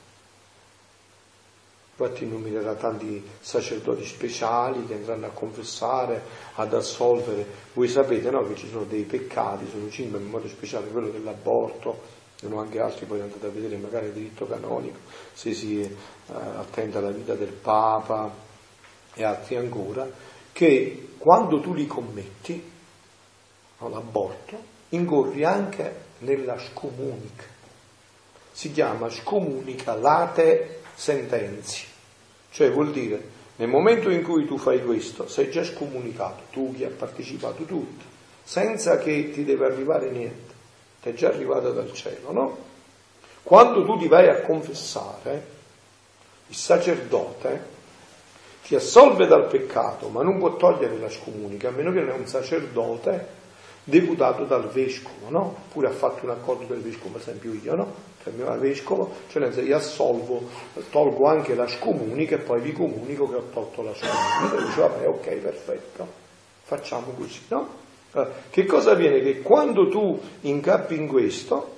Infatti 1.96 2.26
nominerà 2.26 2.74
tanti 2.74 3.22
sacerdoti 3.38 4.04
speciali 4.04 4.84
che 4.84 4.94
andranno 4.94 5.26
a 5.26 5.30
confessare, 5.30 6.22
ad 6.54 6.74
assolvere. 6.74 7.46
Voi 7.72 7.88
sapete 7.88 8.30
no, 8.30 8.44
che 8.48 8.56
ci 8.56 8.68
sono 8.68 8.84
dei 8.84 9.04
peccati, 9.04 9.68
sono 9.70 9.88
cinque 9.90 10.18
in 10.18 10.28
modo 10.28 10.48
speciale 10.48 10.88
quello 10.88 11.10
dell'aborto, 11.10 12.22
sono 12.44 12.60
anche 12.60 12.78
altri, 12.78 13.06
poi 13.06 13.22
andate 13.22 13.46
a 13.46 13.48
vedere 13.48 13.76
magari 13.76 14.06
il 14.06 14.12
diritto 14.12 14.46
canonico, 14.46 14.98
se 15.32 15.54
si 15.54 15.80
eh, 15.80 15.90
attenta 16.26 16.98
alla 16.98 17.10
vita 17.10 17.34
del 17.34 17.52
Papa 17.52 18.30
e 19.14 19.24
altri 19.24 19.56
ancora, 19.56 20.06
che 20.52 21.08
quando 21.16 21.60
tu 21.60 21.72
li 21.72 21.86
commetti, 21.86 22.72
l'aborto, 23.78 24.72
incorri 24.90 25.44
anche 25.44 26.02
nella 26.18 26.58
scomunica. 26.58 27.44
Si 28.52 28.70
chiama 28.70 29.08
scomunica 29.08 29.94
late 29.94 30.80
sentenzi, 30.94 31.84
cioè 32.50 32.70
vuol 32.70 32.92
dire 32.92 33.32
nel 33.56 33.68
momento 33.68 34.10
in 34.10 34.22
cui 34.22 34.46
tu 34.46 34.58
fai 34.58 34.82
questo 34.84 35.28
sei 35.28 35.50
già 35.50 35.64
scomunicato, 35.64 36.44
tu 36.50 36.74
che 36.76 36.84
hai 36.86 36.92
partecipato 36.92 37.64
tutto, 37.64 38.04
senza 38.42 38.98
che 38.98 39.30
ti 39.30 39.44
deve 39.44 39.66
arrivare 39.66 40.10
niente, 40.10 40.53
è 41.10 41.14
già 41.14 41.28
arrivato 41.28 41.72
dal 41.72 41.92
cielo, 41.92 42.32
no? 42.32 42.56
Quando 43.42 43.84
tu 43.84 43.98
ti 43.98 44.08
vai 44.08 44.28
a 44.28 44.40
confessare, 44.40 45.46
il 46.46 46.54
sacerdote 46.54 47.72
ti 48.64 48.74
assolve 48.74 49.26
dal 49.26 49.46
peccato, 49.46 50.08
ma 50.08 50.22
non 50.22 50.38
può 50.38 50.56
togliere 50.56 50.96
la 50.98 51.10
scomunica, 51.10 51.68
a 51.68 51.72
meno 51.72 51.92
che 51.92 52.00
non 52.00 52.08
è 52.10 52.18
un 52.18 52.26
sacerdote 52.26 53.42
deputato 53.84 54.44
dal 54.44 54.70
vescovo, 54.70 55.28
no? 55.28 55.56
Oppure 55.66 55.88
ha 55.88 55.92
fatto 55.92 56.24
un 56.24 56.30
accordo 56.30 56.64
del 56.64 56.80
vescovo, 56.80 57.10
per 57.10 57.20
esempio 57.20 57.52
io, 57.52 57.74
no? 57.74 57.94
Cioè 58.22 58.32
il 58.32 58.38
mio 58.38 58.58
vescovo, 58.58 59.12
cioè 59.28 59.46
io 59.60 59.76
assolvo, 59.76 60.48
tolgo 60.90 61.26
anche 61.26 61.54
la 61.54 61.68
scomunica 61.68 62.36
e 62.36 62.38
poi 62.38 62.62
vi 62.62 62.72
comunico 62.72 63.28
che 63.28 63.36
ho 63.36 63.48
tolto 63.52 63.82
la 63.82 63.94
scomunica. 63.94 64.56
E 64.56 64.66
dice, 64.66 64.80
vabbè, 64.80 65.08
ok, 65.08 65.28
perfetto, 65.34 66.08
facciamo 66.62 67.12
così, 67.12 67.42
no? 67.48 67.82
Che 68.50 68.64
cosa 68.66 68.92
avviene? 68.92 69.20
Che 69.20 69.42
quando 69.42 69.88
tu 69.88 70.20
incappi 70.42 70.94
in 70.94 71.08
questo, 71.08 71.72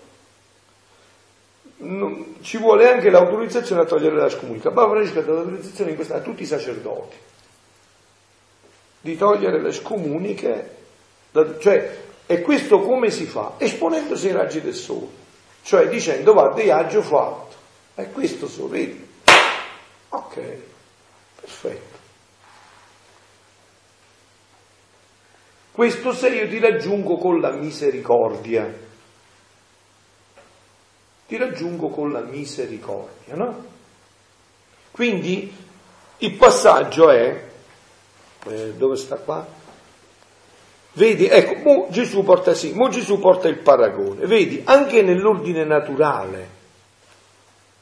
non, 1.79 2.37
ci 2.43 2.59
vuole 2.59 2.91
anche 2.91 3.11
l'autorizzazione 3.11 3.83
a 3.83 3.85
togliere 3.87 4.17
la 4.17 4.29
scomunica. 4.29 4.71
Papa 4.71 4.91
Francesco 4.91 5.19
ha 5.19 5.23
dato 5.23 5.35
l'autorizzazione 5.35 5.95
questa, 5.95 6.17
a 6.17 6.21
tutti 6.21 6.43
i 6.43 6.47
sacerdoti 6.47 7.17
di 9.01 9.17
togliere 9.17 9.61
le 9.61 9.73
scomuniche, 9.73 10.77
cioè, 11.61 11.97
e 12.27 12.41
questo 12.41 12.81
come 12.81 13.11
si 13.11 13.25
fa? 13.25 13.55
Esponendosi 13.57 14.27
ai 14.27 14.35
raggi 14.35 14.61
del 14.61 14.75
sole, 14.75 15.07
cioè 15.63 15.89
dicendo 15.89 16.33
guarda 16.33 16.61
io 16.61 16.75
agio 16.75 17.03
fatto, 17.03 17.55
è 17.95 18.11
questo 18.11 18.49
vedi? 18.69 19.07
Ok, 20.09 20.41
perfetto. 21.41 21.96
Questo 25.77 26.15
se 26.15 26.31
io 26.31 26.49
ti 26.49 26.59
raggiungo 26.59 27.19
con 27.19 27.39
la 27.39 27.53
misericordia 27.53 28.85
ti 31.27 31.37
raggiungo 31.37 31.89
con 31.89 32.13
la 32.13 32.21
misericordia, 32.21 33.35
no? 33.35 33.65
Quindi 34.93 35.55
il 36.19 36.35
passaggio 36.37 37.11
è, 37.11 37.49
eh, 38.47 38.73
dove 38.75 38.97
sta 38.97 39.17
qua? 39.17 39.47
Vedi, 40.93 41.27
ecco, 41.27 41.57
mo 41.63 41.87
Gesù 41.91 42.23
porta 42.23 42.55
sì, 42.55 42.73
mo 42.73 42.89
Gesù 42.89 43.19
porta 43.19 43.49
il 43.49 43.59
paragone, 43.59 44.25
vedi, 44.25 44.63
anche 44.65 45.03
nell'ordine 45.03 45.65
naturale, 45.65 46.55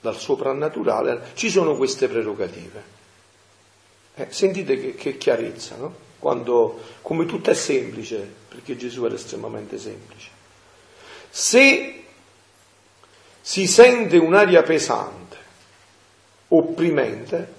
dal 0.00 0.16
soprannaturale, 0.16 1.30
ci 1.34 1.48
sono 1.48 1.76
queste 1.76 2.08
prerogative. 2.08 2.92
Eh, 4.16 4.26
sentite 4.30 4.80
che, 4.80 4.94
che 4.94 5.16
chiarezza, 5.16 5.76
no? 5.76 6.03
Quando, 6.24 6.80
come 7.02 7.26
tutto 7.26 7.50
è 7.50 7.54
semplice, 7.54 8.16
perché 8.48 8.78
Gesù 8.78 9.04
era 9.04 9.14
estremamente 9.14 9.76
semplice. 9.76 10.30
Se 11.28 12.04
si 13.42 13.66
sente 13.66 14.16
un'aria 14.16 14.62
pesante, 14.62 15.36
opprimente, 16.48 17.52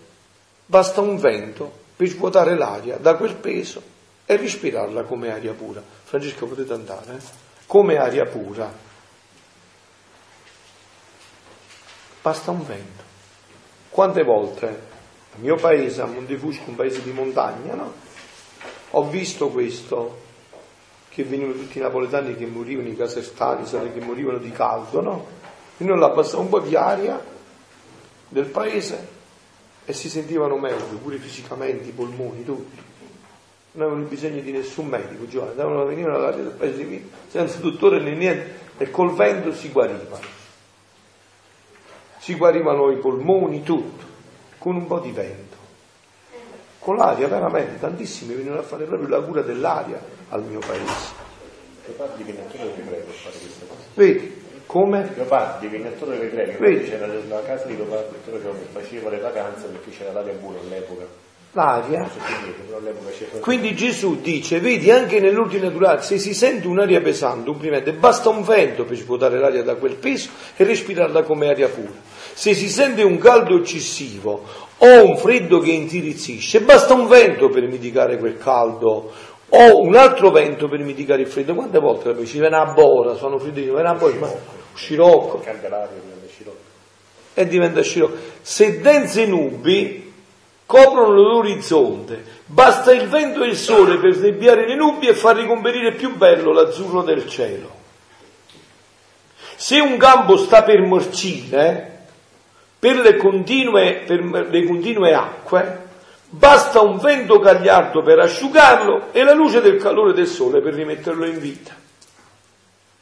basta 0.65 1.01
un 1.01 1.19
vento 1.19 1.71
per 1.95 2.07
svuotare 2.07 2.55
l'aria 2.57 2.97
da 2.97 3.13
quel 3.13 3.35
peso 3.35 3.83
e 4.25 4.35
respirarla 4.35 5.03
come 5.03 5.31
aria 5.31 5.53
pura. 5.53 5.83
Francesco 6.03 6.47
potete 6.47 6.73
andare? 6.73 7.17
Eh? 7.17 7.21
Come 7.67 7.97
aria 7.97 8.25
pura. 8.25 8.73
Basta 12.19 12.49
un 12.49 12.65
vento. 12.65 13.03
Quante 13.91 14.23
volte 14.23 14.65
nel 14.65 15.43
mio 15.43 15.55
paese, 15.55 16.01
a 16.01 16.05
Montefusco, 16.05 16.63
un 16.65 16.75
paese 16.75 17.03
di 17.03 17.11
montagna, 17.11 17.75
no? 17.75 18.04
Ho 18.97 19.03
visto 19.03 19.49
questo 19.49 20.23
che 21.09 21.23
venivano 21.23 21.57
tutti 21.57 21.77
i 21.77 21.81
napoletani 21.81 22.35
che 22.35 22.45
morivano, 22.45 22.87
i 22.87 22.95
casertani, 22.95 23.63
che 23.91 23.99
morivano 23.99 24.37
di 24.37 24.51
caldo, 24.51 25.01
no? 25.01 25.27
E 25.77 25.83
noi 25.83 25.99
l'abbassavamo 25.99 26.43
un 26.43 26.49
po' 26.49 26.59
di 26.59 26.75
aria 26.75 27.21
del 28.29 28.45
paese 28.45 29.13
e 29.83 29.93
si 29.93 30.09
sentivano 30.09 30.57
meglio, 30.57 30.97
pure 31.01 31.17
fisicamente, 31.17 31.89
i 31.89 31.91
polmoni, 31.91 32.45
tutti. 32.45 32.81
Non 33.73 33.87
avevano 33.87 34.07
bisogno 34.07 34.39
di 34.39 34.51
nessun 34.51 34.87
medico, 34.87 35.27
giovane, 35.27 35.51
andavano, 35.51 35.85
venivano 35.85 36.15
all'aria 36.15 36.43
del 36.43 36.53
paese 36.53 37.09
senza 37.27 37.59
dottore 37.59 37.99
né 37.99 38.15
niente, 38.15 38.63
e 38.77 38.89
col 38.89 39.13
vento 39.13 39.53
si 39.53 39.69
guarivano. 39.71 40.43
Si 42.17 42.33
guarivano 42.35 42.91
i 42.91 42.97
polmoni, 42.97 43.61
tutto, 43.61 44.03
con 44.57 44.75
un 44.75 44.87
po' 44.87 44.99
di 44.99 45.11
vento. 45.11 45.44
Con 46.85 46.97
l'aria, 46.97 47.27
veramente, 47.27 47.79
tantissimi 47.79 48.35
venivano 48.35 48.59
a 48.59 48.63
fare 48.63 48.85
proprio 48.85 49.07
la 49.07 49.19
cura 49.19 49.41
dell'aria 49.41 49.99
al 50.29 50.43
mio 50.43 50.59
paese. 50.59 51.13
Vedi? 53.95 54.43
Come? 54.67 55.09
Leopardi, 55.15 55.65
Vignettore 55.65 56.15
delle 56.15 56.29
Greche, 56.29 56.57
Vedi? 56.59 56.87
c'era 56.87 57.07
la 57.07 57.41
casa 57.41 57.65
di 57.65 57.75
Leopardi 57.75 58.17
che 58.23 58.39
faceva 58.71 59.09
le 59.09 59.17
vacanze 59.17 59.65
perché 59.65 59.89
c'era 59.97 60.11
l'aria 60.11 60.33
buona 60.33 60.59
all'epoca. 60.59 61.05
L'aria? 61.53 62.07
Quindi 63.39 63.75
Gesù 63.75 64.21
dice, 64.21 64.59
vedi 64.59 64.91
anche 64.91 65.19
nell'ordine 65.19 65.69
naturale, 65.69 66.03
se 66.03 66.19
si 66.19 66.35
sente 66.35 66.67
un'aria 66.67 67.01
pesante, 67.01 67.45
complimento, 67.49 67.91
basta 67.93 68.29
un 68.29 68.43
vento 68.43 68.85
per 68.85 68.97
svuotare 68.97 69.39
l'aria 69.39 69.63
da 69.63 69.73
quel 69.73 69.95
peso 69.95 70.29
e 70.55 70.63
respirarla 70.63 71.23
come 71.23 71.49
aria 71.49 71.67
pura. 71.67 72.13
Se 72.37 72.53
si 72.53 72.67
sente 72.67 73.01
un 73.01 73.17
caldo 73.17 73.55
eccessivo 73.55 74.43
o 74.77 75.05
un 75.05 75.15
freddo 75.15 75.59
che 75.59 75.71
intirizzisce, 75.71 76.59
basta 76.59 76.93
un 76.93 77.07
vento 77.07 77.47
per 77.47 77.65
mitigare 77.65 78.17
quel 78.17 78.37
caldo 78.37 79.09
o 79.47 79.79
un 79.79 79.95
altro 79.95 80.31
vento 80.31 80.67
per 80.67 80.79
mitigare 80.79 81.21
il 81.21 81.29
freddo. 81.29 81.55
Quante 81.55 81.79
volte 81.79 82.13
la 82.13 82.25
ci 82.25 82.39
viene 82.39 82.57
a 82.57 82.65
bora, 82.65 83.15
sono 83.15 83.39
freddino, 83.39 83.75
viene 83.75 83.87
a 83.87 83.93
bora, 83.93 84.15
ma 84.17 84.29
scirocco. 84.73 85.41
E 87.33 87.47
diventa 87.47 87.81
scirocco. 87.81 88.17
Se 88.41 88.81
dense 88.81 89.25
nubi 89.27 90.11
coprono 90.65 91.13
l'orizzonte, 91.13 92.21
basta 92.47 92.91
il 92.91 93.07
vento 93.07 93.43
e 93.43 93.47
il 93.47 93.55
sole 93.55 93.97
per 93.97 94.11
snebbiare 94.11 94.67
le 94.67 94.75
nubi 94.75 95.07
e 95.07 95.13
far 95.13 95.37
ricomperire 95.37 95.93
più 95.93 96.17
bello 96.17 96.51
l'azzurro 96.51 97.01
del 97.01 97.29
cielo. 97.29 97.71
Se 99.55 99.79
un 99.79 99.95
campo 99.95 100.35
sta 100.35 100.63
per 100.63 100.81
morcire, 100.81 101.94
per 102.85 102.97
le 102.97 103.15
continue, 103.17 104.03
per 104.05 104.21
le 104.21 104.63
continue 104.63 105.11
acque, 105.15 105.87
basta 106.29 106.81
un 106.81 106.99
vento 106.99 107.39
gagliardo 107.39 108.03
per 108.03 108.19
asciugarlo 108.19 109.11
e 109.11 109.23
la 109.23 109.33
luce 109.33 109.59
del 109.59 109.81
calore 109.81 110.13
del 110.13 110.27
sole 110.27 110.61
per 110.61 110.75
rimetterlo 110.75 111.25
in 111.25 111.39
vita. 111.39 111.73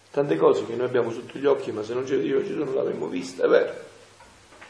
Tante 0.09 0.37
cose 0.37 0.65
che 0.65 0.75
noi 0.75 0.85
abbiamo 0.85 1.11
sotto 1.11 1.37
gli 1.37 1.45
occhi, 1.45 1.73
ma 1.73 1.83
se 1.83 1.93
non 1.95 2.05
c'era 2.05 2.21
Dio 2.21 2.41
Gesù 2.41 2.63
non 2.63 2.73
l'avremmo 2.73 3.07
vista, 3.07 3.43
è 3.43 3.49
vero? 3.49 3.73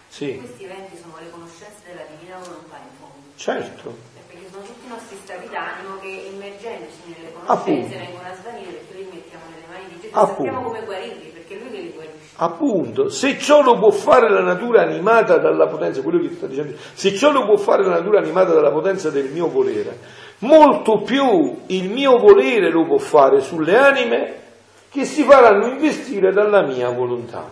Sì. 0.07 0.35
Questi 0.35 0.63
eventi 0.63 0.97
sono 0.99 1.13
le 1.19 1.29
conoscenze 1.29 1.83
della 1.85 2.05
divina 2.17 2.37
volontà 2.37 2.77
in 2.81 2.97
fondo. 2.97 3.27
Certo. 3.35 3.95
Perché 4.25 4.47
sono 4.49 4.63
tutti 4.63 4.85
i 4.85 4.89
nostri 4.89 5.17
stati 5.23 5.47
d'animo 5.47 5.99
che 5.99 6.07
immergendosi 6.33 7.01
nelle 7.05 7.33
conoscenze 7.33 7.53
Appunto. 7.53 7.97
vengono 7.97 8.27
a 8.29 8.33
svanire 8.33 8.71
perché 8.81 8.93
li 8.97 9.09
mettiamo 9.13 9.45
nelle 9.53 9.67
mani 9.69 9.93
di 9.93 9.99
Gesù. 10.01 10.15
Appunto. 10.17 10.41
Sappiamo 10.41 10.61
come 10.63 10.81
guarirli, 10.85 11.29
perché 11.29 11.53
lui 11.59 11.69
li 11.69 11.91
guarisce. 11.93 12.22
Appunto, 12.37 13.09
se 13.09 13.37
ciò 13.37 13.61
lo 13.61 13.77
può 13.77 13.91
fare 13.91 14.29
la 14.29 14.41
natura 14.41 14.81
animata 14.81 15.37
dalla 15.37 15.67
potenza, 15.67 16.01
quello 16.01 16.19
che 16.19 16.33
sta 16.33 16.47
dicendo, 16.47 16.73
se 16.93 17.13
ciò 17.13 17.31
lo 17.31 17.45
può 17.45 17.57
fare 17.57 17.83
la 17.83 17.99
natura 17.99 18.19
animata 18.19 18.53
dalla 18.53 18.71
potenza 18.71 19.11
del 19.11 19.29
mio 19.29 19.49
volere, 19.49 19.99
molto 20.39 21.01
più 21.01 21.61
il 21.67 21.89
mio 21.89 22.17
volere 22.17 22.71
lo 22.71 22.85
può 22.85 22.97
fare 22.97 23.39
sulle 23.39 23.77
anime 23.77 24.41
che 24.89 25.05
si 25.05 25.23
faranno 25.23 25.67
investire 25.67 26.31
dalla 26.31 26.63
mia 26.63 26.89
volontà. 26.89 27.45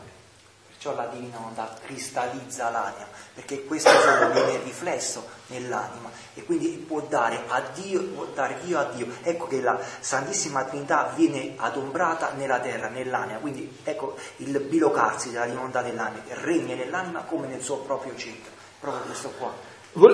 Perciò 0.68 0.96
la 0.96 1.08
divina 1.14 1.38
volontà 1.38 1.76
cristallizza 1.86 2.72
l'anima, 2.72 3.06
perché 3.34 3.64
questo 3.64 3.90
solo 3.90 4.32
viene 4.32 4.60
riflesso 4.64 5.26
nell'anima 5.48 6.10
e 6.34 6.44
quindi 6.44 6.84
può 6.86 7.02
dare 7.08 7.44
a 7.48 7.62
Dio, 7.74 8.04
può 8.04 8.26
dare 8.34 8.58
Dio 8.64 8.80
a 8.80 8.84
Dio. 8.86 9.08
Ecco 9.24 9.48
che 9.48 9.62
la 9.62 9.80
Santissima 10.00 10.64
Trinità 10.66 11.14
viene 11.16 11.54
adombrata 11.56 12.32
nella 12.36 12.60
terra, 12.60 12.90
nell'anima, 12.90 13.40
quindi 13.40 13.78
ecco 13.84 14.16
il 14.38 14.60
bilocarsi 14.60 15.32
della 15.32 15.46
divinità 15.46 15.82
dell'anima, 15.82 16.24
regna 16.42 16.76
nell'anima 16.76 17.22
come 17.22 17.48
nel 17.48 17.62
suo 17.62 17.78
proprio 17.78 18.16
centro, 18.16 18.52
proprio 18.80 19.04
questo 19.04 19.32
qua. 19.38 19.70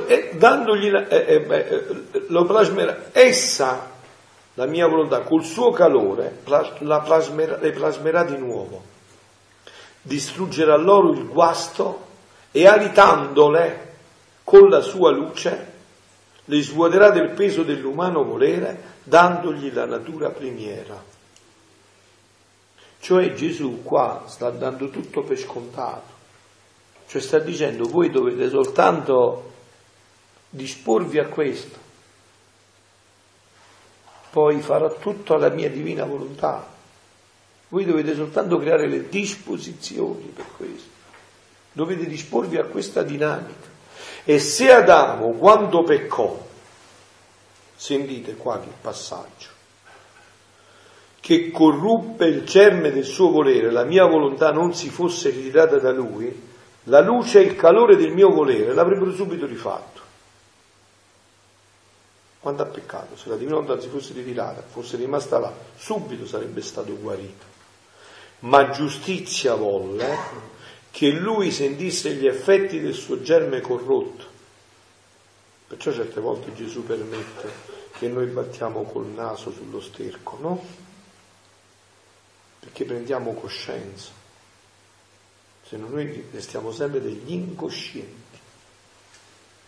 E 0.07 0.31
dandogli 0.35 0.89
la, 0.89 1.07
eh, 1.07 1.45
eh, 1.47 1.55
eh, 1.55 2.25
lo 2.27 2.45
plasmerà, 2.45 3.09
essa, 3.11 3.95
la 4.55 4.65
mia 4.65 4.87
volontà, 4.87 5.21
col 5.21 5.43
suo 5.43 5.71
calore, 5.71 6.39
la 6.79 6.99
plasmerà, 6.99 7.57
le 7.57 7.71
plasmerà 7.71 8.23
di 8.23 8.37
nuovo 8.37 8.95
distruggerà 10.07 10.77
loro 10.77 11.11
il 11.11 11.27
guasto 11.27 12.06
e 12.57 12.65
alitandole 12.65 13.93
con 14.43 14.67
la 14.67 14.81
sua 14.81 15.11
luce 15.11 15.73
le 16.45 16.61
svuoterà 16.63 17.11
del 17.11 17.29
peso 17.29 17.61
dell'umano 17.61 18.23
volere 18.23 18.95
dandogli 19.03 19.71
la 19.71 19.85
natura 19.85 20.31
primiera. 20.31 20.99
Cioè 22.99 23.33
Gesù 23.33 23.83
qua 23.83 24.23
sta 24.25 24.49
dando 24.49 24.89
tutto 24.89 25.21
per 25.21 25.37
scontato, 25.37 26.11
cioè 27.05 27.21
sta 27.21 27.37
dicendo 27.37 27.87
voi 27.87 28.09
dovete 28.09 28.49
soltanto 28.49 29.51
disporvi 30.49 31.19
a 31.19 31.27
questo, 31.27 31.77
poi 34.31 34.61
farò 34.61 34.97
tutto 34.97 35.35
alla 35.35 35.49
mia 35.49 35.69
divina 35.69 36.05
volontà. 36.05 36.73
Voi 37.67 37.85
dovete 37.85 38.15
soltanto 38.15 38.57
creare 38.57 38.87
le 38.87 39.09
disposizioni 39.09 40.31
per 40.33 40.45
questo. 40.55 40.96
Dovete 41.77 42.07
disporvi 42.07 42.57
a 42.57 42.63
questa 42.63 43.03
dinamica. 43.03 43.67
E 44.23 44.39
se 44.39 44.71
Adamo, 44.71 45.33
quando 45.33 45.83
peccò, 45.83 46.43
sentite 47.75 48.35
qua 48.35 48.59
che 48.59 48.69
passaggio, 48.81 49.49
che 51.19 51.51
corruppe 51.51 52.25
il 52.25 52.45
germe 52.45 52.91
del 52.91 53.05
suo 53.05 53.29
volere, 53.29 53.69
la 53.69 53.83
mia 53.83 54.07
volontà 54.07 54.51
non 54.51 54.73
si 54.73 54.89
fosse 54.89 55.29
ritirata 55.29 55.77
da 55.77 55.91
lui, 55.91 56.49
la 56.85 57.01
luce 57.01 57.41
e 57.41 57.43
il 57.43 57.55
calore 57.55 57.95
del 57.95 58.11
mio 58.11 58.31
volere 58.31 58.73
l'avrebbero 58.73 59.13
subito 59.13 59.45
rifatto. 59.45 60.01
Quando 62.39 62.63
ha 62.63 62.65
peccato, 62.65 63.15
se 63.15 63.29
la 63.29 63.35
divina 63.35 63.59
volontà 63.59 63.79
si 63.79 63.89
fosse 63.89 64.13
ritirata, 64.13 64.63
fosse 64.67 64.97
rimasta 64.97 65.37
là, 65.37 65.53
subito 65.75 66.25
sarebbe 66.25 66.63
stato 66.63 66.97
guarito 66.97 67.53
ma 68.39 68.69
giustizia 68.69 69.55
volle 69.55 70.55
che 70.97 71.11
lui 71.11 71.51
sentisse 71.51 72.15
gli 72.15 72.25
effetti 72.25 72.79
del 72.79 72.95
suo 72.95 73.21
germe 73.21 73.61
corrotto. 73.61 74.25
Perciò 75.67 75.93
certe 75.93 76.19
volte 76.19 76.55
Gesù 76.55 76.83
permette 76.83 77.51
che 77.91 78.07
noi 78.07 78.25
battiamo 78.25 78.81
col 78.81 79.05
naso 79.05 79.51
sullo 79.51 79.79
sterco, 79.79 80.39
no? 80.41 80.65
Perché 82.61 82.85
prendiamo 82.85 83.35
coscienza. 83.35 84.09
Se 85.67 85.77
no 85.77 85.87
noi 85.87 86.29
restiamo 86.31 86.71
sempre 86.71 86.99
degli 86.99 87.31
incoscienti. 87.31 88.39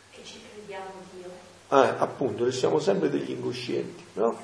Che 0.09 0.21
ci 0.23 0.41
crediamo 0.51 0.93
Dio. 1.13 1.29
Ah, 1.67 1.97
appunto, 1.99 2.45
restiamo 2.45 2.79
sempre 2.79 3.07
degli 3.11 3.29
incoscienti, 3.29 4.03
no? 4.13 4.35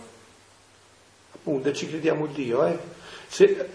Appunto, 1.31 1.73
ci 1.73 1.87
crediamo 1.87 2.27
Dio, 2.27 2.63
eh? 2.63 2.77
Se, 3.27 3.69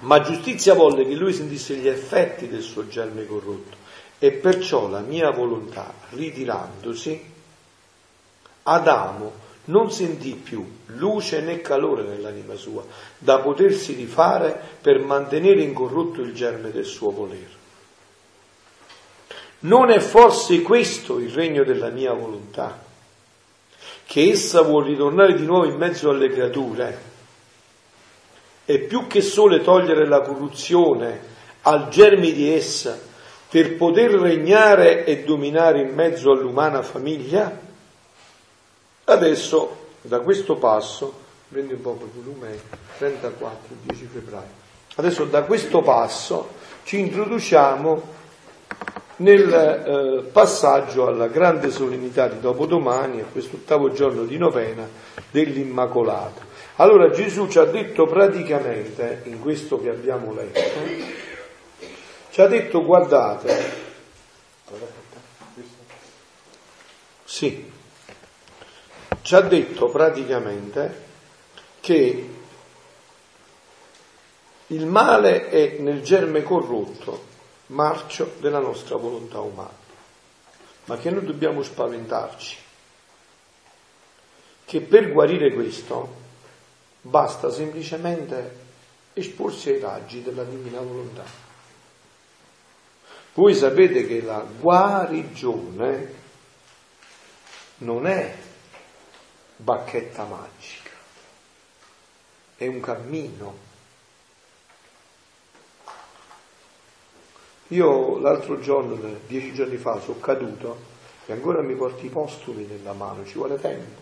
ma 0.00 0.20
giustizia 0.20 0.74
volle 0.74 1.06
che 1.06 1.14
lui 1.14 1.32
sentisse 1.32 1.74
gli 1.74 1.88
effetti 1.88 2.48
del 2.48 2.62
suo 2.62 2.86
germe 2.88 3.26
corrotto 3.26 3.76
e 4.18 4.32
perciò 4.32 4.88
la 4.88 5.00
mia 5.00 5.30
volontà, 5.30 5.92
ritirandosi, 6.10 7.36
Adamo 8.64 9.46
non 9.66 9.90
sentì 9.90 10.34
più 10.34 10.64
luce 10.86 11.40
né 11.40 11.60
calore 11.60 12.02
nell'anima 12.02 12.54
sua 12.54 12.84
da 13.16 13.38
potersi 13.38 13.92
rifare 13.94 14.60
per 14.80 14.98
mantenere 15.00 15.62
incorrotto 15.62 16.20
il 16.20 16.34
germe 16.34 16.70
del 16.70 16.84
suo 16.84 17.10
volere. 17.10 17.56
Non 19.60 19.90
è 19.90 19.98
forse 19.98 20.62
questo 20.62 21.18
il 21.18 21.30
regno 21.30 21.64
della 21.64 21.90
mia 21.90 22.12
volontà? 22.12 22.86
Che 24.04 24.30
essa 24.30 24.62
vuol 24.62 24.84
ritornare 24.84 25.34
di 25.34 25.44
nuovo 25.44 25.66
in 25.66 25.76
mezzo 25.76 26.10
alle 26.10 26.30
creature 26.30 27.07
e 28.70 28.80
più 28.80 29.06
che 29.06 29.22
sole 29.22 29.62
togliere 29.62 30.06
la 30.06 30.20
corruzione 30.20 31.18
al 31.62 31.88
germe 31.88 32.32
di 32.32 32.52
essa 32.52 33.00
per 33.48 33.76
poter 33.76 34.10
regnare 34.10 35.06
e 35.06 35.24
dominare 35.24 35.80
in 35.80 35.94
mezzo 35.94 36.30
all'umana 36.32 36.82
famiglia? 36.82 37.60
Adesso, 39.04 39.76
da 40.02 40.20
questo 40.20 40.56
passo, 40.56 41.14
prendi 41.48 41.72
un 41.72 41.80
po' 41.80 41.98
il 41.98 42.22
volume 42.22 42.60
34, 42.98 43.74
10 43.84 44.08
febbraio, 44.12 44.50
adesso 44.96 45.24
da 45.24 45.44
questo 45.44 45.80
passo 45.80 46.50
ci 46.82 46.98
introduciamo 46.98 48.16
nel 49.16 49.50
eh, 49.50 50.28
passaggio 50.30 51.06
alla 51.06 51.28
grande 51.28 51.70
solennità 51.70 52.28
di 52.28 52.38
dopodomani, 52.38 53.20
a 53.20 53.26
questo 53.32 53.56
ottavo 53.56 53.92
giorno 53.92 54.24
di 54.24 54.36
novena 54.36 54.86
dell'Immacolata. 55.30 56.47
Allora 56.80 57.10
Gesù 57.10 57.48
ci 57.48 57.58
ha 57.58 57.64
detto 57.64 58.06
praticamente, 58.06 59.22
in 59.24 59.40
questo 59.40 59.80
che 59.80 59.90
abbiamo 59.90 60.32
letto, 60.32 60.60
ci 62.30 62.40
ha 62.40 62.46
detto 62.46 62.84
guardate, 62.84 63.86
sì, 67.24 67.68
ci 69.22 69.34
ha 69.34 69.40
detto 69.40 69.88
praticamente 69.88 71.06
che 71.80 72.30
il 74.68 74.86
male 74.86 75.48
è 75.48 75.78
nel 75.80 76.00
germe 76.02 76.44
corrotto, 76.44 77.24
marcio 77.66 78.34
della 78.38 78.60
nostra 78.60 78.94
volontà 78.94 79.40
umana, 79.40 79.74
ma 80.84 80.96
che 80.96 81.10
noi 81.10 81.24
dobbiamo 81.24 81.60
spaventarci, 81.60 82.56
che 84.64 84.80
per 84.80 85.10
guarire 85.10 85.52
questo 85.52 86.17
basta 87.00 87.50
semplicemente 87.50 88.66
esporsi 89.12 89.70
ai 89.70 89.80
raggi 89.80 90.22
della 90.22 90.44
divina 90.44 90.80
volontà. 90.80 91.24
Voi 93.34 93.54
sapete 93.54 94.06
che 94.06 94.20
la 94.22 94.40
guarigione 94.40 96.14
non 97.78 98.06
è 98.06 98.36
bacchetta 99.56 100.24
magica, 100.24 100.90
è 102.56 102.66
un 102.66 102.80
cammino. 102.80 103.66
Io 107.68 108.18
l'altro 108.18 108.58
giorno, 108.60 108.96
dieci 109.26 109.52
giorni 109.52 109.76
fa, 109.76 110.00
sono 110.00 110.18
caduto 110.18 110.96
e 111.26 111.32
ancora 111.32 111.60
mi 111.60 111.74
porti 111.74 112.06
i 112.06 112.10
postumi 112.10 112.64
nella 112.64 112.92
mano, 112.92 113.24
ci 113.26 113.34
vuole 113.34 113.60
tempo, 113.60 114.00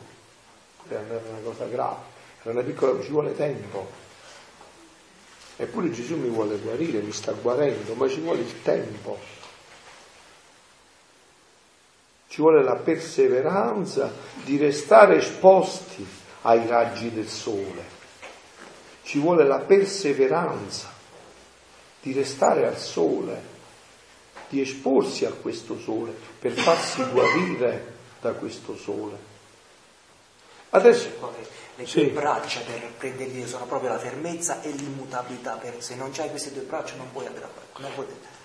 per 0.87 0.99
andare 0.99 1.29
una 1.29 1.41
cosa 1.41 1.67
grave, 1.67 2.16
una 2.51 2.63
piccola, 2.63 3.03
ci 3.03 3.11
vuole 3.11 3.35
tempo. 3.35 4.05
Eppure 5.57 5.91
Gesù 5.91 6.17
mi 6.17 6.29
vuole 6.29 6.57
guarire, 6.59 7.01
mi 7.01 7.13
sta 7.13 7.33
guarendo, 7.33 7.95
ma 7.95 8.09
ci 8.09 8.21
vuole 8.21 8.41
il 8.41 8.63
tempo. 8.63 9.19
Ci 12.29 12.41
vuole 12.41 12.63
la 12.63 12.77
perseveranza 12.77 14.13
di 14.45 14.59
restare 14.59 15.17
esposti 15.17 16.07
ai 16.43 16.67
raggi 16.67 17.11
del 17.11 17.29
sole. 17.29 17.95
Ci 19.03 19.19
vuole 19.19 19.45
la 19.47 19.61
perseveranza 19.61 20.93
di 22.03 22.13
restare 22.13 22.67
al 22.67 22.79
sole, 22.79 23.43
di 24.49 24.61
esporsi 24.61 25.25
a 25.25 25.33
questo 25.33 25.79
sole 25.79 26.15
per 26.39 26.53
farsi 26.53 27.03
guarire 27.11 27.95
da 28.21 28.33
questo 28.33 28.77
sole. 28.77 29.35
Adesso 30.71 31.09
le 31.77 31.87
sì. 31.87 32.01
tue 32.01 32.11
braccia 32.11 32.61
per 32.61 32.81
prendere 32.97 33.31
Dio 33.31 33.47
sono 33.47 33.67
proprio 33.67 33.91
la 33.91 33.99
fermezza 33.99 34.63
e 34.63 34.71
l'immutabilità, 34.71 35.61
se 35.79 35.95
non 35.95 36.11
hai 36.19 36.31
queste 36.31 36.53
due 36.53 36.63
braccia 36.63 36.95
non 36.97 37.09
puoi 37.13 37.27
aggrappare. 37.27 37.65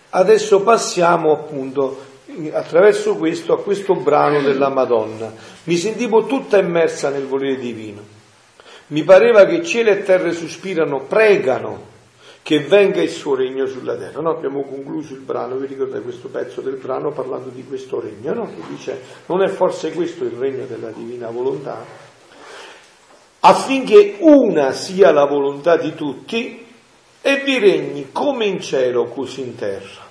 Adesso 0.09 0.61
passiamo 0.61 1.31
appunto 1.31 2.09
attraverso 2.51 3.15
questo 3.15 3.53
a 3.53 3.61
questo 3.61 3.95
brano 3.95 4.41
della 4.41 4.69
Madonna. 4.69 5.33
Mi 5.63 5.77
sentivo 5.77 6.25
tutta 6.25 6.57
immersa 6.57 7.09
nel 7.09 7.25
volere 7.25 7.57
divino. 7.57 8.19
Mi 8.87 9.03
pareva 9.03 9.45
che 9.45 9.63
cielo 9.63 9.91
e 9.91 10.03
terre 10.03 10.33
sospirano, 10.33 11.01
pregano 11.03 11.89
che 12.41 12.59
venga 12.59 13.01
il 13.01 13.09
suo 13.09 13.35
regno 13.35 13.65
sulla 13.67 13.95
terra. 13.95 14.19
No, 14.19 14.31
abbiamo 14.31 14.63
concluso 14.63 15.13
il 15.13 15.21
brano, 15.21 15.55
vi 15.55 15.67
ricordate 15.67 16.01
questo 16.01 16.27
pezzo 16.27 16.59
del 16.59 16.75
brano 16.75 17.11
parlando 17.11 17.49
di 17.49 17.63
questo 17.63 18.01
regno, 18.01 18.33
no? 18.33 18.47
che 18.47 18.61
dice 18.67 18.99
non 19.27 19.41
è 19.43 19.47
forse 19.47 19.93
questo 19.93 20.25
il 20.25 20.31
regno 20.31 20.65
della 20.65 20.89
divina 20.89 21.29
volontà? 21.29 22.09
Affinché 23.43 24.17
una 24.19 24.71
sia 24.71 25.11
la 25.11 25.25
volontà 25.25 25.77
di 25.77 25.95
tutti 25.95 26.65
e 27.21 27.43
vi 27.43 27.59
regni 27.59 28.09
come 28.11 28.45
in 28.45 28.61
cielo 28.61 29.05
così 29.05 29.41
in 29.41 29.55
terra. 29.55 30.09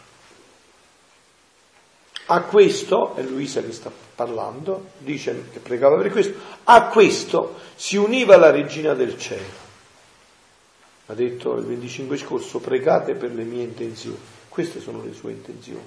A 2.26 2.42
questo, 2.42 3.16
è 3.16 3.22
Luisa 3.22 3.60
che 3.60 3.72
sta 3.72 3.90
parlando, 4.14 4.90
dice 4.98 5.46
che 5.52 5.58
pregava 5.58 5.96
per 6.00 6.12
questo, 6.12 6.38
a 6.64 6.86
questo 6.86 7.56
si 7.74 7.96
univa 7.96 8.36
la 8.36 8.50
regina 8.50 8.94
del 8.94 9.18
cielo. 9.18 9.68
Ha 11.06 11.14
detto 11.14 11.54
il 11.56 11.64
25 11.64 12.16
scorso, 12.16 12.60
pregate 12.60 13.14
per 13.14 13.32
le 13.32 13.42
mie 13.42 13.64
intenzioni. 13.64 14.18
Queste 14.48 14.80
sono 14.80 15.02
le 15.02 15.12
sue 15.12 15.32
intenzioni. 15.32 15.82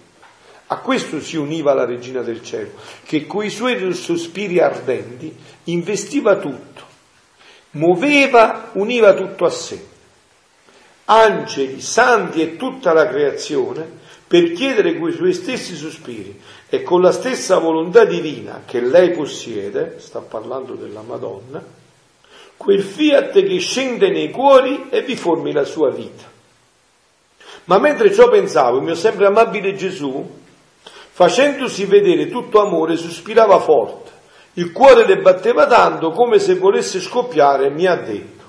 A 0.68 0.78
questo 0.78 1.22
si 1.22 1.38
univa 1.38 1.74
la 1.74 1.86
regina 1.86 2.22
del 2.22 2.44
cielo, 2.44 2.72
che 3.06 3.26
coi 3.26 3.50
suoi 3.50 3.94
sospiri 3.94 4.60
ardenti 4.60 5.34
investiva 5.66 6.38
tutto, 6.38 6.83
muoveva, 7.74 8.70
univa 8.74 9.14
tutto 9.14 9.46
a 9.46 9.50
sé. 9.50 9.92
Angeli, 11.06 11.82
santi 11.82 12.42
e 12.42 12.56
tutta 12.56 12.94
la 12.94 13.08
creazione 13.08 14.02
per 14.26 14.52
chiedere 14.54 14.96
quei 14.96 15.14
suoi 15.14 15.34
stessi 15.34 15.76
sospiri 15.76 16.40
e 16.70 16.82
con 16.82 17.02
la 17.02 17.12
stessa 17.12 17.60
volontà 17.60 18.06
divina 18.06 18.64
che 18.66 18.80
lei 18.80 19.12
possiede, 19.12 19.98
sta 20.00 20.20
parlando 20.20 20.74
della 20.74 21.02
Madonna, 21.02 21.64
quel 22.58 22.82
fiat 22.82 23.32
che 23.32 23.60
scende 23.60 24.10
nei 24.10 24.32
cuori 24.32 24.88
e 24.90 25.02
vi 25.02 25.16
formi 25.16 25.52
la 25.52 25.66
sua 25.66 25.92
vita. 25.92 26.32
Ma 27.66 27.78
mentre 27.78 28.14
ciò 28.14 28.30
pensavo, 28.30 28.78
il 28.78 28.84
mio 28.84 28.96
sempre 28.96 29.26
amabile 29.26 29.76
Gesù, 29.76 30.42
facendosi 31.12 31.86
vedere 31.86 32.30
tutto 32.30 32.62
amore, 32.62 32.98
sospirava 32.98 33.60
forte, 33.60 34.12
il 34.54 34.72
cuore 34.72 35.06
le 35.06 35.18
batteva 35.18 35.66
tanto 35.66 36.12
come 36.12 36.38
se 36.38 36.56
volesse 36.56 37.00
scoppiare 37.00 37.70
mi 37.70 37.88
ha 37.88 37.96
detto, 37.96 38.44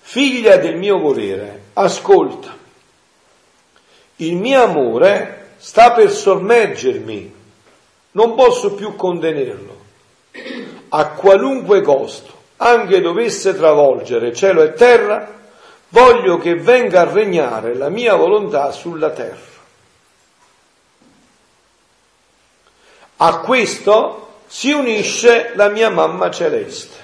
figlia 0.00 0.56
del 0.56 0.76
mio 0.76 0.98
volere, 0.98 1.64
ascolta, 1.74 2.56
il 4.16 4.36
mio 4.36 4.62
amore 4.62 5.52
sta 5.58 5.92
per 5.92 6.10
sommergermi, 6.10 7.34
non 8.12 8.34
posso 8.34 8.74
più 8.74 8.96
contenerlo. 8.96 9.78
A 10.88 11.10
qualunque 11.10 11.82
costo, 11.82 12.32
anche 12.56 13.00
dovesse 13.00 13.54
travolgere 13.54 14.34
cielo 14.34 14.62
e 14.62 14.72
terra, 14.72 15.38
voglio 15.88 16.38
che 16.38 16.54
venga 16.54 17.02
a 17.02 17.12
regnare 17.12 17.74
la 17.74 17.88
mia 17.88 18.16
volontà 18.16 18.72
sulla 18.72 19.10
terra. 19.10 19.49
A 23.22 23.40
questo 23.40 24.28
si 24.46 24.72
unisce 24.72 25.52
la 25.54 25.68
mia 25.68 25.90
mamma 25.90 26.30
celeste, 26.30 26.96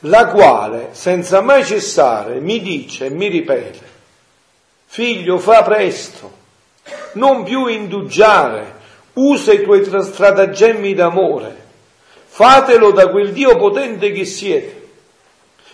la 0.00 0.26
quale 0.26 0.88
senza 0.90 1.40
mai 1.40 1.64
cessare 1.64 2.40
mi 2.40 2.60
dice 2.60 3.06
e 3.06 3.10
mi 3.10 3.28
ripete, 3.28 3.86
Figlio, 4.86 5.38
fa 5.38 5.62
presto, 5.62 6.32
non 7.12 7.44
più 7.44 7.66
indugiare, 7.66 8.74
usa 9.12 9.52
i 9.52 9.62
tuoi 9.62 9.84
stratagemmi 9.84 10.94
d'amore, 10.94 11.56
fatelo 12.26 12.90
da 12.90 13.08
quel 13.10 13.32
Dio 13.32 13.56
potente 13.56 14.10
che 14.10 14.24
siete. 14.24 14.88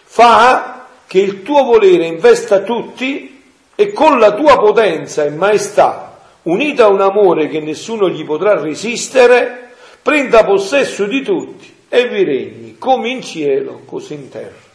Fa 0.05 0.87
che 1.07 1.19
il 1.19 1.43
tuo 1.43 1.65
volere 1.65 2.05
investa 2.05 2.61
tutti 2.61 3.43
e 3.75 3.93
con 3.93 4.19
la 4.19 4.33
tua 4.33 4.59
potenza 4.59 5.25
e 5.25 5.31
maestà, 5.31 6.14
unita 6.45 6.85
a 6.85 6.89
un 6.89 7.01
amore 7.01 7.49
che 7.49 7.61
nessuno 7.61 8.09
gli 8.09 8.25
potrà 8.25 8.61
resistere, 8.61 9.73
prenda 10.03 10.45
possesso 10.45 11.07
di 11.07 11.23
tutti 11.23 11.73
e 11.89 12.09
vi 12.09 12.25
regni 12.25 12.79
come 12.79 13.11
in 13.11 13.23
cielo, 13.23 13.83
così 13.85 14.15
in 14.15 14.29
terra. 14.29 14.73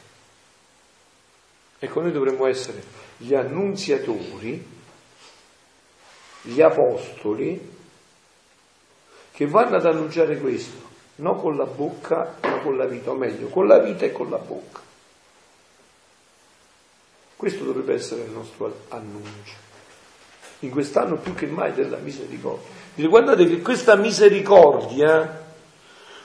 Ecco, 1.79 2.01
noi 2.01 2.11
dovremmo 2.11 2.45
essere 2.45 2.83
gli 3.17 3.33
annunziatori, 3.33 4.65
gli 6.41 6.61
apostoli, 6.61 7.77
che 9.31 9.47
vanno 9.47 9.77
ad 9.77 9.85
annunciare 9.85 10.37
questo, 10.37 10.87
non 11.15 11.39
con 11.39 11.55
la 11.55 11.65
bocca, 11.65 12.35
ma 12.41 12.59
con 12.59 12.75
la 12.75 12.85
vita, 12.85 13.11
o 13.11 13.15
meglio, 13.15 13.47
con 13.47 13.67
la 13.67 13.79
vita 13.79 14.05
e 14.05 14.11
con 14.11 14.29
la 14.29 14.37
bocca. 14.37 14.81
Questo 17.35 17.63
dovrebbe 17.63 17.93
essere 17.93 18.23
il 18.23 18.31
nostro 18.31 18.81
annuncio. 18.89 19.68
In 20.59 20.69
quest'anno 20.71 21.17
più 21.17 21.33
che 21.35 21.45
mai 21.47 21.73
della 21.73 21.97
misericordia. 21.97 22.67
Dice, 22.93 23.07
guardate 23.07 23.47
che 23.47 23.61
questa 23.61 23.95
misericordia 23.95 25.45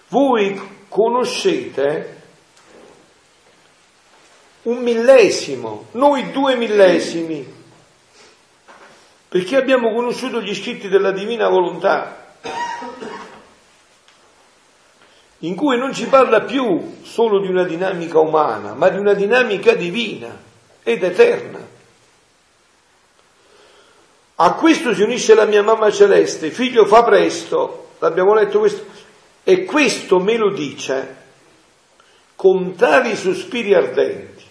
voi 0.09 0.61
conoscete 0.89 2.23
un 4.63 4.79
millesimo, 4.79 5.87
noi 5.93 6.31
due 6.31 6.57
millesimi, 6.57 7.53
perché 9.29 9.57
abbiamo 9.57 9.93
conosciuto 9.93 10.41
gli 10.41 10.55
scritti 10.55 10.89
della 10.89 11.13
divina 11.13 11.49
volontà, 11.49 12.37
in 15.39 15.55
cui 15.55 15.77
non 15.77 15.93
ci 15.93 16.07
parla 16.07 16.43
più 16.43 16.99
solo 17.03 17.41
di 17.41 17.49
una 17.49 17.65
dinamica 17.65 18.19
umana, 18.19 18.75
ma 18.75 18.89
di 18.89 18.99
una 18.99 19.13
dinamica 19.13 19.75
divina 19.75 20.35
ed 20.83 21.03
eterna. 21.03 21.64
A 24.45 24.53
questo 24.53 24.93
si 24.93 25.01
unisce 25.01 25.35
la 25.35 25.47
mia 25.47 25.63
mamma 25.63 25.91
celeste, 25.91 26.51
figlio 26.51 26.85
fa 26.85 27.03
presto, 27.03 27.93
l'abbiamo 27.99 28.35
letto 28.35 28.59
questo, 28.59 28.85
e 29.43 29.65
questo 29.65 30.19
me 30.19 30.37
lo 30.37 30.53
dice 30.53 31.23
con 32.37 32.75
tali 32.75 33.17
sospiri 33.17 33.73
ardenti, 33.73 34.45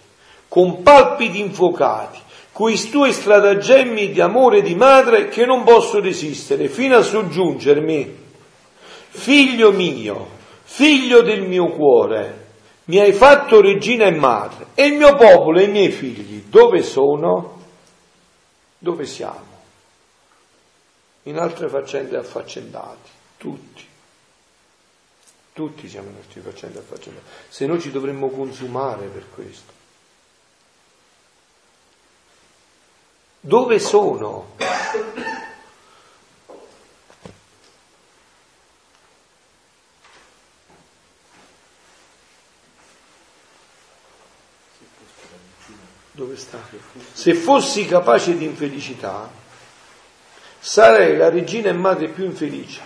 con 0.48 0.82
palpiti 0.82 1.38
infuocati, 1.38 2.18
coi 2.50 2.76
tuoi 2.90 3.12
stratagemmi 3.12 4.10
di 4.10 4.20
amore 4.20 4.62
di 4.62 4.74
madre 4.74 5.28
che 5.28 5.46
non 5.46 5.62
posso 5.62 6.00
resistere, 6.00 6.68
fino 6.68 6.96
a 6.96 7.02
soggiungermi, 7.02 8.16
figlio 9.10 9.70
mio, 9.70 10.26
figlio 10.64 11.22
del 11.22 11.42
mio 11.42 11.68
cuore, 11.68 12.46
mi 12.86 12.98
hai 12.98 13.12
fatto 13.12 13.60
regina 13.60 14.06
e 14.06 14.12
madre, 14.16 14.66
e 14.74 14.86
il 14.86 14.94
mio 14.94 15.14
popolo 15.14 15.60
e 15.60 15.64
i 15.64 15.70
miei 15.70 15.92
figli, 15.92 16.46
dove 16.48 16.82
sono? 16.82 17.60
Dove 18.76 19.06
siamo? 19.06 19.53
In 21.26 21.38
altre 21.38 21.68
faccende 21.68 22.16
affaccendati, 22.16 23.10
tutti. 23.38 23.86
Tutti 25.52 25.88
siamo 25.88 26.10
in 26.10 26.16
altre 26.16 26.40
faccende 26.40 26.80
affaccendati. 26.80 27.26
Se 27.48 27.66
no 27.66 27.80
ci 27.80 27.90
dovremmo 27.90 28.28
consumare 28.28 29.06
per 29.06 29.30
questo. 29.30 29.72
Dove 33.40 33.78
sono? 33.78 34.56
Dove 46.12 46.36
sta? 46.36 46.58
Se 47.12 47.34
fossi 47.34 47.86
capace 47.86 48.36
di 48.36 48.44
infelicità, 48.44 49.42
sarei 50.64 51.18
la 51.18 51.28
regina 51.28 51.68
e 51.68 51.74
madre 51.74 52.08
più 52.08 52.24
infelice, 52.24 52.80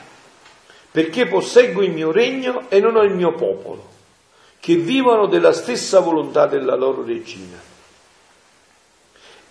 perché 0.90 1.28
posseggo 1.28 1.80
il 1.84 1.92
mio 1.92 2.10
regno 2.10 2.68
e 2.68 2.80
non 2.80 2.96
ho 2.96 3.04
il 3.04 3.14
mio 3.14 3.34
popolo, 3.34 3.86
che 4.58 4.74
vivono 4.74 5.28
della 5.28 5.52
stessa 5.52 6.00
volontà 6.00 6.46
della 6.46 6.74
loro 6.74 7.04
regina. 7.04 7.56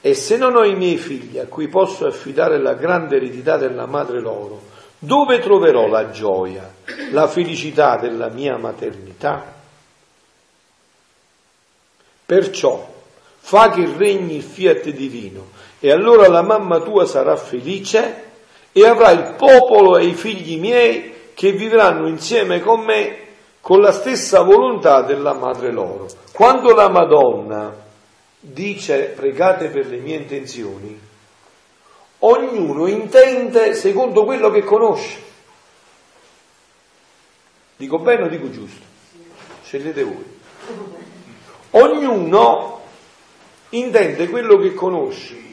E 0.02 0.14
se 0.14 0.36
non 0.36 0.58
ho 0.58 0.66
i 0.66 0.76
miei 0.76 0.98
figli 0.98 1.40
a 1.40 1.46
cui 1.46 1.70
posso 1.70 2.06
affidare 2.06 2.60
la 2.60 2.74
grande 2.74 3.16
eredità 3.16 3.56
della 3.56 3.86
madre 3.86 4.20
loro, 4.20 4.62
dove 5.00 5.40
troverò 5.40 5.88
la 5.88 6.12
gioia, 6.12 6.70
la 7.12 7.28
felicità 7.28 7.96
della 7.96 8.28
mia 8.28 8.58
maternità? 8.58 9.56
Perciò 12.26 12.94
fa 13.38 13.70
che 13.70 13.90
regni 13.96 14.36
il 14.36 14.44
fiat 14.44 14.90
divino 14.90 15.56
e 15.80 15.92
allora 15.92 16.28
la 16.28 16.42
mamma 16.42 16.80
tua 16.80 17.06
sarà 17.06 17.36
felice 17.36 18.26
e 18.72 18.86
avrà 18.86 19.12
il 19.12 19.36
popolo 19.38 19.98
e 19.98 20.06
i 20.06 20.14
figli 20.14 20.60
miei 20.60 21.14
che 21.34 21.52
vivranno 21.52 22.08
insieme 22.08 22.62
con 22.62 22.82
me 22.82 23.26
con 23.62 23.82
la 23.82 23.92
stessa 23.92 24.42
volontà 24.42 25.02
della 25.02 25.34
madre 25.34 25.72
loro. 25.72 26.08
Quando 26.32 26.74
la 26.74 26.90
Madonna 26.90 27.76
dice 28.40 29.14
pregate 29.16 29.68
per 29.68 29.88
le 29.88 29.98
mie 29.98 30.16
intenzioni, 30.16 31.00
ognuno 32.20 32.88
intende 32.88 33.74
secondo 33.74 34.24
quello 34.24 34.50
che 34.52 34.64
conosce. 34.64 35.26
Dico 37.76 38.00
bene 38.00 38.24
o 38.24 38.28
dico 38.28 38.50
giusto? 38.50 38.86
Scegliete 39.64 40.04
voi. 40.04 40.26
Ognuno 41.72 42.82
intende 43.70 44.30
quello 44.30 44.58
che 44.58 44.74
conosce. 44.74 45.47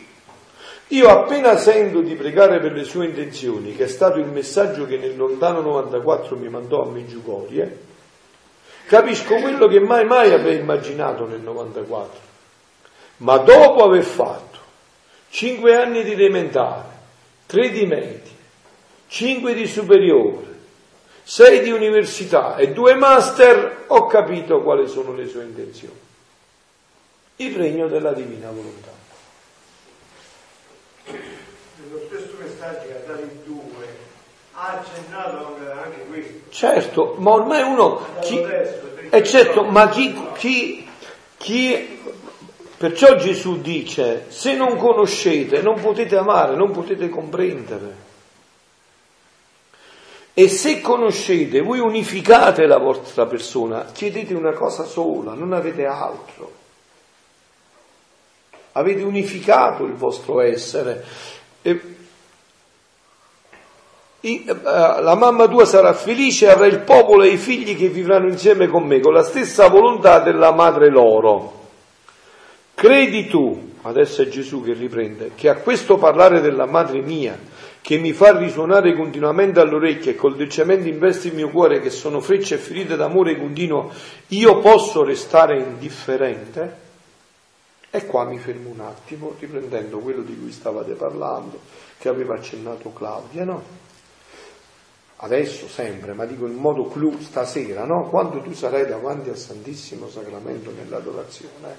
Io 0.89 1.09
appena 1.09 1.57
sento 1.57 2.01
di 2.01 2.14
pregare 2.14 2.61
per 2.61 2.72
le 2.72 2.85
sue 2.85 3.07
intenzioni, 3.07 3.74
che 3.74 3.85
è 3.85 3.89
stato 3.89 4.18
il 4.18 4.26
messaggio 4.26 4.87
che 4.87 4.99
nel 4.99 5.16
lontano 5.16 5.61
94 5.61 6.37
mi 6.37 6.49
mandò 6.49 6.82
a 6.82 6.91
Meggiugorie, 6.91 7.78
capisco 8.87 9.37
quello 9.37 9.66
che 9.66 9.80
mai 9.80 10.05
mai 10.05 10.32
avrei 10.32 10.59
immaginato 10.59 11.26
nel 11.26 11.41
94. 11.41 12.20
Ma 13.18 13.39
dopo 13.39 13.85
aver 13.85 14.03
fatto 14.03 14.59
5 15.30 15.74
anni 15.74 16.05
di 16.05 16.12
elementare, 16.12 16.89
3 17.47 17.70
di 17.70 17.87
medie, 17.87 18.32
5 19.07 19.55
di 19.55 19.66
superiore, 19.66 20.53
6 21.22 21.62
di 21.62 21.70
università 21.70 22.57
e 22.57 22.72
2 22.72 22.95
master, 22.95 23.85
ho 23.87 24.07
capito 24.07 24.61
quali 24.62 24.87
sono 24.87 25.14
le 25.14 25.26
sue 25.26 25.45
intenzioni 25.45 26.03
il 27.37 27.57
regno 27.57 27.89
della 27.89 28.12
divina 28.12 28.51
volontà. 28.51 28.93
Nello 31.07 32.00
stesso 32.07 32.36
messaggio 32.38 32.86
che 32.86 32.94
ha 32.94 33.07
dato 33.07 33.22
il 33.22 33.38
2 33.44 33.62
ha 34.57 34.80
accennato 34.80 35.57
anche 35.82 36.05
questo. 36.09 36.50
Certo, 36.50 37.16
ma 37.18 37.32
ormai 37.32 37.62
uno... 37.62 38.07
Chi, 38.20 38.38
è 38.38 38.74
eh, 39.11 39.24
certo, 39.24 39.64
ma 39.64 39.88
chi, 39.88 40.14
chi, 40.34 40.88
chi... 41.36 41.92
Perciò 42.76 43.16
Gesù 43.16 43.61
dice, 43.61 44.26
se 44.28 44.55
non 44.55 44.76
conoscete 44.76 45.62
non 45.62 45.80
potete 45.80 46.16
amare, 46.16 46.55
non 46.55 46.70
potete 46.70 47.09
comprendere. 47.09 48.02
E 50.34 50.48
se 50.48 50.80
conoscete, 50.80 51.61
voi 51.61 51.78
unificate 51.78 52.66
la 52.66 52.78
vostra 52.78 53.26
persona, 53.26 53.86
chiedete 53.92 54.34
una 54.34 54.52
cosa 54.52 54.84
sola, 54.84 55.32
non 55.32 55.52
avete 55.52 55.86
altro 55.86 56.62
avete 58.76 59.02
unificato 59.02 59.84
il 59.84 59.94
vostro 59.94 60.40
essere. 60.40 61.04
E, 61.62 61.80
eh, 64.20 64.44
la 64.46 65.14
mamma 65.16 65.46
tua 65.48 65.66
sarà 65.66 65.92
felice 65.92 66.46
e 66.46 66.50
avrà 66.50 66.66
il 66.66 66.80
popolo 66.80 67.22
e 67.22 67.28
i 67.28 67.36
figli 67.36 67.76
che 67.76 67.88
vivranno 67.88 68.28
insieme 68.28 68.68
con 68.68 68.84
me, 68.84 69.00
con 69.00 69.12
la 69.12 69.22
stessa 69.22 69.68
volontà 69.68 70.20
della 70.20 70.52
madre 70.52 70.88
loro. 70.88 71.62
Credi 72.74 73.26
tu, 73.26 73.74
adesso 73.82 74.22
è 74.22 74.28
Gesù 74.28 74.62
che 74.62 74.72
riprende, 74.72 75.32
che 75.34 75.48
a 75.48 75.56
questo 75.56 75.96
parlare 75.96 76.40
della 76.40 76.66
madre 76.66 77.00
mia, 77.00 77.38
che 77.80 77.98
mi 77.98 78.12
fa 78.12 78.36
risuonare 78.36 78.94
continuamente 78.94 79.60
all'orecchio 79.60 80.10
e 80.10 80.16
col 80.16 80.36
dolcemente 80.36 80.88
investe 80.88 81.28
il 81.28 81.34
mio 81.34 81.50
cuore, 81.50 81.80
che 81.80 81.90
sono 81.90 82.20
frecce 82.20 82.54
e 82.54 82.58
ferite 82.58 82.96
d'amore 82.96 83.36
continuo, 83.36 83.92
io 84.28 84.58
posso 84.58 85.04
restare 85.04 85.58
indifferente? 85.58 86.84
E 87.95 88.07
qua 88.07 88.24
mi 88.24 88.40
fermo 88.40 88.70
un 88.70 88.80
attimo, 88.80 89.36
riprendendo 89.38 90.01
quello 90.01 90.22
di 90.22 90.36
cui 90.36 90.51
stavate 90.51 90.95
parlando, 90.95 91.61
che 91.97 92.09
aveva 92.09 92.34
accennato 92.34 92.92
Claudia, 92.92 93.45
no? 93.45 93.62
Adesso 95.18 95.68
sempre, 95.68 96.12
ma 96.12 96.24
dico 96.24 96.45
in 96.49 96.57
modo 96.57 96.88
clou 96.88 97.20
stasera, 97.20 97.84
no? 97.84 98.09
Quando 98.09 98.40
tu 98.40 98.53
sarai 98.53 98.84
davanti 98.84 99.28
al 99.28 99.36
Santissimo 99.36 100.09
Sacramento 100.09 100.72
nell'adorazione, 100.72 101.78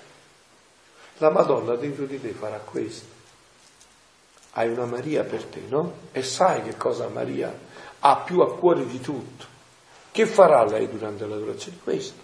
la 1.17 1.31
Madonna 1.31 1.75
dentro 1.75 2.05
di 2.05 2.21
te 2.21 2.29
farà 2.29 2.59
questo. 2.59 3.07
Hai 4.51 4.69
una 4.69 4.85
Maria 4.85 5.25
per 5.25 5.43
te, 5.43 5.63
no? 5.67 5.95
E 6.13 6.23
sai 6.23 6.61
che 6.61 6.77
cosa 6.77 7.09
Maria 7.09 7.53
ha 7.99 8.21
più 8.21 8.39
a 8.39 8.55
cuore 8.57 8.85
di 8.85 9.01
tutto. 9.01 9.45
Che 10.13 10.25
farà 10.25 10.63
lei 10.63 10.87
durante 10.87 11.25
l'adorazione? 11.25 11.77
Questo. 11.83 12.21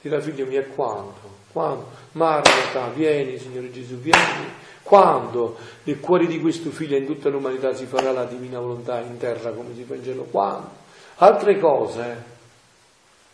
Dirà 0.00 0.20
figlio 0.20 0.46
mio, 0.46 0.64
quando? 0.68 1.41
Quando? 1.52 1.90
Marta, 2.12 2.88
vieni, 2.88 3.38
Signore 3.38 3.70
Gesù, 3.70 3.96
vieni. 3.96 4.60
Quando 4.82 5.56
nel 5.84 6.00
cuore 6.00 6.26
di 6.26 6.40
questo 6.40 6.70
figlio 6.70 6.96
in 6.96 7.06
tutta 7.06 7.28
l'umanità 7.28 7.74
si 7.74 7.86
farà 7.86 8.10
la 8.10 8.24
divina 8.24 8.58
volontà 8.58 9.00
in 9.00 9.16
terra 9.16 9.52
come 9.52 9.74
si 9.74 9.84
fa 9.84 9.94
in 9.94 10.02
cielo? 10.02 10.24
Quando? 10.24 10.80
Altre 11.16 11.58
cose 11.58 12.30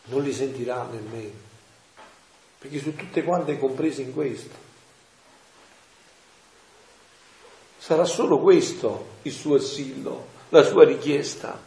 non 0.06 0.22
li 0.22 0.32
sentirà 0.32 0.86
nemmeno, 0.90 1.32
perché 2.58 2.78
sono 2.80 2.94
tutte 2.94 3.22
quante 3.22 3.58
comprese 3.58 4.02
in 4.02 4.12
questo. 4.12 4.66
Sarà 7.78 8.04
solo 8.04 8.40
questo 8.40 9.06
il 9.22 9.32
suo 9.32 9.56
assillo, 9.56 10.26
la 10.50 10.62
sua 10.62 10.84
richiesta. 10.84 11.58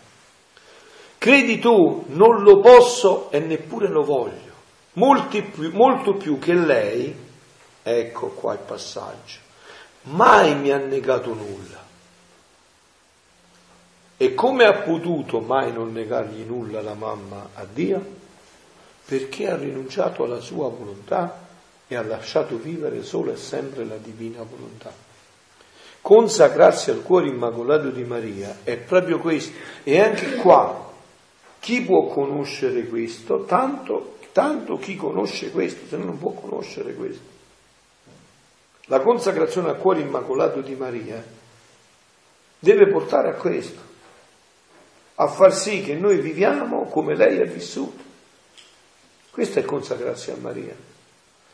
Credi 1.18 1.60
tu, 1.60 2.06
non 2.10 2.44
lo 2.44 2.60
posso 2.60 3.32
e 3.32 3.40
neppure 3.40 3.88
lo 3.88 4.04
voglio 4.04 4.51
più, 4.94 5.72
molto 5.74 6.16
più 6.16 6.38
che 6.40 6.54
lei, 6.54 7.16
ecco 7.84 8.28
qua 8.28 8.54
il 8.54 8.60
passaggio, 8.60 9.40
mai 10.04 10.56
mi 10.56 10.72
ha 10.72 10.78
negato 10.78 11.34
nulla. 11.34 11.80
E 14.18 14.36
come 14.36 14.66
ha 14.66 14.74
potuto 14.74 15.40
mai 15.40 15.74
non 15.74 15.92
negargli 15.92 16.44
nulla 16.44 16.82
la 16.82 16.94
mamma 16.94 17.50
a 17.56 17.66
Dio? 17.66 18.20
Perché 19.06 19.50
ha 19.50 19.56
rinunciato 19.56 20.24
alla 20.24 20.40
sua 20.40 20.70
volontà 20.70 21.48
e 21.88 21.96
ha 21.96 22.04
lasciato 22.04 22.58
vivere 22.58 23.04
solo 23.04 23.32
e 23.34 23.38
sempre 23.38 23.84
la 23.84 23.98
divina 23.98 24.44
volontà. 24.44 24.94
Consacrarsi 26.02 26.92
al 26.92 27.02
cuore 27.02 27.28
immacolato 27.28 27.90
di 27.90 28.04
Maria 28.04 28.60
è 28.64 28.78
proprio 28.78 29.20
questo. 29.20 29.58
E 29.84 30.00
anche 30.00 30.36
qua, 30.36 30.92
chi 31.60 31.82
può 31.82 32.08
conoscere 32.08 32.86
questo? 32.88 33.44
Tanto 33.46 34.11
Tanto 34.32 34.78
chi 34.78 34.96
conosce 34.96 35.52
questo, 35.52 35.88
se 35.88 35.98
no 35.98 36.06
non 36.06 36.18
può 36.18 36.32
conoscere 36.32 36.94
questo. 36.94 37.40
La 38.86 39.02
consacrazione 39.02 39.70
al 39.70 39.78
cuore 39.78 40.02
immacolato 40.02 40.62
di 40.62 40.76
Maria 40.76 41.24
deve 42.60 42.88
portare 42.88 43.30
a 43.30 43.34
questo, 43.34 43.80
a 45.16 45.28
far 45.28 45.54
sì 45.54 45.82
che 45.82 45.96
noi 45.96 46.20
viviamo 46.20 46.86
come 46.86 47.16
lei 47.16 47.40
ha 47.40 47.46
vissuto. 47.46 48.04
Questo 49.32 49.60
è 49.60 49.64
consacrarsi 49.64 50.32
a 50.32 50.36
Maria, 50.36 50.76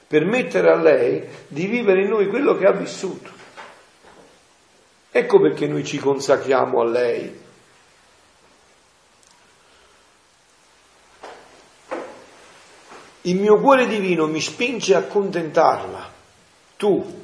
permettere 0.08 0.72
a 0.72 0.76
lei 0.76 1.24
di 1.48 1.68
vivere 1.68 2.04
in 2.04 2.10
noi 2.10 2.28
quello 2.28 2.58
che 2.58 2.66
ha 2.66 2.72
vissuto. 2.72 3.30
Ecco 5.12 5.40
perché 5.40 5.68
noi 5.68 5.84
ci 5.84 5.98
consacriamo 5.98 6.80
a 6.82 6.86
lei. 6.86 7.46
Il 13.28 13.36
mio 13.36 13.60
cuore 13.60 13.88
divino 13.88 14.26
mi 14.26 14.40
spinge 14.40 14.96
a 14.96 15.04
contentarla. 15.04 16.14
Tu, 16.78 17.24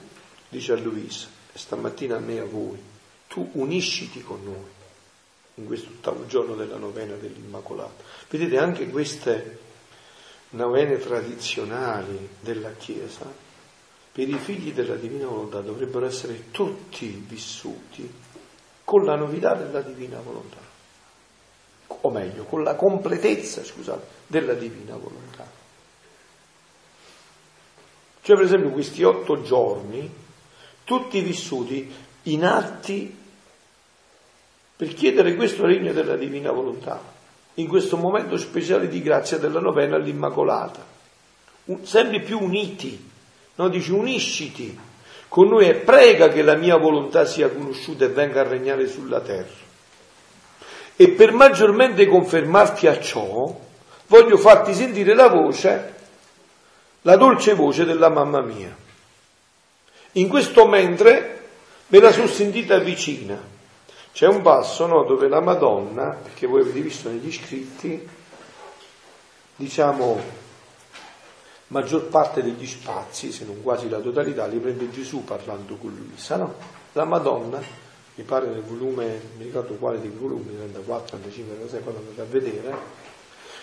dice 0.50 0.74
a 0.74 0.76
Luisa, 0.76 1.28
e 1.54 1.58
stamattina 1.58 2.18
a 2.18 2.20
me 2.20 2.36
e 2.36 2.40
a 2.40 2.46
voi, 2.46 2.78
tu 3.28 3.50
unisciti 3.54 4.22
con 4.22 4.44
noi 4.44 4.72
in 5.56 5.66
questo 5.66 5.92
ottavo 5.92 6.26
giorno 6.26 6.56
della 6.56 6.76
novena 6.76 7.16
dell'Immacolata. 7.16 8.04
Vedete 8.30 8.58
anche 8.58 8.90
queste 8.90 9.60
novene 10.50 10.98
tradizionali 10.98 12.30
della 12.42 12.74
Chiesa 12.74 13.32
per 14.12 14.28
i 14.28 14.38
figli 14.38 14.74
della 14.74 14.96
divina 14.96 15.28
volontà 15.28 15.62
dovrebbero 15.62 16.06
essere 16.06 16.52
tutti 16.52 17.08
vissuti 17.26 18.12
con 18.84 19.06
la 19.06 19.16
novità 19.16 19.56
della 19.56 19.80
divina 19.80 20.20
volontà, 20.20 20.60
o 21.88 22.10
meglio, 22.10 22.44
con 22.44 22.62
la 22.62 22.76
completezza, 22.76 23.64
scusate, 23.64 24.06
della 24.28 24.54
divina 24.54 24.98
volontà. 24.98 25.62
Cioè, 28.24 28.36
per 28.36 28.46
esempio, 28.46 28.72
questi 28.72 29.04
otto 29.04 29.42
giorni, 29.44 30.12
tutti 30.84 31.22
vissuti 31.22 31.94
in 32.24 32.46
atti 32.46 33.16
per 34.76 34.94
chiedere 34.94 35.36
questo 35.36 35.66
regno 35.66 35.94
della 35.94 36.16
divina 36.16 36.52
volontà, 36.52 37.00
in 37.56 37.68
questo 37.68 37.98
momento 37.98 38.38
speciale 38.38 38.88
di 38.88 39.02
grazia 39.02 39.38
della 39.38 39.60
novena 39.60 39.98
all'Immacolata, 39.98 40.84
sempre 41.84 42.22
più 42.22 42.42
uniti 42.42 43.12
No, 43.56 43.70
dice 43.70 43.92
unisciti 43.94 44.78
con 45.28 45.48
noi 45.48 45.68
e 45.68 45.76
prega 45.76 46.30
che 46.30 46.42
la 46.42 46.56
mia 46.56 46.78
volontà 46.78 47.26
sia 47.26 47.50
conosciuta 47.50 48.06
e 48.06 48.10
venga 48.10 48.42
a 48.42 48.48
regnare 48.48 48.88
sulla 48.88 49.20
terra. 49.20 49.62
E 50.96 51.10
per 51.10 51.32
maggiormente 51.34 52.06
confermarti 52.06 52.88
a 52.88 53.00
ciò, 53.00 53.60
voglio 54.08 54.38
farti 54.38 54.74
sentire 54.74 55.16
la 55.16 55.30
voce, 55.30 55.93
la 57.04 57.16
dolce 57.16 57.54
voce 57.54 57.86
della 57.86 58.10
mamma 58.10 58.42
mia. 58.42 58.76
In 60.14 60.28
questo 60.28 60.68
mentre 60.68 61.48
me 61.88 62.00
la 62.00 62.12
sono 62.12 62.28
sentita 62.28 62.78
vicina. 62.80 63.52
C'è 64.12 64.28
un 64.28 64.42
passo 64.42 64.86
no, 64.86 65.04
dove 65.04 65.28
la 65.28 65.42
Madonna, 65.42 66.10
perché 66.10 66.46
voi 66.46 66.62
avete 66.62 66.82
visto 66.82 67.10
negli 67.10 67.32
scritti, 67.32 68.08
diciamo, 69.56 70.22
maggior 71.68 72.04
parte 72.06 72.44
degli 72.44 72.68
spazi, 72.68 73.32
se 73.32 73.44
non 73.44 73.64
quasi 73.64 73.90
la 73.90 74.00
totalità, 74.00 74.46
li 74.46 74.60
prende 74.60 74.92
Gesù 74.92 75.24
parlando 75.24 75.76
con 75.78 75.96
Luisa, 75.96 76.36
no? 76.36 76.54
La 76.92 77.06
Madonna, 77.06 77.60
mi 78.16 78.24
pare 78.24 78.48
nel 78.48 78.62
volume, 78.62 79.20
mi 79.38 79.46
ricordo 79.46 79.74
quale 79.76 80.00
dei 80.00 80.12
volumi, 80.12 80.56
34, 80.56 81.18
35, 81.18 81.56
36, 81.56 81.82
quando 81.82 82.00
andate 82.02 82.22
a 82.22 82.26
vedere, 82.26 82.78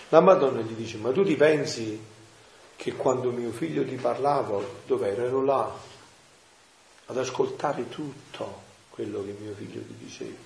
la 0.09 0.21
Madonna 0.21 0.61
gli 0.61 0.73
dice, 0.73 0.97
ma 0.97 1.13
tu 1.13 1.23
ti 1.23 1.37
pensi 1.37 1.99
che 2.81 2.95
quando 2.95 3.31
mio 3.31 3.51
figlio 3.51 3.85
ti 3.85 3.97
parlava, 3.97 4.59
dov'ero? 4.87 5.27
Ero 5.27 5.45
là, 5.45 5.71
ad 7.05 7.19
ascoltare 7.19 7.91
tutto 7.91 8.63
quello 8.89 9.23
che 9.23 9.37
mio 9.39 9.53
figlio 9.53 9.83
ti 9.83 9.95
diceva. 9.99 10.39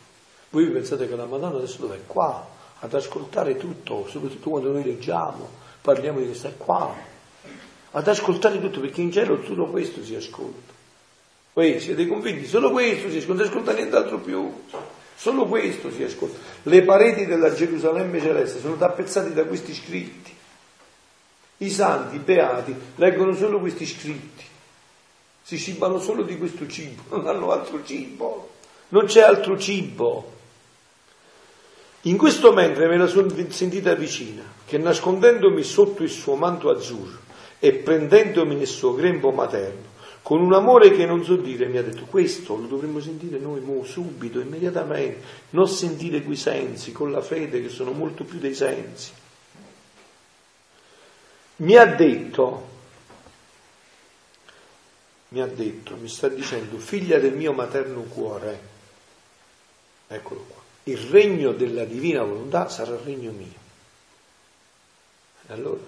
Voi 0.51 0.67
pensate 0.67 1.07
che 1.07 1.15
la 1.15 1.27
Madonna 1.27 1.59
adesso 1.59 1.83
dov'è? 1.83 2.01
Qua, 2.09 2.45
ad 2.81 2.93
ascoltare 2.93 3.57
tutto, 3.57 4.09
soprattutto 4.09 4.51
quando 4.51 4.73
noi 4.73 4.83
leggiamo, 4.83 5.49
parliamo 5.81 6.19
di 6.19 6.25
questa 6.25 6.51
qua, 6.57 6.93
ad 7.93 8.09
ascoltare 8.09 8.61
tutto, 8.61 8.81
perché 8.81 9.01
in 9.01 9.13
cielo 9.13 9.41
solo 9.45 9.67
questo 9.67 10.03
si 10.03 10.17
ascolta. 10.17 10.73
Voi 11.53 11.79
siete 11.79 12.05
convinti? 12.09 12.49
Solo 12.49 12.73
questo 12.73 13.11
si 13.11 13.19
ascolta, 13.19 13.43
non 13.45 13.45
si 13.45 13.49
ascolta 13.49 13.73
nient'altro 13.75 14.19
più. 14.19 14.65
Solo 15.15 15.47
questo 15.47 15.93
si 15.93 16.03
ascolta. 16.03 16.37
Le 16.65 16.83
pareti 16.83 17.27
della 17.27 17.55
Gerusalemme 17.55 18.21
celeste 18.21 18.59
sono 18.59 18.77
tappezzate 18.77 19.33
da 19.33 19.45
questi 19.45 19.73
scritti. 19.73 20.34
I 21.65 21.71
santi, 21.71 22.17
i 22.17 22.19
beati, 22.19 22.75
leggono 22.97 23.35
solo 23.35 23.59
questi 23.59 23.87
scritti. 23.87 24.45
Si 25.43 25.59
cibano 25.59 25.99
solo 25.99 26.23
di 26.23 26.37
questo 26.37 26.67
cibo, 26.67 27.03
non 27.17 27.27
hanno 27.27 27.51
altro 27.51 27.85
cibo. 27.85 28.51
Non 28.89 29.07
c'è 29.07 29.23
altro 29.23 29.59
cibo. 29.59 30.33
In 32.03 32.19
questo 32.19 32.53
mentre 32.53 32.87
me 32.87 32.99
la 32.99 33.07
sono 33.07 33.33
sentita 33.49 33.95
vicina, 33.95 34.43
che 34.67 34.77
nascondendomi 34.77 35.63
sotto 35.63 36.03
il 36.03 36.11
suo 36.11 36.35
manto 36.35 36.69
azzurro, 36.69 37.19
e 37.59 37.73
prendendomi 37.73 38.55
nel 38.55 38.67
suo 38.67 38.95
grembo 38.95 39.31
materno, 39.31 39.93
con 40.21 40.41
un 40.41 40.53
amore 40.53 40.91
che 40.91 41.07
non 41.07 41.25
so 41.25 41.37
dire, 41.37 41.67
mi 41.67 41.79
ha 41.79 41.83
detto 41.83 42.05
questo 42.05 42.57
lo 42.57 42.67
dovremmo 42.67 43.01
sentire 43.01 43.39
noi 43.39 43.61
mo, 43.61 43.85
subito, 43.85 44.39
immediatamente, 44.41 45.21
non 45.51 45.67
sentire 45.67 46.23
quei 46.23 46.37
sensi 46.37 46.93
con 46.93 47.11
la 47.11 47.23
fede 47.23 47.63
che 47.63 47.69
sono 47.71 47.93
molto 47.93 48.25
più 48.25 48.39
dei 48.39 48.55
sensi. 48.55 49.13
Mi 51.57 51.77
ha 51.77 51.87
detto, 51.87 52.69
mi 55.29 55.41
ha 55.41 55.47
detto, 55.47 55.97
mi 55.97 56.09
sta 56.09 56.29
dicendo, 56.29 56.79
figlia 56.79 57.19
del 57.19 57.35
mio 57.35 57.53
materno 57.53 58.03
cuore, 58.03 58.61
eccolo 60.09 60.47
qua, 60.49 60.63
il 60.85 60.99
regno 60.99 61.53
della 61.53 61.85
divina 61.85 62.23
volontà 62.25 62.69
sarà 62.69 62.95
il 62.95 63.01
regno 63.01 63.31
mio. 63.31 63.63
E 65.47 65.53
allora 65.53 65.81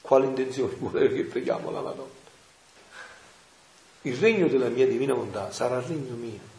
quale 0.00 0.26
intenzione 0.26 0.74
vuole 0.78 1.12
che 1.12 1.24
preghiamo 1.24 1.70
la 1.70 1.80
Madonna? 1.80 2.22
Il 4.02 4.16
regno 4.16 4.48
della 4.48 4.68
mia 4.68 4.86
divina 4.86 5.14
volontà 5.14 5.50
sarà 5.50 5.78
il 5.78 5.84
regno 5.84 6.14
mio. 6.14 6.52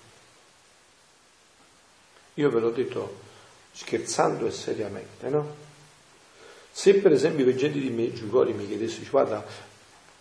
Io 2.35 2.49
ve 2.49 2.59
l'ho 2.59 2.71
detto 2.71 3.19
scherzando 3.71 4.47
e 4.47 4.51
seriamente, 4.51 5.29
no? 5.29 5.64
Se 6.77 6.95
per 6.95 7.13
esempio 7.13 7.45
i 7.45 7.47
veggenti 7.47 7.79
di 7.79 7.89
Meggiugori 7.89 8.51
mi 8.51 8.67
chiedessero, 8.67 9.05
guarda, 9.09 9.45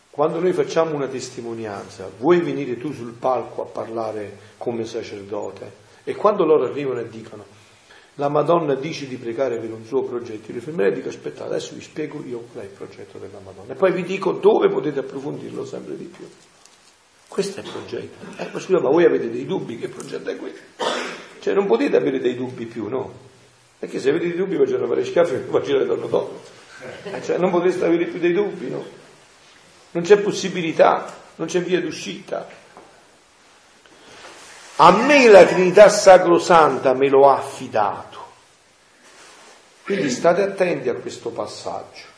quando 0.08 0.38
noi 0.38 0.52
facciamo 0.52 0.94
una 0.94 1.08
testimonianza, 1.08 2.08
vuoi 2.16 2.42
venire 2.42 2.78
tu 2.78 2.92
sul 2.92 3.14
palco 3.18 3.62
a 3.62 3.66
parlare 3.66 4.38
come 4.56 4.84
sacerdote? 4.84 5.72
E 6.04 6.14
quando 6.14 6.44
loro 6.44 6.66
arrivano 6.66 7.00
e 7.00 7.08
dicono, 7.08 7.44
la 8.14 8.28
Madonna 8.28 8.76
dice 8.76 9.08
di 9.08 9.16
pregare 9.16 9.58
per 9.58 9.72
un 9.72 9.84
suo 9.84 10.04
progetto, 10.04 10.52
io 10.52 10.60
fermerei 10.60 10.92
e 10.92 10.94
dico 10.94 11.08
aspettate, 11.08 11.50
adesso 11.50 11.74
vi 11.74 11.80
spiego 11.80 12.22
io 12.24 12.44
qual 12.52 12.62
è 12.62 12.68
il 12.68 12.72
progetto 12.72 13.18
della 13.18 13.40
Madonna 13.44 13.72
e 13.72 13.76
poi 13.76 13.90
vi 13.90 14.04
dico 14.04 14.30
dove 14.30 14.68
potete 14.68 15.00
approfondirlo 15.00 15.64
sempre 15.64 15.96
di 15.96 16.04
più. 16.04 16.24
Questo 17.26 17.60
è 17.60 17.64
il 17.64 17.70
progetto. 17.70 18.40
Eh, 18.40 18.50
ma 18.52 18.60
scusa, 18.60 18.78
ma 18.78 18.90
voi 18.90 19.04
avete 19.04 19.28
dei 19.28 19.44
dubbi? 19.44 19.76
Che 19.76 19.88
progetto 19.88 20.30
è 20.30 20.36
questo? 20.36 20.60
Cioè 21.40 21.52
non 21.52 21.66
potete 21.66 21.96
avere 21.96 22.20
dei 22.20 22.36
dubbi 22.36 22.66
più, 22.66 22.86
no? 22.86 23.32
Perché 23.84 23.98
se 23.98 24.08
avete 24.08 24.28
dei 24.28 24.36
dubbi 24.36 24.56
facciano 24.56 24.86
fare 24.86 25.04
schiaffi 25.04 25.34
e 25.34 25.38
poi 25.40 25.62
girare 25.62 25.84
torno 25.84 26.06
dopo. 26.06 26.40
Eh, 27.04 27.22
cioè 27.22 27.38
non 27.38 27.50
potreste 27.50 27.84
avere 27.84 28.06
più 28.06 28.18
dei 28.18 28.32
dubbi, 28.32 28.70
no? 28.70 28.84
Non 29.92 30.02
c'è 30.02 30.18
possibilità, 30.18 31.12
non 31.36 31.46
c'è 31.46 31.60
via 31.62 31.80
d'uscita. 31.80 32.46
A 34.76 34.90
me 34.90 35.28
la 35.28 35.44
Trinità 35.44 35.88
Sacrosanta 35.88 36.94
me 36.94 37.08
lo 37.08 37.28
ha 37.28 37.36
affidato. 37.36 38.22
Quindi 39.84 40.10
state 40.10 40.42
attenti 40.42 40.88
a 40.88 40.94
questo 40.94 41.30
passaggio 41.30 42.12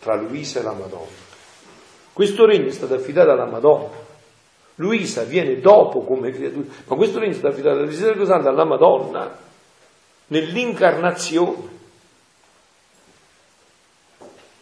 tra 0.00 0.16
Luisa 0.16 0.60
e 0.60 0.62
la 0.62 0.72
Madonna. 0.72 1.26
Questo 2.12 2.44
regno 2.44 2.66
è 2.66 2.72
stato 2.72 2.94
affidato 2.94 3.30
alla 3.30 3.46
Madonna. 3.46 4.06
Luisa 4.76 5.22
viene 5.22 5.60
dopo 5.60 6.02
come 6.02 6.30
creatura, 6.30 6.66
ma 6.86 6.96
questo 6.96 7.18
regno 7.18 7.32
è 7.32 7.34
stato 7.34 7.54
affidato 7.54 7.76
alla 7.78 7.86
Trinità 7.86 8.08
Sacrosanta 8.08 8.48
alla 8.48 8.64
Madonna 8.64 9.38
nell'incarnazione. 10.26 11.76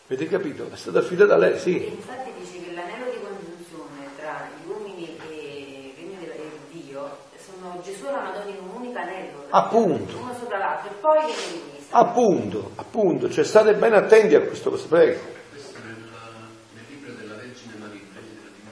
Avete 0.09 0.29
capito? 0.29 0.71
È 0.71 0.77
stato 0.77 0.99
affidato 0.99 1.33
a 1.33 1.37
lei, 1.37 1.59
sì. 1.59 1.85
Infatti 1.85 2.31
dice 2.39 2.65
che 2.65 2.73
l'anello 2.75 3.11
di 3.11 3.19
congiunzione 3.21 4.07
tra 4.17 4.49
gli 4.55 4.69
uomini 4.69 5.19
e 5.29 5.95
il 5.99 6.29
regno 6.29 6.51
di 6.71 6.81
Dio 6.85 7.17
sono 7.37 7.81
Gesù 7.83 8.07
e 8.07 8.11
la 8.13 8.21
Madonna 8.23 8.51
in 8.51 8.59
un 8.63 8.71
unico 8.77 8.99
anello. 8.99 9.47
Appunto. 9.51 10.17
Uno 10.17 10.33
sopra 10.33 10.59
l'altro 10.59 10.91
e 10.91 10.95
poi 11.01 11.25
viene 11.25 11.73
Luisa. 11.73 11.97
Appunto, 11.97 12.71
appunto, 12.77 13.29
cioè 13.31 13.43
state 13.43 13.75
ben 13.75 13.95
attenti 13.95 14.37
a 14.37 14.43
questo, 14.43 14.71
prego. 14.71 15.21
Questo 15.51 15.79
nel, 15.85 15.97
nel 15.97 16.85
libro 16.89 17.13
della 17.13 17.35
Vergine 17.35 17.75
Maria, 17.77 18.01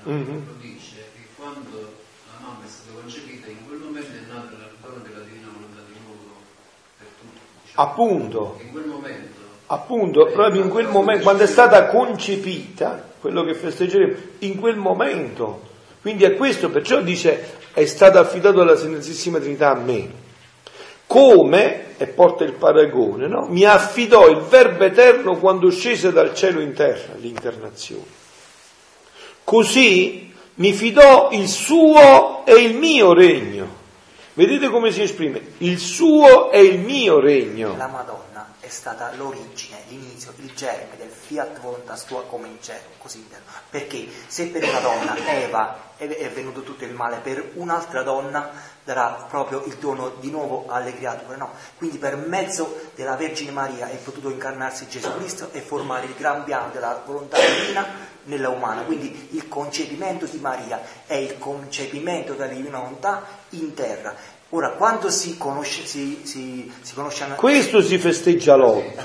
mm-hmm. 0.09 0.61
dice 0.61 0.97
che 1.15 1.27
quando 1.35 1.81
la 2.31 2.47
mamma 2.47 2.65
è 2.65 2.69
stata 2.69 2.97
concepita, 3.01 3.51
in 3.51 3.67
quel 3.67 3.81
momento 3.81 4.13
è 4.13 4.33
nata 4.33 4.57
la 4.57 4.71
donna 4.81 5.03
della 5.03 5.25
divina 5.25 5.49
volontà 5.53 5.81
di 5.85 5.99
nuovo 6.07 6.37
per 6.97 7.09
tutti. 7.19 7.41
Diciamo. 7.65 7.89
Appunto. 7.89 8.59
In 8.63 8.71
quel 8.71 8.87
momento. 8.87 9.24
Appunto, 9.67 10.27
proprio 10.27 10.63
in 10.63 10.69
quel 10.69 10.89
momento, 10.89 11.23
quando 11.23 11.45
è 11.45 11.47
stata 11.47 11.87
concepita, 11.87 13.13
quello 13.19 13.45
che 13.45 13.55
festeggeremo, 13.55 14.15
in 14.41 14.61
quel 14.61 14.77
momento. 14.77 15.73
Quindi 16.03 16.25
è 16.25 16.37
questo, 16.37 16.69
perciò 16.69 17.01
dice, 17.01 17.57
è 17.73 17.87
stato 17.87 18.19
affidato 18.19 18.61
alla 18.61 18.77
Santissima 18.77 19.39
Trinità 19.39 19.71
a 19.71 19.77
me. 19.77 20.23
come, 21.07 21.97
e 21.97 22.07
porta 22.07 22.45
il 22.45 22.53
paragone, 22.55 23.27
no? 23.29 23.47
mi 23.49 23.65
affidò 23.65 24.29
il 24.29 24.41
Verbo 24.41 24.85
eterno 24.85 25.39
quando 25.39 25.71
scese 25.71 26.13
dal 26.13 26.35
cielo 26.35 26.61
in 26.61 26.75
terra, 26.75 27.15
l'incarnazione. 27.15 28.23
Così 29.45 30.33
mi 30.55 30.73
fidò 30.73 31.31
il 31.33 31.49
suo 31.49 32.45
e 32.45 32.55
il 32.55 32.75
mio 32.75 33.13
regno. 33.15 33.83
Vedete 34.35 34.69
come 34.69 34.91
si 34.91 35.03
esprime? 35.03 35.41
Il 35.59 35.79
suo 35.79 36.51
e 36.51 36.63
il 36.63 36.81
mio 36.81 37.21
regno. 37.21 37.77
La 37.77 37.87
Madonna 37.87 38.24
è 38.65 38.69
stata 38.69 39.13
l'origine, 39.15 39.83
l'inizio, 39.89 40.33
il 40.37 40.55
germe 40.55 40.97
del 40.97 41.11
fiat 41.11 41.61
voluntas 41.61 42.05
tua 42.05 42.25
come 42.25 42.49
in 42.49 42.63
cielo, 42.63 42.89
così. 42.99 43.27
Perché 43.69 44.09
se 44.27 44.47
per 44.47 44.65
una 44.65 44.81
donna 44.81 45.17
Eva 45.17 45.93
è 45.97 46.31
venuto 46.31 46.63
tutto 46.63 46.85
il 46.85 46.95
male, 46.95 47.19
per 47.19 47.53
un'altra 47.55 48.03
donna 48.03 48.51
darà 48.83 49.27
proprio 49.29 49.65
il 49.65 49.77
dono 49.77 50.11
di 50.21 50.31
nuovo 50.31 50.67
alle 50.69 50.95
creature. 50.95 51.37
No? 51.37 51.53
Quindi 51.77 51.99
per 51.99 52.17
mezzo 52.17 52.91
della 52.95 53.17
Vergine 53.17 53.51
Maria 53.51 53.89
è 53.89 53.97
potuto 53.97 54.31
incarnarsi 54.31 54.89
Gesù 54.89 55.15
Cristo 55.17 55.51
e 55.53 55.61
formare 55.61 56.07
il 56.07 56.15
gran 56.15 56.45
piano 56.45 56.71
della 56.71 57.03
volontà 57.05 57.39
divina 57.39 58.13
nella 58.25 58.49
umana. 58.49 58.83
Quindi 58.83 59.29
il 59.33 59.49
concepimento 59.49 60.27
di 60.27 60.39
Maria 60.39 60.81
è 61.07 61.15
il 61.15 61.39
concepimento 61.39 62.35
della 62.35 62.53
divina 62.53 62.79
volontà 62.79 63.25
in 63.51 63.75
terra. 63.75 64.15
Ora, 64.57 64.71
quando 64.71 65.11
si 65.11 65.37
conosce, 65.37 65.85
si, 65.85 66.21
si, 66.23 66.73
si 66.81 66.95
conosce... 66.95 67.27
Questo 67.35 67.83
si 67.83 67.99
festeggia 67.99 68.55
l'otto. 68.55 69.03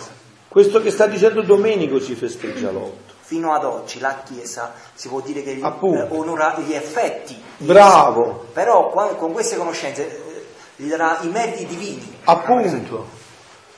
Questo 0.47 0.79
che 0.79 0.91
sta 0.91 1.07
dicendo 1.07 1.41
Domenico 1.41 1.99
si 1.99 2.13
festeggia 2.13 2.69
l'otto 2.69 3.17
fino 3.29 3.53
ad 3.53 3.63
oggi 3.63 3.99
la 3.99 4.23
Chiesa 4.25 4.73
si 4.95 5.07
può 5.07 5.21
dire 5.21 5.43
che 5.43 5.59
Appunto. 5.61 6.07
onora 6.17 6.57
gli 6.65 6.73
effetti. 6.73 7.39
Bravo. 7.57 8.47
Però 8.53 8.89
con 8.89 9.31
queste 9.31 9.55
conoscenze 9.55 10.07
eh, 10.07 10.45
gli 10.75 10.89
darà 10.89 11.19
i 11.21 11.27
meriti 11.27 11.67
divini. 11.67 12.17
Appunto. 12.23 13.07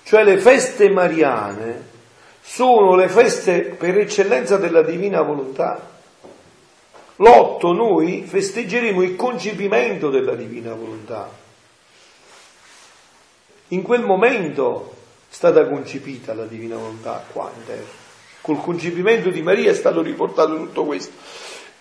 Cioè 0.03 0.23
le 0.23 0.37
feste 0.37 0.89
mariane 0.89 1.89
sono 2.41 2.95
le 2.95 3.09
feste 3.09 3.75
per 3.77 3.97
eccellenza 3.97 4.55
della 4.55 4.83
divina 4.83 5.21
volontà. 5.21 5.85
L'otto 7.17 7.73
noi 7.73 8.23
festeggeremo 8.25 9.01
il 9.01 9.17
concepimento 9.17 10.09
della 10.09 10.35
divina 10.35 10.73
volontà. 10.73 11.29
In 13.71 13.83
quel 13.83 14.01
momento 14.01 14.93
è 15.29 15.33
stata 15.33 15.65
concepita 15.65 16.33
la 16.33 16.43
divina 16.43 16.75
volontà 16.75 17.23
qua 17.31 17.49
in 17.55 17.65
terra. 17.65 17.99
Col 18.41 18.59
concepimento 18.59 19.29
di 19.29 19.41
Maria 19.41 19.71
è 19.71 19.73
stato 19.73 20.01
riportato 20.01 20.57
tutto 20.57 20.83
questo. 20.83 21.13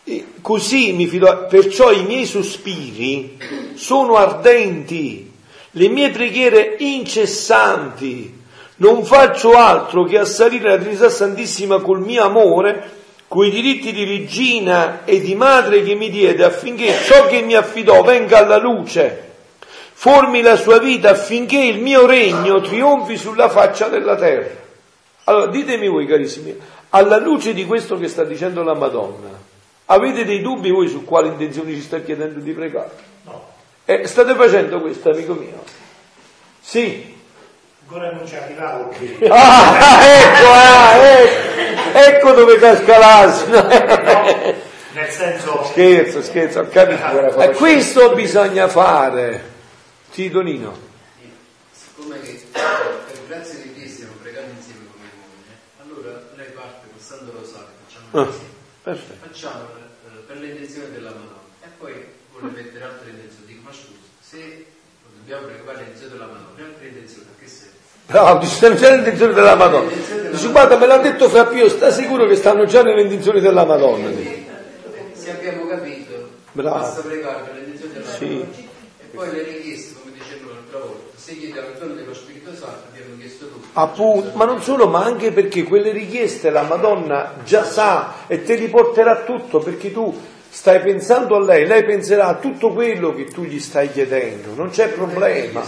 E 0.04 0.26
così 0.40 0.92
mi 0.92 1.08
fido, 1.08 1.46
perciò 1.48 1.90
i 1.90 2.04
miei 2.04 2.26
sospiri 2.26 3.38
sono 3.74 4.14
ardenti, 4.14 5.32
le 5.72 5.88
mie 5.88 6.10
preghiere 6.10 6.76
incessanti. 6.78 8.38
Non 8.76 9.04
faccio 9.04 9.54
altro 9.54 10.04
che 10.04 10.18
assalire 10.18 10.70
la 10.70 10.78
Trinità 10.78 11.08
Santissima 11.10 11.80
col 11.80 12.02
mio 12.02 12.22
amore, 12.22 12.88
coi 13.26 13.50
diritti 13.50 13.92
di 13.92 14.04
regina 14.04 15.04
e 15.04 15.20
di 15.20 15.34
madre 15.34 15.82
che 15.82 15.96
mi 15.96 16.08
diede, 16.08 16.44
affinché 16.44 16.94
ciò 17.04 17.26
che 17.26 17.42
mi 17.42 17.54
affidò 17.54 18.02
venga 18.04 18.38
alla 18.38 18.58
luce, 18.58 19.29
formi 20.00 20.40
la 20.40 20.56
sua 20.56 20.78
vita 20.78 21.10
affinché 21.10 21.58
il 21.58 21.78
mio 21.78 22.06
regno 22.06 22.62
trionfi 22.62 23.18
sulla 23.18 23.50
faccia 23.50 23.88
della 23.88 24.16
terra. 24.16 24.48
Allora, 25.24 25.48
ditemi 25.48 25.88
voi 25.88 26.06
carissimi, 26.06 26.58
alla 26.88 27.18
luce 27.18 27.52
di 27.52 27.66
questo 27.66 27.98
che 27.98 28.08
sta 28.08 28.24
dicendo 28.24 28.62
la 28.62 28.72
Madonna, 28.72 29.28
avete 29.84 30.24
dei 30.24 30.40
dubbi 30.40 30.70
voi 30.70 30.88
su 30.88 31.04
quali 31.04 31.28
intenzioni 31.28 31.74
ci 31.74 31.82
sta 31.82 32.00
chiedendo 32.00 32.40
di 32.40 32.52
pregare? 32.52 32.92
No. 33.24 33.44
Eh, 33.84 34.06
state 34.06 34.34
facendo 34.36 34.80
questo, 34.80 35.10
amico 35.10 35.34
mio? 35.34 35.62
Sì. 36.62 37.18
Ancora 37.82 38.10
non 38.10 38.26
ci 38.26 38.36
arrivato 38.36 38.84
qui. 38.96 39.18
Ah, 39.28 40.00
ecco, 40.02 40.50
ah, 40.50 40.96
ecco, 40.96 41.98
ecco 41.98 42.32
dove 42.32 42.58
casca 42.58 42.96
l'asino. 42.96 43.60
No, 43.60 43.68
nel 44.92 45.10
senso... 45.10 45.62
Scherzo, 45.64 46.22
scherzo, 46.22 46.60
ho 46.60 46.68
capito. 46.68 47.38
E 47.38 47.44
eh, 47.44 47.50
questo 47.50 48.14
bisogna 48.14 48.66
fare. 48.66 49.49
Sì, 50.10 50.28
Donino. 50.28 50.76
Siccome 51.72 52.20
che 52.20 52.42
per 52.52 53.26
grazia 53.26 53.54
di 53.54 53.70
Ah, 58.12 58.26
facciamo 59.20 59.68
eh, 59.68 60.18
per 60.26 60.38
le 60.38 60.48
intenzioni 60.48 60.90
della 60.90 61.10
Madonna 61.10 61.38
e 61.62 61.68
poi 61.78 61.94
vuole 62.32 62.52
mettere 62.56 62.82
altre 62.82 63.10
intenzioni. 63.10 63.46
Dico, 63.46 63.60
ma 63.62 63.72
scusa, 63.72 63.98
se 64.20 64.66
dobbiamo 65.18 65.46
preoccupare 65.46 65.76
le 65.76 65.82
intenzioni 65.84 66.12
della 66.12 66.26
Madonna, 66.26 66.48
le 66.56 66.62
altre 66.64 66.86
intenzioni 66.88 67.26
a 67.28 67.40
che 67.40 67.46
serve? 67.46 67.76
No, 68.06 68.40
ci 68.42 68.48
stanno 68.48 68.74
già 68.74 68.90
le 68.90 68.96
intenzioni 68.96 69.32
della 69.32 69.54
Madonna. 69.54 69.90
Dice, 70.30 70.48
guarda, 70.48 70.76
me 70.76 70.86
l'ha 70.86 70.98
detto 70.98 71.28
Fra 71.28 71.46
Pio, 71.46 71.68
sta 71.68 71.92
sicuro 71.92 72.26
che 72.26 72.34
stanno 72.34 72.64
già 72.64 72.82
nelle 72.82 73.02
intenzioni 73.02 73.40
della 73.40 73.64
Madonna. 73.64 74.10
Se 75.12 75.30
abbiamo 75.30 75.68
capito, 75.68 76.30
Bravo. 76.50 76.78
basta 76.80 77.02
pregare 77.02 77.42
per 77.44 77.54
le 77.54 77.60
intenzioni 77.60 77.92
della 77.92 78.10
sì. 78.10 78.24
Madonna. 78.24 78.56
E 78.98 79.04
poi 79.14 79.30
le 79.30 79.42
richieste, 79.44 80.00
come 80.00 80.12
dicevamo 80.14 80.50
l'altra 80.50 80.54
volta, 80.54 80.59
se 81.14 81.36
chiediamo 81.36 81.68
il 81.68 81.78
dono 81.78 81.94
dello 81.94 82.14
Spirito 82.14 82.54
Santo, 82.54 82.88
abbiamo 82.90 83.16
chiesto 83.18 83.46
tutto. 83.46 83.66
Appunto, 83.72 84.36
ma 84.36 84.44
non 84.44 84.62
solo, 84.62 84.88
ma 84.88 85.04
anche 85.04 85.32
perché 85.32 85.64
quelle 85.64 85.90
richieste 85.92 86.50
la 86.50 86.62
Madonna 86.62 87.34
già 87.44 87.64
sa 87.64 88.26
e 88.26 88.42
te 88.42 88.54
li 88.54 88.68
porterà 88.68 89.22
tutto 89.22 89.58
perché 89.58 89.92
tu 89.92 90.18
stai 90.48 90.80
pensando 90.80 91.36
a 91.36 91.40
lei, 91.40 91.66
lei 91.66 91.84
penserà 91.84 92.26
a 92.26 92.34
tutto 92.34 92.72
quello 92.72 93.14
che 93.14 93.26
tu 93.26 93.44
gli 93.44 93.60
stai 93.60 93.90
chiedendo, 93.90 94.54
non 94.54 94.70
c'è 94.70 94.88
problema. 94.88 95.62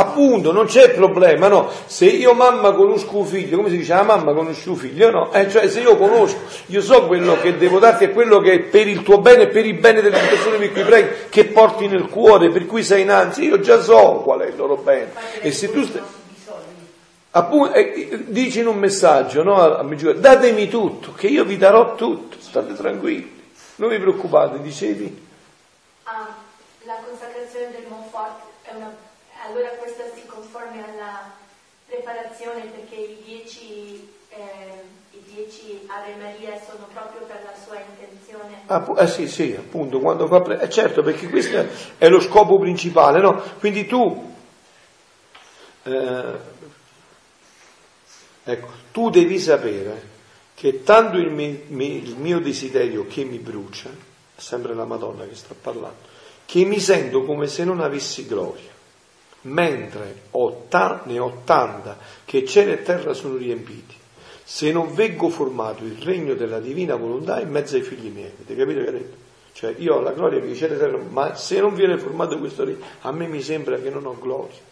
Appunto, 0.00 0.50
non 0.50 0.64
c'è 0.64 0.92
problema, 0.92 1.48
no? 1.48 1.68
Se 1.84 2.06
io 2.06 2.32
mamma 2.32 2.72
conosco 2.72 3.18
un 3.18 3.26
figlio, 3.26 3.58
come 3.58 3.68
si 3.68 3.76
dice, 3.76 3.92
la 3.92 4.02
mamma 4.02 4.32
conosce 4.32 4.70
un 4.70 4.76
figlio, 4.76 5.10
no? 5.10 5.30
Eh, 5.30 5.50
cioè 5.50 5.68
se 5.68 5.80
io 5.80 5.98
conosco, 5.98 6.38
io 6.66 6.80
so 6.80 7.06
quello 7.06 7.38
che 7.38 7.58
devo 7.58 7.78
darti 7.78 8.04
è 8.04 8.10
quello 8.10 8.40
che 8.40 8.52
è 8.52 8.58
per 8.60 8.88
il 8.88 9.02
tuo 9.02 9.18
bene 9.18 9.48
per 9.48 9.66
il 9.66 9.74
bene 9.74 10.00
delle 10.00 10.18
persone 10.18 10.56
per 10.56 10.72
cui 10.72 10.82
preghi, 10.84 11.14
che 11.28 11.44
porti 11.44 11.86
nel 11.86 12.08
cuore, 12.08 12.48
per 12.48 12.64
cui 12.64 12.82
sei 12.82 13.02
innanzi, 13.02 13.44
io 13.44 13.60
già 13.60 13.82
so 13.82 14.22
qual 14.24 14.40
è 14.40 14.46
il 14.46 14.56
loro 14.56 14.76
bene. 14.76 15.12
E 15.42 15.52
se 15.52 15.70
tu 15.70 15.84
stai... 15.84 16.00
Appunto, 17.32 17.74
eh, 17.74 18.24
dici 18.24 18.60
in 18.60 18.68
un 18.68 18.78
messaggio, 18.78 19.42
no, 19.42 19.76
a 19.76 19.82
Meggiore, 19.82 20.18
datemi 20.18 20.66
tutto, 20.68 21.12
che 21.12 21.26
io 21.26 21.44
vi 21.44 21.58
darò 21.58 21.94
tutto, 21.94 22.38
state 22.40 22.72
tranquilli, 22.72 23.38
non 23.76 23.90
vi 23.90 23.98
preoccupate, 23.98 24.62
dicevi? 24.62 25.28
Ah, 26.04 26.26
la 26.84 26.96
consacrazione 27.06 27.70
del 27.70 27.84
Monfort, 27.86 28.40
una... 28.74 29.08
allora 29.50 29.68
questa 29.70 30.04
si 30.14 30.24
conforma 30.26 30.84
alla 30.84 31.32
preparazione 31.86 32.62
perché 32.66 32.94
i 32.94 33.18
dieci, 33.24 34.08
eh, 34.30 34.82
i 35.10 35.22
dieci 35.32 35.86
Ave 35.86 36.14
Maria 36.14 36.58
sono 36.64 36.86
proprio 36.92 37.26
per 37.26 37.42
la 37.44 37.54
sua 37.62 37.78
intenzione. 37.80 38.62
Ah, 38.66 38.94
eh 38.96 39.06
sì, 39.06 39.28
sì, 39.28 39.54
appunto, 39.58 40.00
quando 40.00 40.26
fa... 40.26 40.40
Pre... 40.40 40.60
Eh, 40.60 40.70
certo, 40.70 41.02
perché 41.02 41.28
questo 41.28 41.66
è 41.98 42.08
lo 42.08 42.20
scopo 42.20 42.58
principale, 42.58 43.20
no? 43.20 43.42
Quindi 43.58 43.86
tu... 43.86 44.34
Eh, 45.82 46.58
Ecco, 48.42 48.68
tu 48.90 49.10
devi 49.10 49.38
sapere 49.38 50.08
che 50.54 50.82
tanto 50.82 51.18
il 51.18 51.30
mio, 51.30 51.58
il 51.68 52.16
mio 52.16 52.40
desiderio 52.40 53.06
che 53.06 53.22
mi 53.22 53.38
brucia, 53.38 53.90
è 53.90 54.40
sempre 54.40 54.74
la 54.74 54.84
Madonna 54.84 55.26
che 55.26 55.34
sta 55.34 55.54
parlando, 55.60 56.08
che 56.46 56.64
mi 56.64 56.80
sento 56.80 57.24
come 57.24 57.46
se 57.46 57.64
non 57.64 57.80
avessi 57.80 58.26
gloria, 58.26 58.70
mentre 59.42 60.22
ho 60.32 60.66
ta- 60.68 61.02
ne 61.04 61.18
ho 61.18 61.42
tanta 61.44 61.98
che 62.24 62.44
cielo 62.46 62.72
e 62.72 62.82
terra 62.82 63.14
sono 63.14 63.36
riempiti, 63.36 63.94
se 64.42 64.72
non 64.72 64.94
veggo 64.94 65.28
formato 65.28 65.84
il 65.84 65.96
regno 66.02 66.34
della 66.34 66.60
divina 66.60 66.96
volontà 66.96 67.40
in 67.40 67.50
mezzo 67.50 67.76
ai 67.76 67.82
figli 67.82 68.08
miei. 68.08 68.32
Avete 68.32 68.56
capito 68.56 68.80
che 68.82 68.88
ha 68.88 68.92
detto? 68.92 69.16
Cioè 69.52 69.74
io 69.78 69.96
ho 69.96 70.00
la 70.00 70.12
gloria 70.12 70.40
che 70.40 70.54
cielo 70.54 70.74
e 70.74 70.78
terra, 70.78 70.98
ma 70.98 71.34
se 71.34 71.60
non 71.60 71.74
viene 71.74 71.98
formato 71.98 72.38
questo 72.38 72.64
regno, 72.64 72.84
a 73.00 73.12
me 73.12 73.26
mi 73.26 73.42
sembra 73.42 73.78
che 73.78 73.90
non 73.90 74.06
ho 74.06 74.18
gloria. 74.18 74.68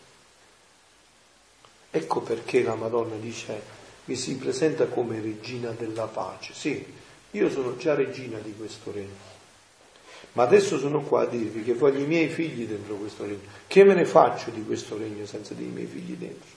Ecco 1.90 2.20
perché 2.20 2.62
la 2.62 2.74
Madonna 2.74 3.16
dice 3.16 3.76
mi 4.04 4.16
si 4.16 4.36
presenta 4.36 4.86
come 4.86 5.20
regina 5.20 5.70
della 5.70 6.06
pace. 6.06 6.52
Sì, 6.54 6.84
io 7.32 7.50
sono 7.50 7.76
già 7.76 7.94
regina 7.94 8.38
di 8.38 8.54
questo 8.56 8.90
regno. 8.92 9.36
Ma 10.32 10.42
adesso 10.44 10.78
sono 10.78 11.00
qua 11.00 11.22
a 11.22 11.26
dirvi 11.26 11.64
che 11.64 11.74
voglio 11.74 12.00
i 12.00 12.06
miei 12.06 12.28
figli 12.28 12.66
dentro 12.66 12.94
questo 12.94 13.24
regno. 13.24 13.40
Che 13.66 13.84
me 13.84 13.94
ne 13.94 14.04
faccio 14.04 14.50
di 14.50 14.64
questo 14.64 14.96
regno 14.96 15.26
senza 15.26 15.54
dei 15.54 15.66
miei 15.66 15.86
figli 15.86 16.14
dentro? 16.14 16.56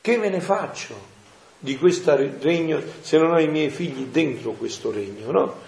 Che 0.00 0.16
me 0.16 0.28
ne 0.28 0.40
faccio 0.40 1.16
di 1.58 1.76
questo 1.76 2.14
regno 2.14 2.80
se 3.00 3.18
non 3.18 3.32
ho 3.32 3.40
i 3.40 3.48
miei 3.48 3.70
figli 3.70 4.06
dentro 4.06 4.52
questo 4.52 4.92
regno, 4.92 5.30
no? 5.30 5.60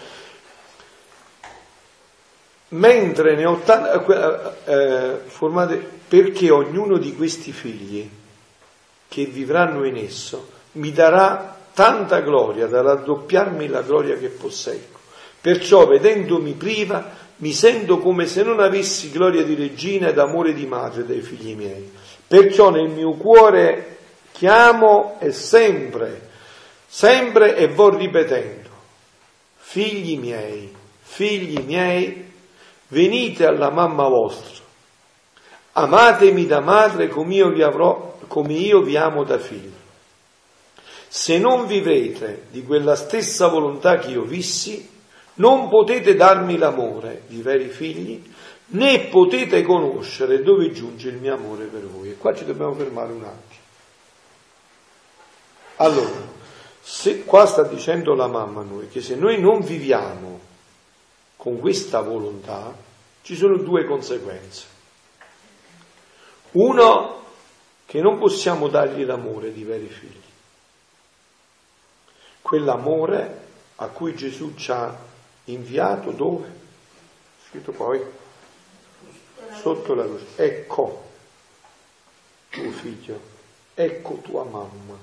Mentre 2.68 3.34
ne 3.34 3.46
ho 3.46 3.58
tante, 3.64 4.62
eh, 4.64 4.72
eh, 4.72 5.16
formate, 5.26 5.76
perché 6.06 6.50
ognuno 6.50 6.98
di 6.98 7.16
questi 7.16 7.50
figli 7.50 8.08
che 9.08 9.24
vivranno 9.24 9.84
in 9.84 9.96
esso 9.96 10.58
mi 10.72 10.92
darà 10.92 11.59
tanta 11.80 12.20
gloria 12.20 12.66
da 12.66 12.82
raddoppiarmi 12.82 13.66
la 13.66 13.80
gloria 13.80 14.18
che 14.18 14.28
posseggo. 14.28 14.98
Perciò, 15.40 15.86
vedendomi 15.86 16.52
priva, 16.52 17.10
mi 17.36 17.54
sento 17.54 18.00
come 18.00 18.26
se 18.26 18.42
non 18.42 18.60
avessi 18.60 19.10
gloria 19.10 19.42
di 19.44 19.54
regina 19.54 20.08
ed 20.08 20.18
amore 20.18 20.52
di 20.52 20.66
madre 20.66 21.06
dai 21.06 21.22
figli 21.22 21.56
miei. 21.56 21.90
Perciò 22.26 22.68
nel 22.68 22.90
mio 22.90 23.12
cuore 23.12 23.96
chiamo 24.32 25.16
e 25.20 25.32
sempre, 25.32 26.28
sempre 26.86 27.56
e 27.56 27.68
vo 27.68 27.96
ripetendo, 27.96 28.68
figli 29.56 30.18
miei, 30.18 30.70
figli 31.00 31.60
miei, 31.64 32.30
venite 32.88 33.46
alla 33.46 33.70
mamma 33.70 34.06
vostra, 34.06 34.62
amatemi 35.72 36.44
da 36.44 36.60
madre 36.60 37.08
come 37.08 37.36
io 37.36 37.48
vi, 37.48 37.62
avrò, 37.62 38.18
come 38.26 38.52
io 38.52 38.82
vi 38.82 38.98
amo 38.98 39.24
da 39.24 39.38
figlio. 39.38 39.79
Se 41.12 41.38
non 41.38 41.66
vivete 41.66 42.44
di 42.52 42.62
quella 42.62 42.94
stessa 42.94 43.48
volontà 43.48 43.98
che 43.98 44.12
io 44.12 44.22
vissi, 44.22 44.88
non 45.34 45.68
potete 45.68 46.14
darmi 46.14 46.56
l'amore 46.56 47.22
di 47.26 47.42
veri 47.42 47.68
figli, 47.68 48.32
né 48.66 49.08
potete 49.08 49.62
conoscere 49.62 50.40
dove 50.40 50.70
giunge 50.70 51.08
il 51.08 51.16
mio 51.16 51.34
amore 51.34 51.64
per 51.64 51.84
voi. 51.84 52.10
E 52.10 52.16
qua 52.16 52.32
ci 52.32 52.44
dobbiamo 52.44 52.74
fermare 52.74 53.12
un 53.12 53.24
attimo. 53.24 53.60
Allora, 55.78 56.28
se, 56.80 57.24
qua 57.24 57.44
sta 57.44 57.64
dicendo 57.64 58.14
la 58.14 58.28
mamma 58.28 58.60
a 58.60 58.64
noi 58.64 58.86
che 58.86 59.00
se 59.00 59.16
noi 59.16 59.40
non 59.40 59.62
viviamo 59.62 60.38
con 61.34 61.58
questa 61.58 62.02
volontà, 62.02 62.72
ci 63.22 63.34
sono 63.34 63.56
due 63.56 63.84
conseguenze. 63.84 64.64
Uno, 66.52 67.24
che 67.84 68.00
non 68.00 68.16
possiamo 68.20 68.68
dargli 68.68 69.04
l'amore 69.04 69.52
di 69.52 69.64
veri 69.64 69.88
figli. 69.88 70.19
Quell'amore 72.50 73.42
a 73.76 73.86
cui 73.86 74.16
Gesù 74.16 74.56
ci 74.56 74.72
ha 74.72 74.92
inviato 75.44 76.10
dove? 76.10 76.52
Scritto 77.46 77.70
poi 77.70 78.02
sotto 79.52 79.94
la 79.94 80.04
luce. 80.04 80.24
Ecco 80.34 81.04
tuo 82.48 82.70
figlio, 82.72 83.20
ecco 83.72 84.14
tua 84.14 84.42
mamma. 84.42 84.98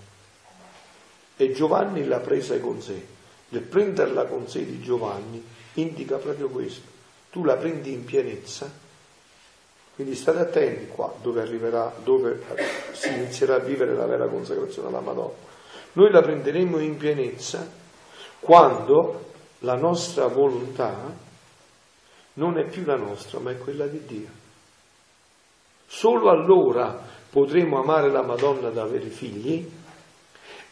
E 1.37 1.53
Giovanni 1.53 2.03
l'ha 2.03 2.19
presa 2.19 2.59
con 2.59 2.81
sé. 2.81 3.07
Nel 3.47 3.61
prenderla 3.61 4.25
con 4.25 4.49
sé 4.49 4.65
di 4.65 4.81
Giovanni 4.81 5.41
indica 5.75 6.17
proprio 6.17 6.49
questo. 6.49 6.85
Tu 7.31 7.45
la 7.45 7.55
prendi 7.55 7.93
in 7.93 8.03
pienezza, 8.03 8.69
quindi 9.95 10.15
state 10.15 10.39
attenti 10.39 10.87
qua 10.87 11.15
dove 11.21 11.39
arriverà, 11.39 11.95
dove 12.03 12.43
si 12.91 13.07
inizierà 13.07 13.55
a 13.55 13.59
vivere 13.59 13.93
la 13.93 14.05
vera 14.05 14.27
consacrazione 14.27 14.89
alla 14.89 14.99
Madonna. 14.99 15.55
Noi 15.97 16.11
la 16.11 16.21
prenderemo 16.21 16.77
in 16.77 16.95
pienezza 16.95 17.67
quando 18.39 19.31
la 19.61 19.73
nostra 19.73 20.27
volontà 20.27 20.95
non 22.33 22.59
è 22.59 22.65
più 22.65 22.85
la 22.85 22.97
nostra, 22.97 23.39
ma 23.39 23.49
è 23.49 23.57
quella 23.57 23.87
di 23.87 24.05
Dio. 24.05 24.29
Solo 25.87 26.29
allora 26.29 27.03
potremo 27.31 27.81
amare 27.81 28.11
la 28.11 28.21
Madonna 28.21 28.69
da 28.69 28.85
veri 28.85 29.09
figli 29.09 29.67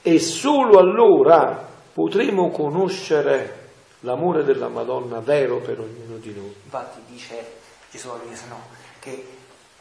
e 0.03 0.19
solo 0.19 0.77
allora 0.77 1.69
potremo 1.91 2.52
conoscere 2.52 3.69
l'amore 4.02 4.43
della 4.43 4.68
Madonna 4.68 5.22
vero 5.22 5.57
per 5.60 5.80
ognuno 5.80 6.18
di 6.18 6.35
noi. 6.35 6.53
Infatti 6.65 6.99
dice 7.07 7.53
Gesù 7.89 8.10
a 8.10 8.19
Luisa 8.23 8.45
no, 8.47 8.61
che 8.99 9.26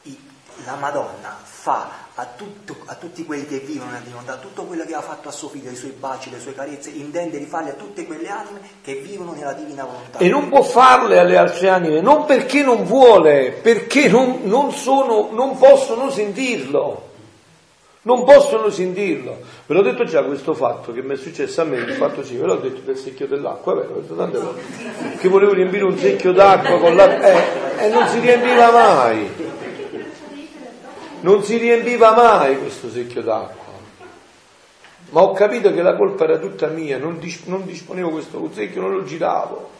i, 0.04 0.18
la 0.64 0.76
Madonna 0.76 1.36
fa 1.42 2.02
a, 2.14 2.26
tutto, 2.36 2.76
a, 2.84 2.94
tutti 2.94 3.24
quelli 3.24 3.46
che 3.46 3.58
vivono 3.58 3.90
nella 3.90 4.02
divinità 4.04 4.36
tutto 4.36 4.64
quello 4.64 4.84
che 4.84 4.94
ha 4.94 5.00
fatto 5.00 5.28
a 5.28 5.32
suo 5.32 5.48
figlio, 5.48 5.70
i 5.70 5.76
suoi 5.76 5.90
baci, 5.98 6.30
le 6.30 6.38
sue 6.38 6.54
carezze, 6.54 6.90
intende 6.90 7.38
rifarle 7.38 7.70
a 7.70 7.74
tutte 7.74 8.06
quelle 8.06 8.28
anime 8.28 8.60
che 8.82 8.94
vivono 8.94 9.32
nella 9.32 9.52
divina 9.52 9.84
volontà. 9.84 10.18
E 10.18 10.28
non 10.28 10.48
può 10.48 10.62
farle 10.62 11.18
alle 11.18 11.36
altre 11.36 11.68
anime, 11.68 12.00
non 12.00 12.24
perché 12.24 12.62
non 12.62 12.84
vuole, 12.84 13.58
perché 13.62 14.08
non, 14.08 14.42
non, 14.44 14.72
sono, 14.72 15.30
non 15.32 15.58
possono 15.58 16.10
sentirlo 16.10 17.12
non 18.04 18.24
possono 18.24 18.70
sentirlo. 18.70 19.38
Ve 19.66 19.74
l'ho 19.74 19.82
detto 19.82 20.04
già 20.04 20.22
questo 20.24 20.54
fatto 20.54 20.92
che 20.92 21.02
mi 21.02 21.14
è 21.14 21.16
successo 21.16 21.62
a 21.62 21.64
me, 21.64 21.76
il 21.76 21.92
fatto 21.92 22.22
sì, 22.22 22.36
ve 22.36 22.46
l'ho 22.46 22.56
detto 22.56 22.80
del 22.84 22.96
secchio 22.96 23.26
dell'acqua, 23.26 23.74
vero, 23.74 24.02
tante 24.14 24.38
volte, 24.38 24.62
che 25.18 25.28
volevo 25.28 25.52
riempire 25.52 25.84
un 25.84 25.96
secchio 25.96 26.32
d'acqua 26.32 26.78
con 26.78 26.94
l'acqua, 26.94 27.78
eh, 27.78 27.86
e 27.86 27.88
non 27.88 28.06
si 28.08 28.20
riempiva 28.20 28.70
mai. 28.70 29.52
Non 31.24 31.42
si 31.42 31.56
riempiva 31.56 32.12
mai 32.14 32.58
questo 32.58 32.90
secchio 32.90 33.22
d'acqua. 33.22 33.72
Ma 35.08 35.22
ho 35.22 35.32
capito 35.32 35.72
che 35.72 35.80
la 35.80 35.96
colpa 35.96 36.24
era 36.24 36.38
tutta 36.38 36.66
mia, 36.66 36.98
non, 36.98 37.18
dis- 37.18 37.44
non 37.46 37.64
disponevo 37.64 38.10
questo 38.10 38.50
secchio, 38.52 38.82
non 38.82 38.92
lo 38.92 39.04
giravo. 39.04 39.70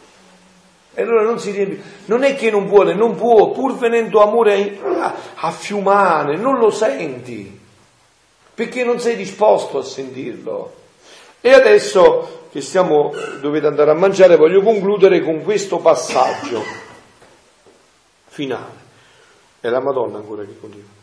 E 0.94 1.02
allora 1.02 1.22
non 1.22 1.38
si 1.38 1.50
riempie. 1.50 1.82
Non 2.06 2.22
è 2.22 2.34
che 2.34 2.50
non 2.50 2.66
vuole, 2.66 2.94
non 2.94 3.14
può, 3.14 3.50
pur 3.50 3.76
venendo 3.76 4.22
amore 4.22 4.78
a, 4.82 5.14
a 5.34 5.50
fiumane, 5.50 6.36
non 6.36 6.58
lo 6.58 6.70
senti 6.70 7.60
perché 8.54 8.82
non 8.84 8.98
sei 8.98 9.16
disposto 9.16 9.78
a 9.78 9.82
sentirlo. 9.82 10.72
E 11.42 11.52
adesso 11.52 12.46
che 12.50 12.62
stiamo, 12.62 13.12
dovete 13.40 13.66
andare 13.66 13.90
a 13.90 13.94
mangiare, 13.94 14.36
voglio 14.36 14.62
concludere 14.62 15.20
con 15.20 15.42
questo 15.42 15.78
passaggio 15.78 16.62
finale. 18.28 18.82
È 19.60 19.68
la 19.68 19.80
Madonna 19.80 20.18
ancora 20.18 20.44
che 20.44 20.58
continua. 20.58 20.93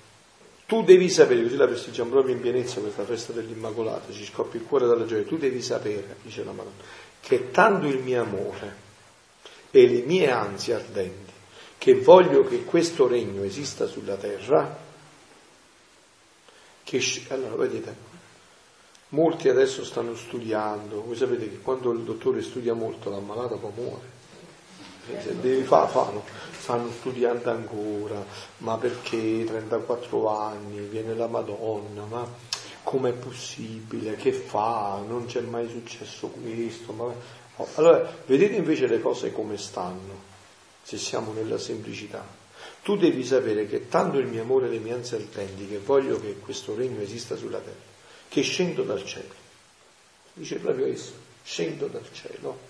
Tu 0.72 0.84
devi 0.84 1.10
sapere, 1.10 1.44
così 1.44 1.58
la 1.58 1.68
festeggiamo 1.68 2.12
proprio 2.12 2.34
in 2.34 2.40
pienezza 2.40 2.80
questa 2.80 3.04
festa 3.04 3.34
dell'Immacolata, 3.34 4.14
ci 4.14 4.24
scoppia 4.24 4.58
il 4.58 4.66
cuore 4.66 4.88
dalla 4.88 5.06
gioia, 5.06 5.26
tu 5.26 5.38
devi 5.38 5.62
sapere, 5.62 6.16
dice 6.22 6.46
la 6.46 6.54
Madonna, 6.54 6.82
che 7.20 7.52
tanto 7.52 7.88
il 7.88 7.98
mio 7.98 8.22
amore 8.22 8.76
e 9.70 9.86
le 9.86 10.00
mie 10.04 10.32
ansie 10.32 10.76
ardenti, 10.76 11.34
che 11.78 11.96
voglio 11.96 12.46
che 12.46 12.64
questo 12.64 13.06
regno 13.06 13.44
esista 13.44 13.86
sulla 13.86 14.16
terra, 14.16 14.78
che 16.84 17.04
allora 17.28 17.56
vedete, 17.56 17.96
molti 19.10 19.50
adesso 19.50 19.84
stanno 19.84 20.16
studiando, 20.16 21.04
voi 21.04 21.18
sapete 21.18 21.50
che 21.50 21.60
quando 21.60 21.92
il 21.92 22.04
dottore 22.04 22.42
studia 22.42 22.74
molto 22.74 23.10
l'ammalato 23.10 23.58
poi 23.58 23.72
muore. 23.76 24.11
Se 25.06 25.40
devi 25.40 25.64
fare, 25.64 25.90
fanno, 25.90 26.24
stanno 26.58 26.92
studiando 26.92 27.50
ancora, 27.50 28.24
ma 28.58 28.78
perché 28.78 29.44
34 29.46 30.30
anni, 30.30 30.80
viene 30.82 31.16
la 31.16 31.28
Madonna, 31.28 32.06
ma 32.06 32.28
com'è 32.84 33.12
possibile, 33.14 34.16
che 34.16 34.32
fa, 34.32 35.02
non 35.06 35.26
c'è 35.26 35.42
mai 35.42 35.68
successo 35.70 36.28
questo. 36.28 36.94
Ma... 36.94 37.14
Allora, 37.76 38.10
vedete 38.26 38.56
invece 38.56 38.88
le 38.88 39.02
cose 39.02 39.32
come 39.32 39.58
stanno, 39.58 40.30
se 40.84 40.98
siamo 40.98 41.34
nella 41.34 41.58
semplicità. 41.58 42.40
Tu 42.84 42.96
devi 42.98 43.24
sapere 43.24 43.68
che 43.68 43.88
tanto 43.88 44.18
il 44.18 44.28
mio 44.28 44.42
amore 44.42 44.68
e 44.68 44.72
le 44.72 44.80
mie 44.80 44.94
ansie 44.94 45.18
ardenti 45.18 45.68
che 45.68 45.80
voglio 45.80 46.20
che 46.20 46.40
questo 46.40 46.76
regno 46.76 47.02
esista 47.02 47.36
sulla 47.36 47.60
terra, 47.60 47.76
che 48.28 48.42
scendo 48.42 48.84
dal 48.84 49.04
cielo. 49.04 49.34
Dice 50.34 50.56
proprio 50.58 50.86
esso, 50.86 51.12
scendo 51.44 51.88
dal 51.88 52.06
cielo, 52.12 52.70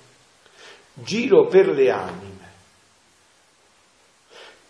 giro 0.93 1.47
per 1.47 1.69
le 1.69 1.89
anime, 1.89 2.49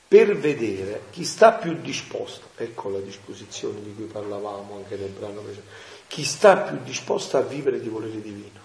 per 0.08 0.38
vedere 0.38 1.04
chi 1.12 1.24
sta 1.24 1.54
più 1.54 1.80
disposto, 1.80 2.50
ecco 2.58 2.90
la 2.90 3.00
disposizione 3.00 3.82
di 3.82 3.94
cui 3.96 4.06
parlavamo 4.06 4.76
anche 4.76 4.98
nel 4.98 5.10
brano 5.10 5.42
precedente, 5.42 5.72
chi 6.08 6.24
sta 6.26 6.58
più 6.58 6.80
disposto 6.84 7.38
a 7.38 7.42
vivere 7.42 7.80
di 7.80 7.88
volere 7.88 8.20
divino. 8.22 8.60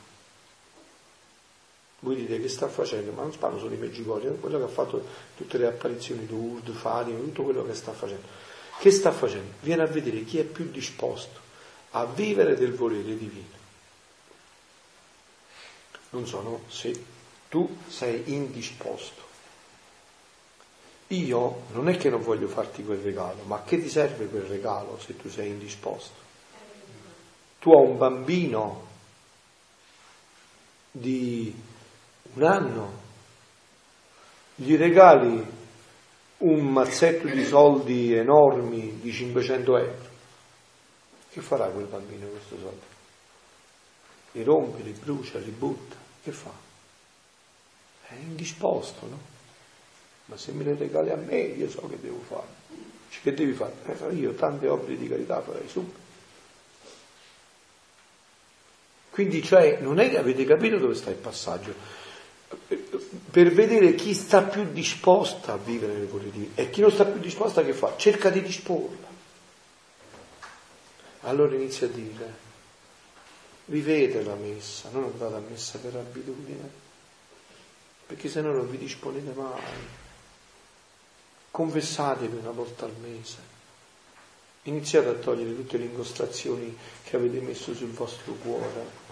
Voi 2.00 2.16
dite 2.16 2.40
che 2.40 2.48
sta 2.48 2.68
facendo, 2.68 3.12
ma 3.12 3.22
non 3.22 3.36
parlo 3.38 3.58
solo 3.58 3.70
di 3.70 3.76
Meggiugorje, 3.76 4.36
quello 4.40 4.58
che 4.58 4.64
ha 4.64 4.68
fatto 4.68 5.06
tutte 5.36 5.56
le 5.56 5.66
apparizioni 5.66 6.26
di 6.26 6.32
Urd, 6.32 6.70
Fatima, 6.72 7.18
tutto 7.18 7.42
quello 7.42 7.64
che 7.64 7.74
sta 7.74 7.92
facendo. 7.92 8.26
Che 8.78 8.90
sta 8.90 9.12
facendo? 9.12 9.54
Viene 9.60 9.82
a 9.82 9.86
vedere 9.86 10.24
chi 10.24 10.38
è 10.38 10.44
più 10.44 10.70
disposto 10.70 11.40
a 11.90 12.04
vivere 12.04 12.56
del 12.56 12.74
volere 12.74 13.16
divino. 13.16 13.54
Non 16.10 16.26
sono 16.26 16.62
tu 17.48 17.78
sei 17.88 18.32
indisposto. 18.32 19.24
Io 21.08 21.62
non 21.72 21.88
è 21.88 21.96
che 21.96 22.10
non 22.10 22.20
voglio 22.20 22.48
farti 22.48 22.84
quel 22.84 22.98
regalo, 22.98 23.42
ma 23.44 23.62
che 23.62 23.80
ti 23.80 23.88
serve 23.88 24.26
quel 24.26 24.42
regalo 24.42 24.98
se 24.98 25.16
tu 25.16 25.28
sei 25.28 25.50
indisposto? 25.50 26.24
Tu 27.60 27.70
hai 27.70 27.86
un 27.86 27.96
bambino 27.96 28.86
di 30.90 31.54
un 32.34 32.42
anno, 32.42 32.92
gli 34.56 34.76
regali 34.76 35.54
un 36.38 36.66
mazzetto 36.66 37.28
di 37.28 37.44
soldi 37.44 38.12
enormi 38.12 38.98
di 39.00 39.12
500 39.12 39.76
euro, 39.76 40.08
che 41.30 41.40
farà 41.40 41.66
quel 41.68 41.86
bambino 41.86 42.26
questo 42.26 42.58
soldi? 42.58 42.84
Li 44.32 44.42
rompe, 44.42 44.82
li 44.82 44.92
brucia, 44.92 45.38
li 45.38 45.50
butta, 45.50 45.96
che 46.22 46.32
fa? 46.32 46.65
È 48.08 48.14
indisposto, 48.14 49.06
no? 49.06 49.18
Ma 50.26 50.36
se 50.36 50.52
me 50.52 50.64
li 50.64 50.74
regali 50.74 51.10
a 51.10 51.16
me, 51.16 51.38
io 51.38 51.70
so 51.70 51.86
che 51.88 51.98
devo 52.00 52.20
fare. 52.26 52.64
Che 53.22 53.34
devi 53.34 53.52
fare? 53.52 53.72
Eh, 53.84 54.14
io 54.14 54.34
tante 54.34 54.68
opere 54.68 54.96
di 54.96 55.08
carità 55.08 55.40
farei 55.40 55.68
subito. 55.68 56.04
Quindi, 59.10 59.42
cioè, 59.42 59.78
non 59.80 59.98
è 59.98 60.10
che 60.10 60.18
avete 60.18 60.44
capito 60.44 60.78
dove 60.78 60.94
sta 60.94 61.10
il 61.10 61.16
passaggio 61.16 62.04
per 63.30 63.52
vedere 63.52 63.94
chi 63.94 64.14
sta 64.14 64.42
più 64.42 64.70
disposta 64.70 65.52
a 65.52 65.56
vivere 65.56 65.94
nel 65.94 66.06
volere 66.06 66.50
e 66.54 66.70
chi 66.70 66.80
non 66.80 66.90
sta 66.90 67.04
più 67.04 67.20
disposta 67.20 67.62
che 67.62 67.72
fa? 67.72 67.94
Cerca 67.96 68.30
di 68.30 68.40
disporla. 68.40 69.14
Allora 71.22 71.54
inizia 71.54 71.86
a 71.86 71.90
dire, 71.90 72.34
vivete 73.66 74.22
la 74.22 74.36
messa, 74.36 74.88
non 74.92 75.04
andate 75.04 75.34
a 75.34 75.42
messa 75.50 75.78
per 75.78 75.96
abitudine, 75.96 76.70
perché 78.06 78.28
se 78.28 78.40
no 78.40 78.52
non 78.52 78.70
vi 78.70 78.78
disponete 78.78 79.32
mai. 79.32 79.60
Confessatevi 81.50 82.36
una 82.36 82.50
volta 82.50 82.84
al 82.84 82.94
mese. 83.00 83.54
Iniziate 84.62 85.08
a 85.08 85.14
togliere 85.14 85.54
tutte 85.54 85.78
le 85.78 85.84
incostrazioni 85.84 86.76
che 87.02 87.16
avete 87.16 87.40
messo 87.40 87.74
sul 87.74 87.92
vostro 87.92 88.32
cuore. 88.34 89.04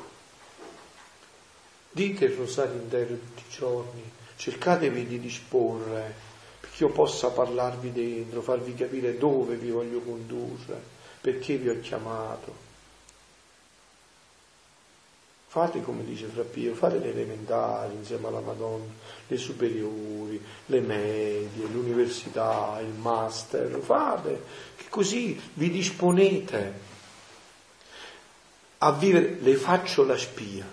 Dite 1.90 2.24
il 2.24 2.36
rosario 2.36 2.80
intero 2.80 3.14
tutti 3.14 3.42
i 3.46 3.50
giorni, 3.50 4.10
cercatevi 4.36 5.06
di 5.06 5.20
disporre 5.20 6.32
perché 6.74 6.84
io 6.84 6.90
possa 6.90 7.30
parlarvi 7.30 7.92
dentro, 7.92 8.42
farvi 8.42 8.74
capire 8.74 9.16
dove 9.16 9.54
vi 9.54 9.70
voglio 9.70 10.00
condurre, 10.00 10.82
perché 11.20 11.56
vi 11.56 11.68
ho 11.68 11.78
chiamato. 11.78 12.63
Fate 15.54 15.82
come 15.82 16.04
dice 16.04 16.26
Fra 16.26 16.42
Pio, 16.42 16.74
fate 16.74 16.98
le 16.98 17.10
elementari 17.10 17.94
insieme 17.94 18.26
alla 18.26 18.40
Madonna, 18.40 18.92
le 19.28 19.36
superiori, 19.36 20.44
le 20.66 20.80
medie, 20.80 21.68
l'università, 21.70 22.80
il 22.80 22.88
master, 22.88 23.78
fate, 23.78 24.42
che 24.74 24.86
così 24.88 25.40
vi 25.52 25.70
disponete 25.70 26.72
a 28.78 28.90
vivere, 28.94 29.36
le 29.38 29.54
faccio 29.54 30.04
la 30.04 30.18
spia. 30.18 30.66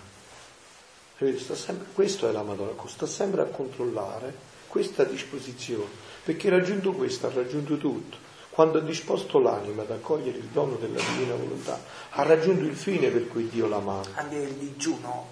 Sempre, 1.16 1.86
questo 1.92 2.28
è 2.28 2.32
la 2.32 2.42
Madonna, 2.42 2.72
sta 2.88 3.06
sempre 3.06 3.42
a 3.42 3.44
controllare 3.44 4.34
questa 4.66 5.04
disposizione, 5.04 5.90
perché 6.24 6.50
raggiunto 6.50 6.90
questo 6.90 7.28
ha 7.28 7.32
raggiunto 7.32 7.76
tutto 7.76 8.30
quando 8.52 8.78
ha 8.78 8.82
disposto 8.82 9.38
l'anima 9.38 9.80
ad 9.80 9.90
accogliere 9.90 10.36
il 10.36 10.44
dono 10.44 10.76
della 10.76 11.00
divina 11.00 11.34
volontà, 11.34 11.82
ha 12.10 12.22
raggiunto 12.22 12.64
il 12.64 12.76
fine 12.76 13.08
per 13.08 13.26
cui 13.26 13.48
Dio 13.48 13.66
la 13.66 13.78
manda. 13.78 14.10
Anche 14.16 14.36
il 14.36 14.52
digiuno 14.52 15.26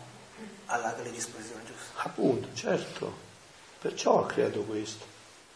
ha 0.65 0.79
la 0.79 0.95
disposizione 1.03 1.63
giusta. 1.67 2.03
Appunto, 2.03 2.49
certo. 2.55 3.13
Perciò 3.79 4.23
ha 4.23 4.27
creato 4.27 4.63
questo. 4.63 5.05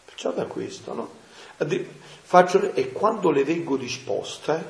Perciò 0.05 0.31
da 0.31 0.45
questo, 0.45 0.93
no? 0.93 1.09
Faccio, 2.21 2.71
e 2.73 2.91
quando 2.91 3.31
le 3.31 3.43
vengo 3.43 3.77
disposte, 3.77 4.63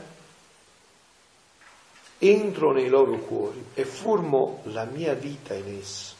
entro 2.17 2.71
nei 2.71 2.87
loro 2.87 3.17
cuori 3.17 3.61
e 3.73 3.83
formo 3.83 4.61
la 4.67 4.85
mia 4.85 5.15
vita 5.15 5.53
in 5.53 5.79
esso. 5.81 6.15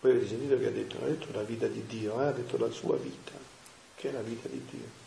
Voi 0.00 0.10
avete 0.10 0.26
sentito 0.26 0.58
che 0.58 0.66
ha 0.66 0.70
detto? 0.72 0.98
Non 0.98 1.06
ha 1.06 1.10
detto 1.12 1.28
la 1.32 1.42
vita 1.42 1.68
di 1.68 1.86
Dio, 1.86 2.20
eh? 2.20 2.26
ha 2.26 2.32
detto 2.32 2.58
la 2.58 2.70
sua 2.72 2.96
vita, 2.96 3.30
che 3.94 4.08
è 4.08 4.12
la 4.12 4.22
vita 4.22 4.48
di 4.48 4.66
Dio 4.68 5.01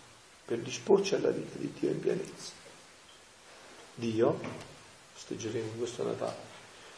per 0.46 0.60
disporci 0.60 1.16
alla 1.16 1.30
vita 1.30 1.58
di 1.58 1.74
Dio 1.80 1.90
in 1.90 2.00
pienezza. 2.00 2.52
Dio, 3.96 4.40
festeggeremo 5.14 5.72
in 5.72 5.78
questo 5.78 6.04
Natale, 6.04 6.36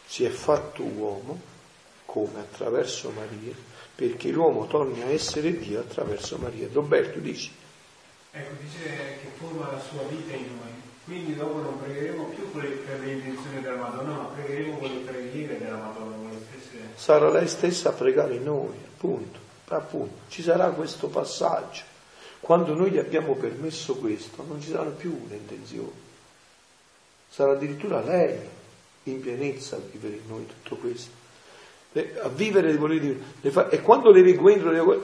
si 0.05 0.23
è 0.25 0.29
fatto 0.29 0.83
uomo 0.83 1.39
come 2.05 2.39
attraverso 2.39 3.09
Maria, 3.11 3.53
perché 3.95 4.29
l'uomo 4.29 4.67
torni 4.67 5.01
a 5.01 5.09
essere 5.09 5.57
Dio 5.57 5.79
attraverso 5.79 6.37
Maria. 6.37 6.67
Roberto 6.71 7.19
dici? 7.19 7.51
Ecco, 8.31 8.53
dice 8.61 8.83
che 9.21 9.29
forma 9.37 9.71
la 9.71 9.79
sua 9.79 10.03
vita 10.03 10.35
in 10.35 10.45
noi, 10.59 10.71
quindi 11.05 11.35
dopo 11.35 11.59
non 11.59 11.79
pregheremo 11.79 12.25
più 12.25 12.51
per 12.51 12.99
le 12.99 13.11
intenzioni 13.11 13.61
della 13.61 13.77
Madonna, 13.77 14.15
ma 14.15 14.23
pregheremo 14.25 14.77
con 14.77 14.89
le 14.89 14.99
preghiere 14.99 15.57
della 15.57 15.77
Madonna. 15.77 16.27
Sarà 16.95 17.29
lei 17.29 17.47
stessa 17.47 17.89
a 17.89 17.91
pregare 17.93 18.35
in 18.35 18.43
noi, 18.43 18.75
appunto, 18.83 19.39
appunto. 19.67 20.21
Ci 20.29 20.41
sarà 20.41 20.69
questo 20.71 21.07
passaggio. 21.07 21.83
Quando 22.39 22.73
noi 22.73 22.91
gli 22.91 22.97
abbiamo 22.97 23.35
permesso 23.35 23.95
questo, 23.95 24.43
non 24.47 24.61
ci 24.61 24.69
saranno 24.69 24.91
più 24.91 25.25
le 25.27 25.35
intenzioni. 25.35 25.91
Sarà 27.29 27.53
addirittura 27.53 28.01
lei 28.01 28.39
in 29.03 29.19
pienezza 29.21 29.75
a 29.75 29.79
vivere 29.79 30.15
in 30.15 30.27
noi 30.27 30.45
tutto 30.45 30.75
questo. 30.77 31.11
A 32.21 32.29
vivere 32.29 32.71
le 32.71 32.77
volere 32.77 32.99
di. 32.99 33.23
E 33.41 33.81
quando 33.81 34.11
le 34.11 34.21
leggo 34.21 34.49
entro, 34.49 34.71
le 34.71 34.99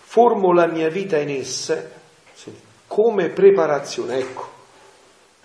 formo 0.00 0.52
la 0.52 0.66
mia 0.66 0.88
vita 0.88 1.18
in 1.18 1.30
esse 1.30 1.98
come 2.90 3.28
preparazione, 3.28 4.18
ecco, 4.18 4.48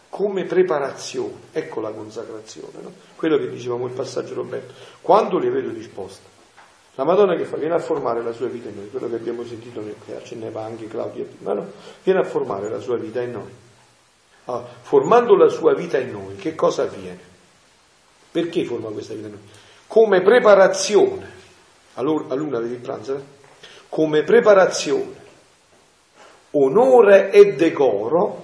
come 0.10 0.46
preparazione, 0.46 1.36
ecco 1.52 1.80
la 1.80 1.92
consacrazione, 1.92 2.82
no? 2.82 2.92
quello 3.16 3.38
che 3.38 3.50
dicevamo 3.50 3.86
il 3.86 3.94
passaggio 3.94 4.34
Roberto, 4.34 4.74
quando 5.02 5.38
le 5.38 5.52
vedo 5.52 5.70
disposte 5.70 6.35
la 6.96 7.04
Madonna 7.04 7.36
che 7.36 7.44
fa? 7.44 7.58
Viene 7.58 7.76
a 7.76 7.80
formare 7.80 8.24
la 8.24 8.32
sua 8.32 8.48
vita 8.48 8.70
in 8.70 8.76
noi, 8.76 8.90
quello 8.90 9.10
che 9.10 9.16
abbiamo 9.16 9.44
sentito 9.44 9.84
che 10.06 10.16
accenneva 10.16 10.64
anche 10.64 10.88
Claudia 10.88 11.26
prima, 11.26 11.54
no? 11.54 11.72
Viene 12.04 12.20
a 12.20 12.24
formare 12.24 12.70
la 12.70 12.80
sua 12.80 12.98
vita 12.98 13.22
in 13.22 13.32
noi. 13.32 13.54
Allora, 14.46 14.66
formando 14.82 15.36
la 15.36 15.50
sua 15.50 15.74
vita 15.74 15.98
in 15.98 16.12
noi, 16.12 16.36
che 16.36 16.56
cosa 16.56 16.84
avviene? 16.84 17.20
Perché 18.32 18.64
forma 18.64 18.90
questa 18.90 19.14
vita 19.14 19.28
in 19.28 19.34
noi? 19.34 19.44
Come 19.88 20.22
preparazione, 20.22 21.32
allora, 21.96 22.34
a 22.34 22.36
luna 22.36 22.60
del 22.60 22.78
pranzo, 22.78 23.16
eh? 23.16 23.22
come 23.90 24.24
preparazione, 24.24 25.24
onore 26.52 27.32
e 27.32 27.56
decoro 27.56 28.44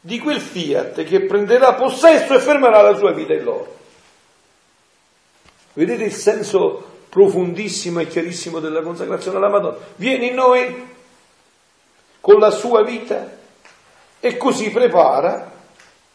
di 0.00 0.18
quel 0.18 0.40
fiat 0.40 1.02
che 1.04 1.24
prenderà 1.24 1.72
possesso 1.74 2.34
e 2.34 2.40
fermerà 2.40 2.82
la 2.82 2.94
sua 2.94 3.12
vita 3.12 3.32
in 3.32 3.42
loro. 3.42 3.74
Vedete 5.72 6.04
il 6.04 6.12
senso 6.12 6.92
profondissimo 7.14 8.00
e 8.00 8.08
chiarissimo 8.08 8.58
della 8.58 8.82
consacrazione 8.82 9.36
alla 9.36 9.48
Madonna. 9.48 9.76
Viene 9.94 10.26
in 10.26 10.34
noi 10.34 10.84
con 12.20 12.40
la 12.40 12.50
sua 12.50 12.82
vita 12.82 13.36
e 14.18 14.36
così 14.36 14.70
prepara 14.70 15.52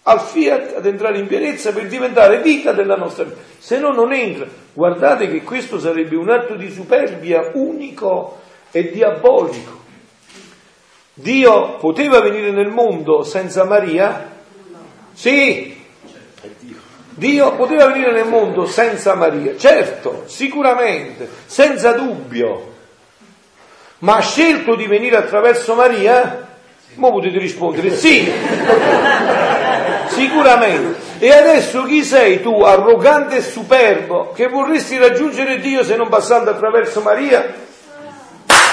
al 0.04 0.20
fiat 0.20 0.76
ad 0.76 0.86
entrare 0.86 1.20
in 1.20 1.28
pienezza 1.28 1.72
per 1.72 1.88
diventare 1.88 2.42
vita 2.42 2.74
della 2.74 2.98
nostra 2.98 3.24
vita. 3.24 3.38
Se 3.60 3.80
no 3.80 3.94
non 3.94 4.12
entra. 4.12 4.46
Guardate 4.74 5.30
che 5.30 5.42
questo 5.42 5.80
sarebbe 5.80 6.18
un 6.18 6.30
atto 6.30 6.56
di 6.56 6.70
superbia 6.70 7.52
unico 7.54 8.42
e 8.70 8.92
diabolico. 8.92 9.80
Dio 11.14 11.78
poteva 11.78 12.20
venire 12.20 12.52
nel 12.52 12.72
mondo 12.72 13.24
senza 13.24 13.64
Maria? 13.64 14.36
Sì, 15.14 15.79
Dio 17.20 17.54
poteva 17.56 17.88
venire 17.88 18.14
nel 18.14 18.28
mondo 18.28 18.66
senza 18.66 19.14
Maria, 19.14 19.58
certo, 19.58 20.24
sicuramente, 20.26 21.30
senza 21.46 21.92
dubbio, 21.92 22.74
ma 24.00 24.16
ha 24.16 24.22
scelto 24.22 24.76
di 24.76 24.88
venire 24.88 25.18
attraverso 25.18 25.76
Maria? 25.76 26.48
Mo 26.96 27.12
potete 27.12 27.38
rispondere 27.38 27.94
sì, 27.94 28.32
sicuramente. 30.08 31.08
E 31.20 31.32
adesso 31.32 31.84
chi 31.84 32.06
sei 32.06 32.42
tu, 32.42 32.62
arrogante 32.62 33.36
e 33.36 33.42
superbo, 33.42 34.32
che 34.34 34.48
vorresti 34.48 34.98
raggiungere 34.98 35.60
Dio 35.60 35.84
se 35.84 35.98
non 35.98 36.08
passando 36.08 36.52
attraverso 36.52 37.02
Maria? 37.02 37.54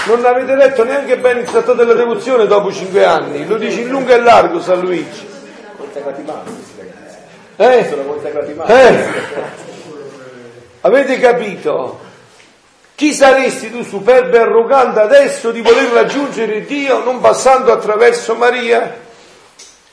Non 0.06 0.24
avete 0.24 0.54
letto 0.54 0.84
neanche 0.84 1.18
bene 1.18 1.40
il 1.40 1.46
trattato 1.46 1.74
della 1.74 1.94
devozione 1.94 2.46
dopo 2.46 2.72
cinque 2.72 3.04
anni, 3.04 3.44
lo 3.44 3.56
dice 3.56 3.80
in 3.80 3.88
lungo 3.88 4.12
e 4.12 4.20
largo 4.20 4.60
San 4.60 4.78
Luigi. 4.78 5.26
Eh? 7.56 7.90
Eh? 8.66 9.04
Avete 10.82 11.18
capito? 11.18 12.00
Chi 12.94 13.12
saresti 13.12 13.70
tu 13.70 13.82
superbo 13.82 14.36
e 14.36 14.40
arrogante 14.40 15.00
adesso 15.00 15.50
di 15.50 15.60
voler 15.60 15.90
raggiungere 15.90 16.64
Dio 16.64 17.02
non 17.02 17.20
passando 17.20 17.72
attraverso 17.72 18.34
Maria? 18.34 19.04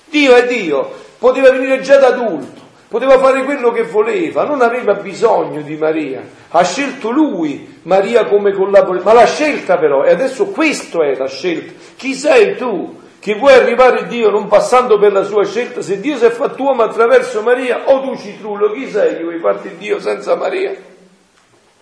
Dio 0.06 0.36
è 0.36 0.46
Dio, 0.46 0.94
poteva 1.18 1.52
venire 1.52 1.82
già 1.82 1.98
da 1.98 2.08
adulto, 2.08 2.62
poteva 2.88 3.18
fare 3.20 3.44
quello 3.44 3.72
che 3.72 3.84
voleva, 3.84 4.44
non 4.44 4.62
aveva 4.62 4.94
bisogno 4.94 5.62
di 5.62 5.76
Maria. 5.76 6.22
Ha 6.50 6.64
scelto 6.64 7.10
lui 7.10 7.80
Maria 7.84 8.26
come 8.26 8.54
collaboratore, 8.54 9.02
ma 9.04 9.14
l'ha 9.14 9.26
scelta 9.26 9.78
però, 9.78 10.04
e 10.04 10.12
adesso 10.12 10.48
questo 10.48 11.02
è 11.02 11.16
la 11.16 11.28
scelta. 11.28 11.74
Chi 11.98 12.14
sei 12.14 12.56
tu? 12.56 13.02
Che 13.24 13.36
vuoi 13.36 13.54
arrivare 13.54 14.00
a 14.00 14.04
Dio 14.04 14.30
non 14.30 14.50
passando 14.50 15.00
per 15.00 15.14
la 15.14 15.24
sua 15.24 15.46
scelta, 15.46 15.82
se 15.82 16.02
Dio 16.02 16.18
si 16.18 16.26
è 16.26 16.30
fatto 16.30 16.62
uomo 16.62 16.84
attraverso 16.84 17.42
Maria, 17.42 17.84
o 17.86 18.02
tu 18.02 18.18
citrullo, 18.18 18.70
chi 18.72 18.90
sei 18.90 19.16
che 19.16 19.24
vuoi 19.24 19.40
farti 19.40 19.78
Dio 19.78 19.98
senza 20.02 20.36
Maria? 20.36 20.76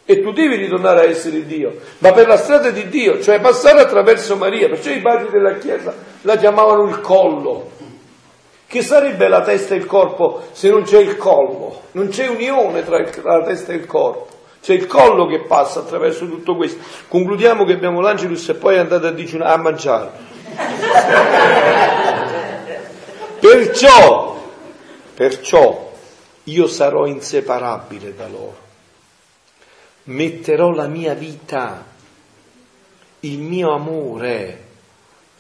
E 0.06 0.22
tu 0.22 0.32
devi 0.34 0.56
ritornare 0.56 1.00
a 1.00 1.04
essere 1.06 1.44
Dio, 1.48 1.78
ma 1.98 2.12
per 2.12 2.28
la 2.28 2.38
strada 2.38 2.70
di 2.70 2.88
Dio, 2.90 3.20
cioè 3.24 3.42
passare 3.42 3.80
attraverso 3.80 4.36
Maria, 4.36 4.70
perciò 4.70 4.92
i 4.92 5.02
padri 5.02 5.30
della 5.32 5.56
Chiesa 5.56 5.96
la 6.22 6.36
chiamavano 6.36 6.88
il 6.88 7.02
collo. 7.02 7.72
Che 8.68 8.84
sarebbe 8.84 9.28
la 9.28 9.42
testa 9.42 9.74
e 9.74 9.78
il 9.78 9.88
corpo 9.88 10.44
se 10.52 10.70
non 10.70 10.84
c'è 10.84 11.00
il 11.00 11.18
collo? 11.18 11.86
Non 11.94 12.10
c'è 12.10 12.28
unione 12.28 12.86
tra, 12.86 13.00
il, 13.00 13.10
tra 13.10 13.38
la 13.38 13.46
testa 13.46 13.74
e 13.74 13.78
il 13.78 13.88
corpo. 13.88 14.28
C'è 14.62 14.74
il 14.76 14.86
collo 14.86 15.26
che 15.26 15.46
passa 15.48 15.80
attraverso 15.80 16.28
tutto 16.28 16.56
questo. 16.56 16.80
Concludiamo 17.08 17.66
che 17.66 17.74
abbiamo 17.74 18.00
l'Angelus 18.00 18.48
e 18.50 18.54
poi 18.54 18.78
andate 18.78 19.08
a, 19.08 19.12
digiunare, 19.12 19.52
a 19.52 19.58
mangiare. 19.58 20.30
Perciò, 23.40 24.42
perciò 25.14 25.92
io 26.46 26.68
sarò 26.68 27.06
inseparabile 27.06 28.16
da 28.16 28.28
loro. 28.28 28.70
metterò 30.06 30.72
la 30.72 30.88
mia 30.88 31.14
vita, 31.14 31.86
il 33.22 33.40
mio 33.40 33.74
amore, 33.74 34.66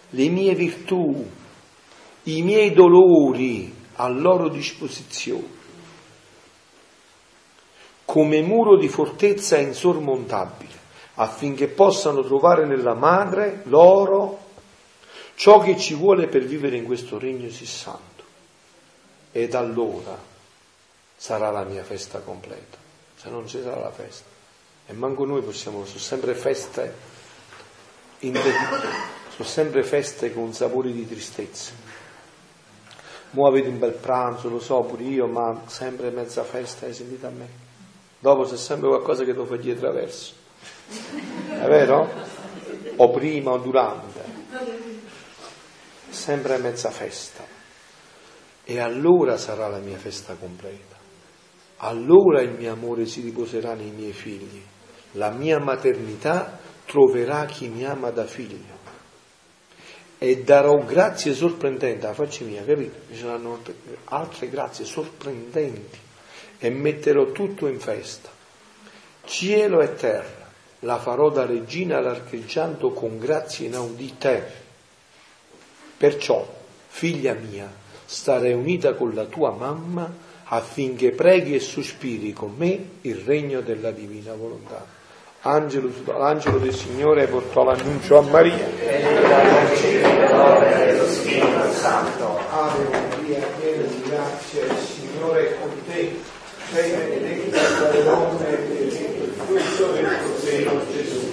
le 0.10 0.30
mie 0.30 0.54
virtù, 0.54 1.30
i 2.24 2.42
miei 2.44 2.74
dolori 2.74 3.74
a 3.96 4.08
loro 4.08 4.50
disposizione, 4.50 5.60
come 8.06 8.42
muro 8.42 8.78
di 8.78 8.88
fortezza 8.88 9.58
insormontabile, 9.58 10.80
affinché 11.16 11.68
possano 11.68 12.24
trovare 12.24 12.66
nella 12.66 12.94
madre 12.94 13.62
loro 13.66 14.41
ciò 15.42 15.58
che 15.58 15.76
ci 15.76 15.96
vuole 15.96 16.28
per 16.28 16.44
vivere 16.44 16.76
in 16.78 16.86
questo 16.86 17.18
regno 17.18 17.50
sì 17.50 17.66
santo. 17.66 18.24
Ed 19.32 19.56
allora 19.56 20.16
sarà 21.18 21.50
la 21.50 21.64
mia 21.64 21.84
festa 21.84 22.20
completa, 22.20 22.78
se 23.16 23.28
non 23.32 23.48
ci 23.48 23.60
sarà 23.60 23.80
la 23.80 23.90
festa. 23.90 24.26
E 24.86 24.94
manco 24.94 25.26
noi 25.26 25.42
possiamo, 25.42 25.84
sono 25.88 25.98
sempre 25.98 26.36
feste, 26.36 26.94
sono 28.20 29.48
sempre 29.48 29.84
feste 29.84 30.32
con 30.32 30.54
sapori 30.54 30.94
di 30.94 31.08
tristezza. 31.08 31.72
Mo 33.32 33.48
avete 33.48 33.70
un 33.70 33.80
bel 33.80 33.94
pranzo, 33.94 34.48
lo 34.48 34.60
so 34.60 34.82
pure 34.82 35.02
io, 35.02 35.26
ma 35.26 35.64
sempre 35.66 36.12
mezza 36.12 36.44
festa, 36.44 36.86
hai 36.86 36.94
sentito 36.94 37.26
a 37.26 37.32
me? 37.32 37.48
Dopo 38.20 38.44
c'è 38.44 38.58
sempre 38.58 38.90
qualcosa 38.90 39.24
che 39.24 39.34
lo 39.34 39.46
fa 39.46 39.56
dietro 39.56 39.92
verso. 39.92 40.34
È 41.50 41.66
vero? 41.66 42.08
O 42.98 43.10
prima 43.10 43.54
o 43.54 43.58
durante. 43.58 44.91
Sempre 46.12 46.58
mezza 46.60 46.92
festa. 46.92 47.44
E 48.64 48.80
allora 48.80 49.38
sarà 49.38 49.68
la 49.68 49.80
mia 49.80 49.98
festa 49.98 50.36
completa. 50.36 50.96
Allora 51.78 52.42
il 52.42 52.52
mio 52.52 52.72
amore 52.72 53.08
si 53.08 53.22
riposerà 53.22 53.74
nei 53.74 53.90
miei 53.90 54.14
figli. 54.14 54.62
La 55.14 55.32
mia 55.32 55.60
maternità 55.60 56.60
troverà 56.86 57.46
chi 57.46 57.70
mi 57.70 57.84
ama 57.86 58.12
da 58.12 58.26
figlio 58.26 58.82
e 60.24 60.44
darò 60.44 60.78
grazie 60.86 61.34
sorprendenti 61.34 62.06
alla 62.06 62.14
faccia 62.14 62.44
mia, 62.44 62.64
capito? 62.64 63.12
Ci 63.12 63.18
saranno 63.18 63.60
altre 64.04 64.50
grazie 64.50 64.86
sorprendenti 64.86 65.98
e 66.60 66.70
metterò 66.70 67.32
tutto 67.32 67.66
in 67.66 67.80
festa. 67.80 68.30
Cielo 69.26 69.82
e 69.82 69.96
terra 69.96 70.48
la 70.82 71.00
farò 71.00 71.32
da 71.32 71.48
regina 71.48 72.00
larcheggiando 72.02 72.92
con 72.92 73.18
grazie 73.18 73.66
inaudite. 73.66 74.61
Perciò, 76.02 76.44
figlia 76.88 77.36
mia, 77.36 77.72
starei 78.06 78.54
unita 78.54 78.96
con 78.96 79.14
la 79.14 79.26
tua 79.26 79.52
mamma 79.52 80.12
affinché 80.46 81.12
preghi 81.12 81.54
e 81.54 81.60
sospiri 81.60 82.34
con 82.34 82.56
me 82.58 82.86
il 83.02 83.18
regno 83.18 83.62
della 83.62 83.92
divina 83.92 84.34
volontà. 84.34 84.84
Angelo, 85.42 85.92
l'angelo 86.08 86.58
del 86.58 86.74
Signore 86.74 87.28
portò 87.28 87.64
l'annuncio 87.64 88.18
a 88.18 88.22
Maria. 88.22 88.66
Ave 92.50 92.84
Maria, 92.90 93.40
piena 93.60 93.84
di 93.84 94.02
grazia, 94.02 94.64
il 94.64 94.78
Signore 94.78 95.50
è 95.50 95.60
con 95.60 95.70
te. 95.86 96.20
Sei 96.72 96.92
benedetta 96.94 97.60
tra 97.78 97.92
le 97.92 98.04
donne 98.04 98.50
e 98.50 98.58
benedetto 98.58 99.24
il 99.24 99.34
frutto 99.38 99.92
del 99.92 100.08
tuo 100.24 100.38
seno, 100.40 100.82
Gesù. 100.92 101.30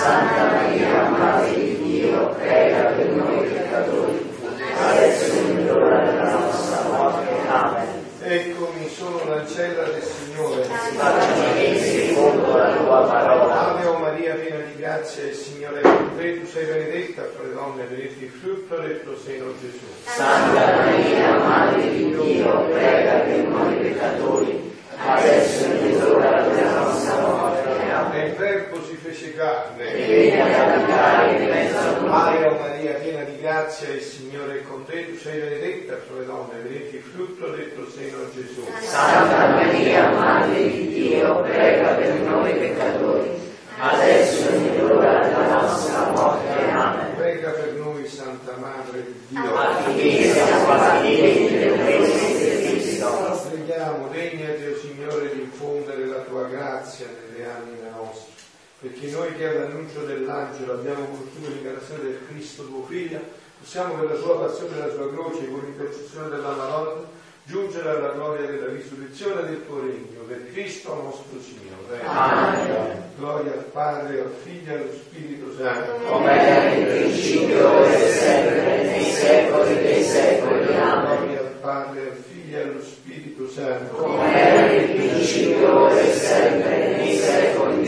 Santa 0.00 0.52
Maria, 0.52 1.08
Madre 1.10 1.54
di 1.54 1.76
Dio, 1.82 2.28
prega 2.30 2.84
per 2.92 3.08
noi 3.10 3.46
peccatori, 3.46 4.34
adesso 4.78 5.32
è 5.32 5.62
l'ora 5.64 6.04
della 6.04 6.30
nostra 6.38 6.82
morte. 6.88 7.48
Amen. 7.48 8.00
Eccomi, 8.32 8.88
sono 8.88 9.22
l'ancella 9.28 9.82
del 9.82 10.02
Signore. 10.02 10.66
Ave 10.96 11.18
Maria, 13.98 14.34
piena 14.36 14.64
di 14.64 14.74
grazia, 14.78 15.24
il 15.24 15.34
Signore 15.34 15.80
è 15.80 15.82
con 15.82 16.16
te. 16.16 16.40
Tu 16.40 16.46
sei 16.46 16.64
benedetta 16.64 17.24
fra 17.24 17.46
le 17.46 17.52
donne, 17.52 17.84
benedetto 17.84 18.24
il 18.24 18.30
frutto 18.30 18.76
del 18.78 19.02
tuo 19.02 19.14
seno, 19.18 19.52
Gesù. 19.60 19.84
Santa 20.04 20.76
Maria, 20.76 21.36
Madre 21.40 21.90
di 21.90 22.08
Dio, 22.08 22.64
prega 22.70 23.18
per 23.18 23.44
noi 23.48 23.74
peccatori, 23.74 24.80
adesso 24.96 25.64
è 25.66 25.90
l'ora 25.98 26.40
della 26.40 26.70
nostra 26.70 27.21
il 28.24 28.34
Verbo 28.34 28.82
si 28.84 28.96
fece 28.96 29.34
carne. 29.34 29.94
E 29.94 30.40
abitare 30.40 31.36
in 31.36 31.48
mezzo 31.48 31.78
a 31.78 31.98
noi. 32.00 32.36
Ave 32.36 32.58
Maria, 32.58 32.92
piena 32.94 33.22
di 33.24 33.38
grazia, 33.40 33.88
il 33.88 34.00
Signore 34.00 34.60
è 34.60 34.62
con 34.62 34.84
te. 34.84 35.06
Tu 35.06 35.18
sei 35.18 35.40
benedetta 35.40 35.96
fra 36.06 36.18
le 36.18 36.26
donne, 36.26 36.58
benedetto 36.62 36.96
il 36.96 37.02
frutto 37.02 37.48
del 37.50 37.74
tuo 37.74 37.88
seno, 37.90 38.18
Gesù. 38.34 38.66
Santa 38.80 39.48
Maria, 39.48 40.10
Madre 40.10 40.70
di 40.70 40.88
Dio, 40.88 41.40
prega 41.42 41.88
per 41.94 42.14
noi 42.20 42.52
peccatori, 42.52 43.30
adesso 43.78 44.48
è 44.48 44.76
l'ora 44.78 45.18
della 45.20 45.60
nostra 45.60 46.10
morte. 46.10 46.70
Amen. 46.70 47.14
Prega 47.16 47.50
per 47.50 47.72
noi, 47.74 48.06
Santa 48.06 48.56
Madre 48.56 49.04
di 49.04 49.14
Dio. 49.28 49.56
Affinché 49.56 50.32
siamo 50.32 50.64
fatti 50.66 51.16
del 51.16 51.72
Cristo. 51.78 53.40
Preghiamo, 53.50 54.08
degnati, 54.08 54.64
o 54.64 54.76
Signore, 54.78 55.34
di 55.34 55.40
infondere 55.40 56.06
la 56.06 56.20
tua 56.20 56.44
grazia 56.44 57.06
nelle 57.06 57.44
anime 57.44 57.90
nostre 57.94 58.32
perché 58.82 59.10
noi 59.10 59.32
che 59.36 59.46
all'annuncio 59.46 60.00
dell'angelo 60.00 60.72
abbiamo 60.72 61.04
conosciuto 61.04 61.50
l'incarnazione 61.50 62.02
del 62.02 62.18
Cristo, 62.28 62.64
tuo 62.64 62.84
Figlio, 62.84 63.20
possiamo 63.60 63.94
per 63.94 64.10
la 64.10 64.16
sua 64.16 64.40
passione 64.40 64.74
e 64.74 64.78
la 64.80 64.92
sua 64.92 65.08
croce, 65.08 65.48
con 65.48 65.60
l'intercessione 65.64 66.28
della 66.28 66.50
Madonna, 66.50 67.06
giungere 67.44 67.88
alla 67.90 68.10
gloria 68.10 68.44
della 68.44 68.72
risurrezione 68.72 69.44
del 69.44 69.64
tuo 69.66 69.82
regno, 69.82 70.22
per 70.26 70.50
Cristo 70.52 70.94
nostro 70.94 71.38
Signore. 71.40 72.02
Amen. 72.04 73.10
Gloria 73.18 73.52
al 73.52 73.64
Padre, 73.70 74.20
al 74.20 74.34
Figlio 74.42 74.72
e 74.72 74.76
allo 74.76 74.92
Spirito 74.92 75.54
Santo. 75.56 75.92
Come 76.04 76.40
era 76.40 76.74
in 76.74 76.84
principio 76.84 77.84
e 77.84 78.08
sempre, 78.10 78.82
nei 78.82 79.04
secoli 79.12 79.74
dei 79.76 80.02
secoli. 80.02 80.76
Amen. 80.76 81.18
Gloria 81.18 81.38
al 81.38 81.54
Padre, 81.60 82.00
al 82.00 82.16
Figlio 82.16 82.58
e 82.58 82.62
allo 82.62 82.82
Spirito 82.82 83.48
Santo. 83.48 83.94
Come 83.94 84.44
era 84.44 84.72
in 84.72 84.96
principio 84.96 85.88
e 85.88 86.12
sempre, 86.14 86.91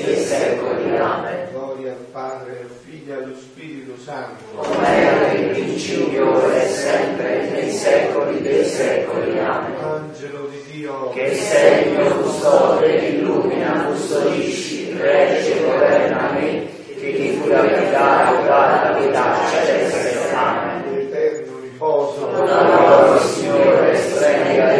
nei 0.04 0.24
secoli. 0.24 0.96
Amen. 0.96 1.48
Gloria 1.52 1.92
al 1.92 2.06
Padre, 2.12 2.60
al 2.62 2.70
Figlio 2.84 3.12
e 3.12 3.22
allo 3.22 3.36
Spirito 3.36 3.96
Santo. 4.00 4.44
Come 4.54 4.86
era 4.86 5.32
in 5.32 5.50
principio 5.50 6.50
e 6.52 6.66
sempre, 6.68 7.50
nei 7.50 7.70
secoli 7.70 8.40
dei 8.42 8.64
secoli. 8.64 9.38
Amen. 9.38 9.74
Angelo 9.80 10.48
di 10.48 10.62
Dio, 10.70 11.10
che 11.10 11.34
sei 11.34 11.88
il 11.88 11.98
mio 11.98 12.16
custode, 12.16 12.92
illumina, 12.96 13.84
custodisci, 13.86 14.96
regge, 14.96 15.62
governa 15.64 16.30
me, 16.32 16.66
che 16.86 17.14
ti 17.14 17.36
fu 17.36 17.48
la 17.48 17.60
verità, 17.60 18.32
la 18.46 18.96
verità 18.98 19.38
celeste. 19.50 20.32
Amen. 20.34 20.94
L'eterno 20.94 21.58
riposo. 21.60 22.30
La 22.30 22.62
loro, 22.62 23.20
Signore, 23.20 23.96
splendida 23.96 24.72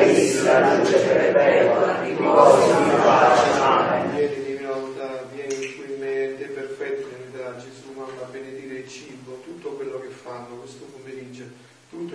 la 0.45 0.77
luce 0.77 0.99
perpetua, 0.99 2.01
riposo 2.03 2.83
di 2.83 2.91
pace. 3.03 3.61
Amen. 3.61 4.15
Vieni 4.15 4.35
divina 4.45 4.73
volontà, 4.73 5.25
vieni 5.33 5.55
in 5.55 5.75
cui 5.77 5.97
mente 5.99 6.45
perfetta 6.47 7.07
unità, 7.17 7.57
Gesù, 7.57 7.93
mamma, 7.95 8.29
benedire 8.31 8.81
il 8.81 8.89
cibo, 8.89 9.41
tutto 9.45 9.71
quello 9.71 9.99
che 10.01 10.09
fanno 10.09 10.57
questo 10.61 10.85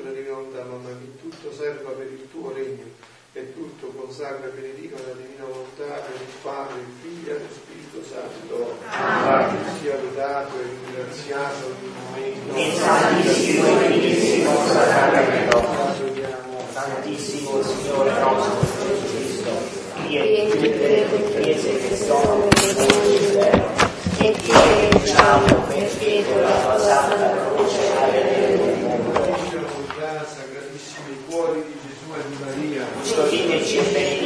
la 0.03 0.11
divina 0.11 0.35
volontà, 0.35 0.63
mamma, 0.63 0.89
che 0.89 1.19
tutto 1.21 1.53
serva 1.53 1.91
per 1.91 2.07
il 2.07 2.27
tuo 2.31 2.51
regno 2.53 2.83
e 3.31 3.53
tutto 3.53 3.87
consacra 3.87 4.47
e 4.47 4.49
benedica 4.49 4.95
la 5.05 5.13
divina 5.13 5.45
volontà 5.45 6.03
il 6.07 6.33
Padre, 6.41 6.79
il 6.79 6.93
Figlio 7.01 7.35
e 7.35 7.39
lo 7.39 7.47
Spirito 7.49 8.03
Santo. 8.03 8.77
Amen. 8.89 9.79
Sia 9.79 9.95
lodato 10.01 10.59
e 10.59 10.63
ringraziato 10.63 11.73
in 11.81 11.93
momento. 12.03 12.59
Il 12.59 12.73
Santissimo 12.73 13.81
e 13.81 13.87
Divinissimo 13.87 14.67
Sacramento. 14.67 15.67
Santissimo 16.71 17.61
Signore 17.63 18.11
nostro 18.19 18.59
Gesù 18.61 19.15
Cristo, 19.15 19.51
tutte 20.61 20.87
le 20.87 21.41
chiese 21.41 21.77
che 21.77 21.95
sono 21.97 22.47
e 24.21 24.31
ti 24.33 24.51
leggiamo 24.51 25.63
per 25.63 25.97
Pietro 25.97 26.41
la 26.41 26.61
tua 26.61 26.77
santa 26.77 27.31
croce 27.31 27.97
alleluia. 27.97 28.97
Sacratissimi 30.25 31.23
cuori 31.27 31.63
di 31.63 31.79
Gesù 31.81 32.13
e 32.15 32.27
di 32.27 32.35
Maria, 33.15 33.39
custoditeci 33.49 34.18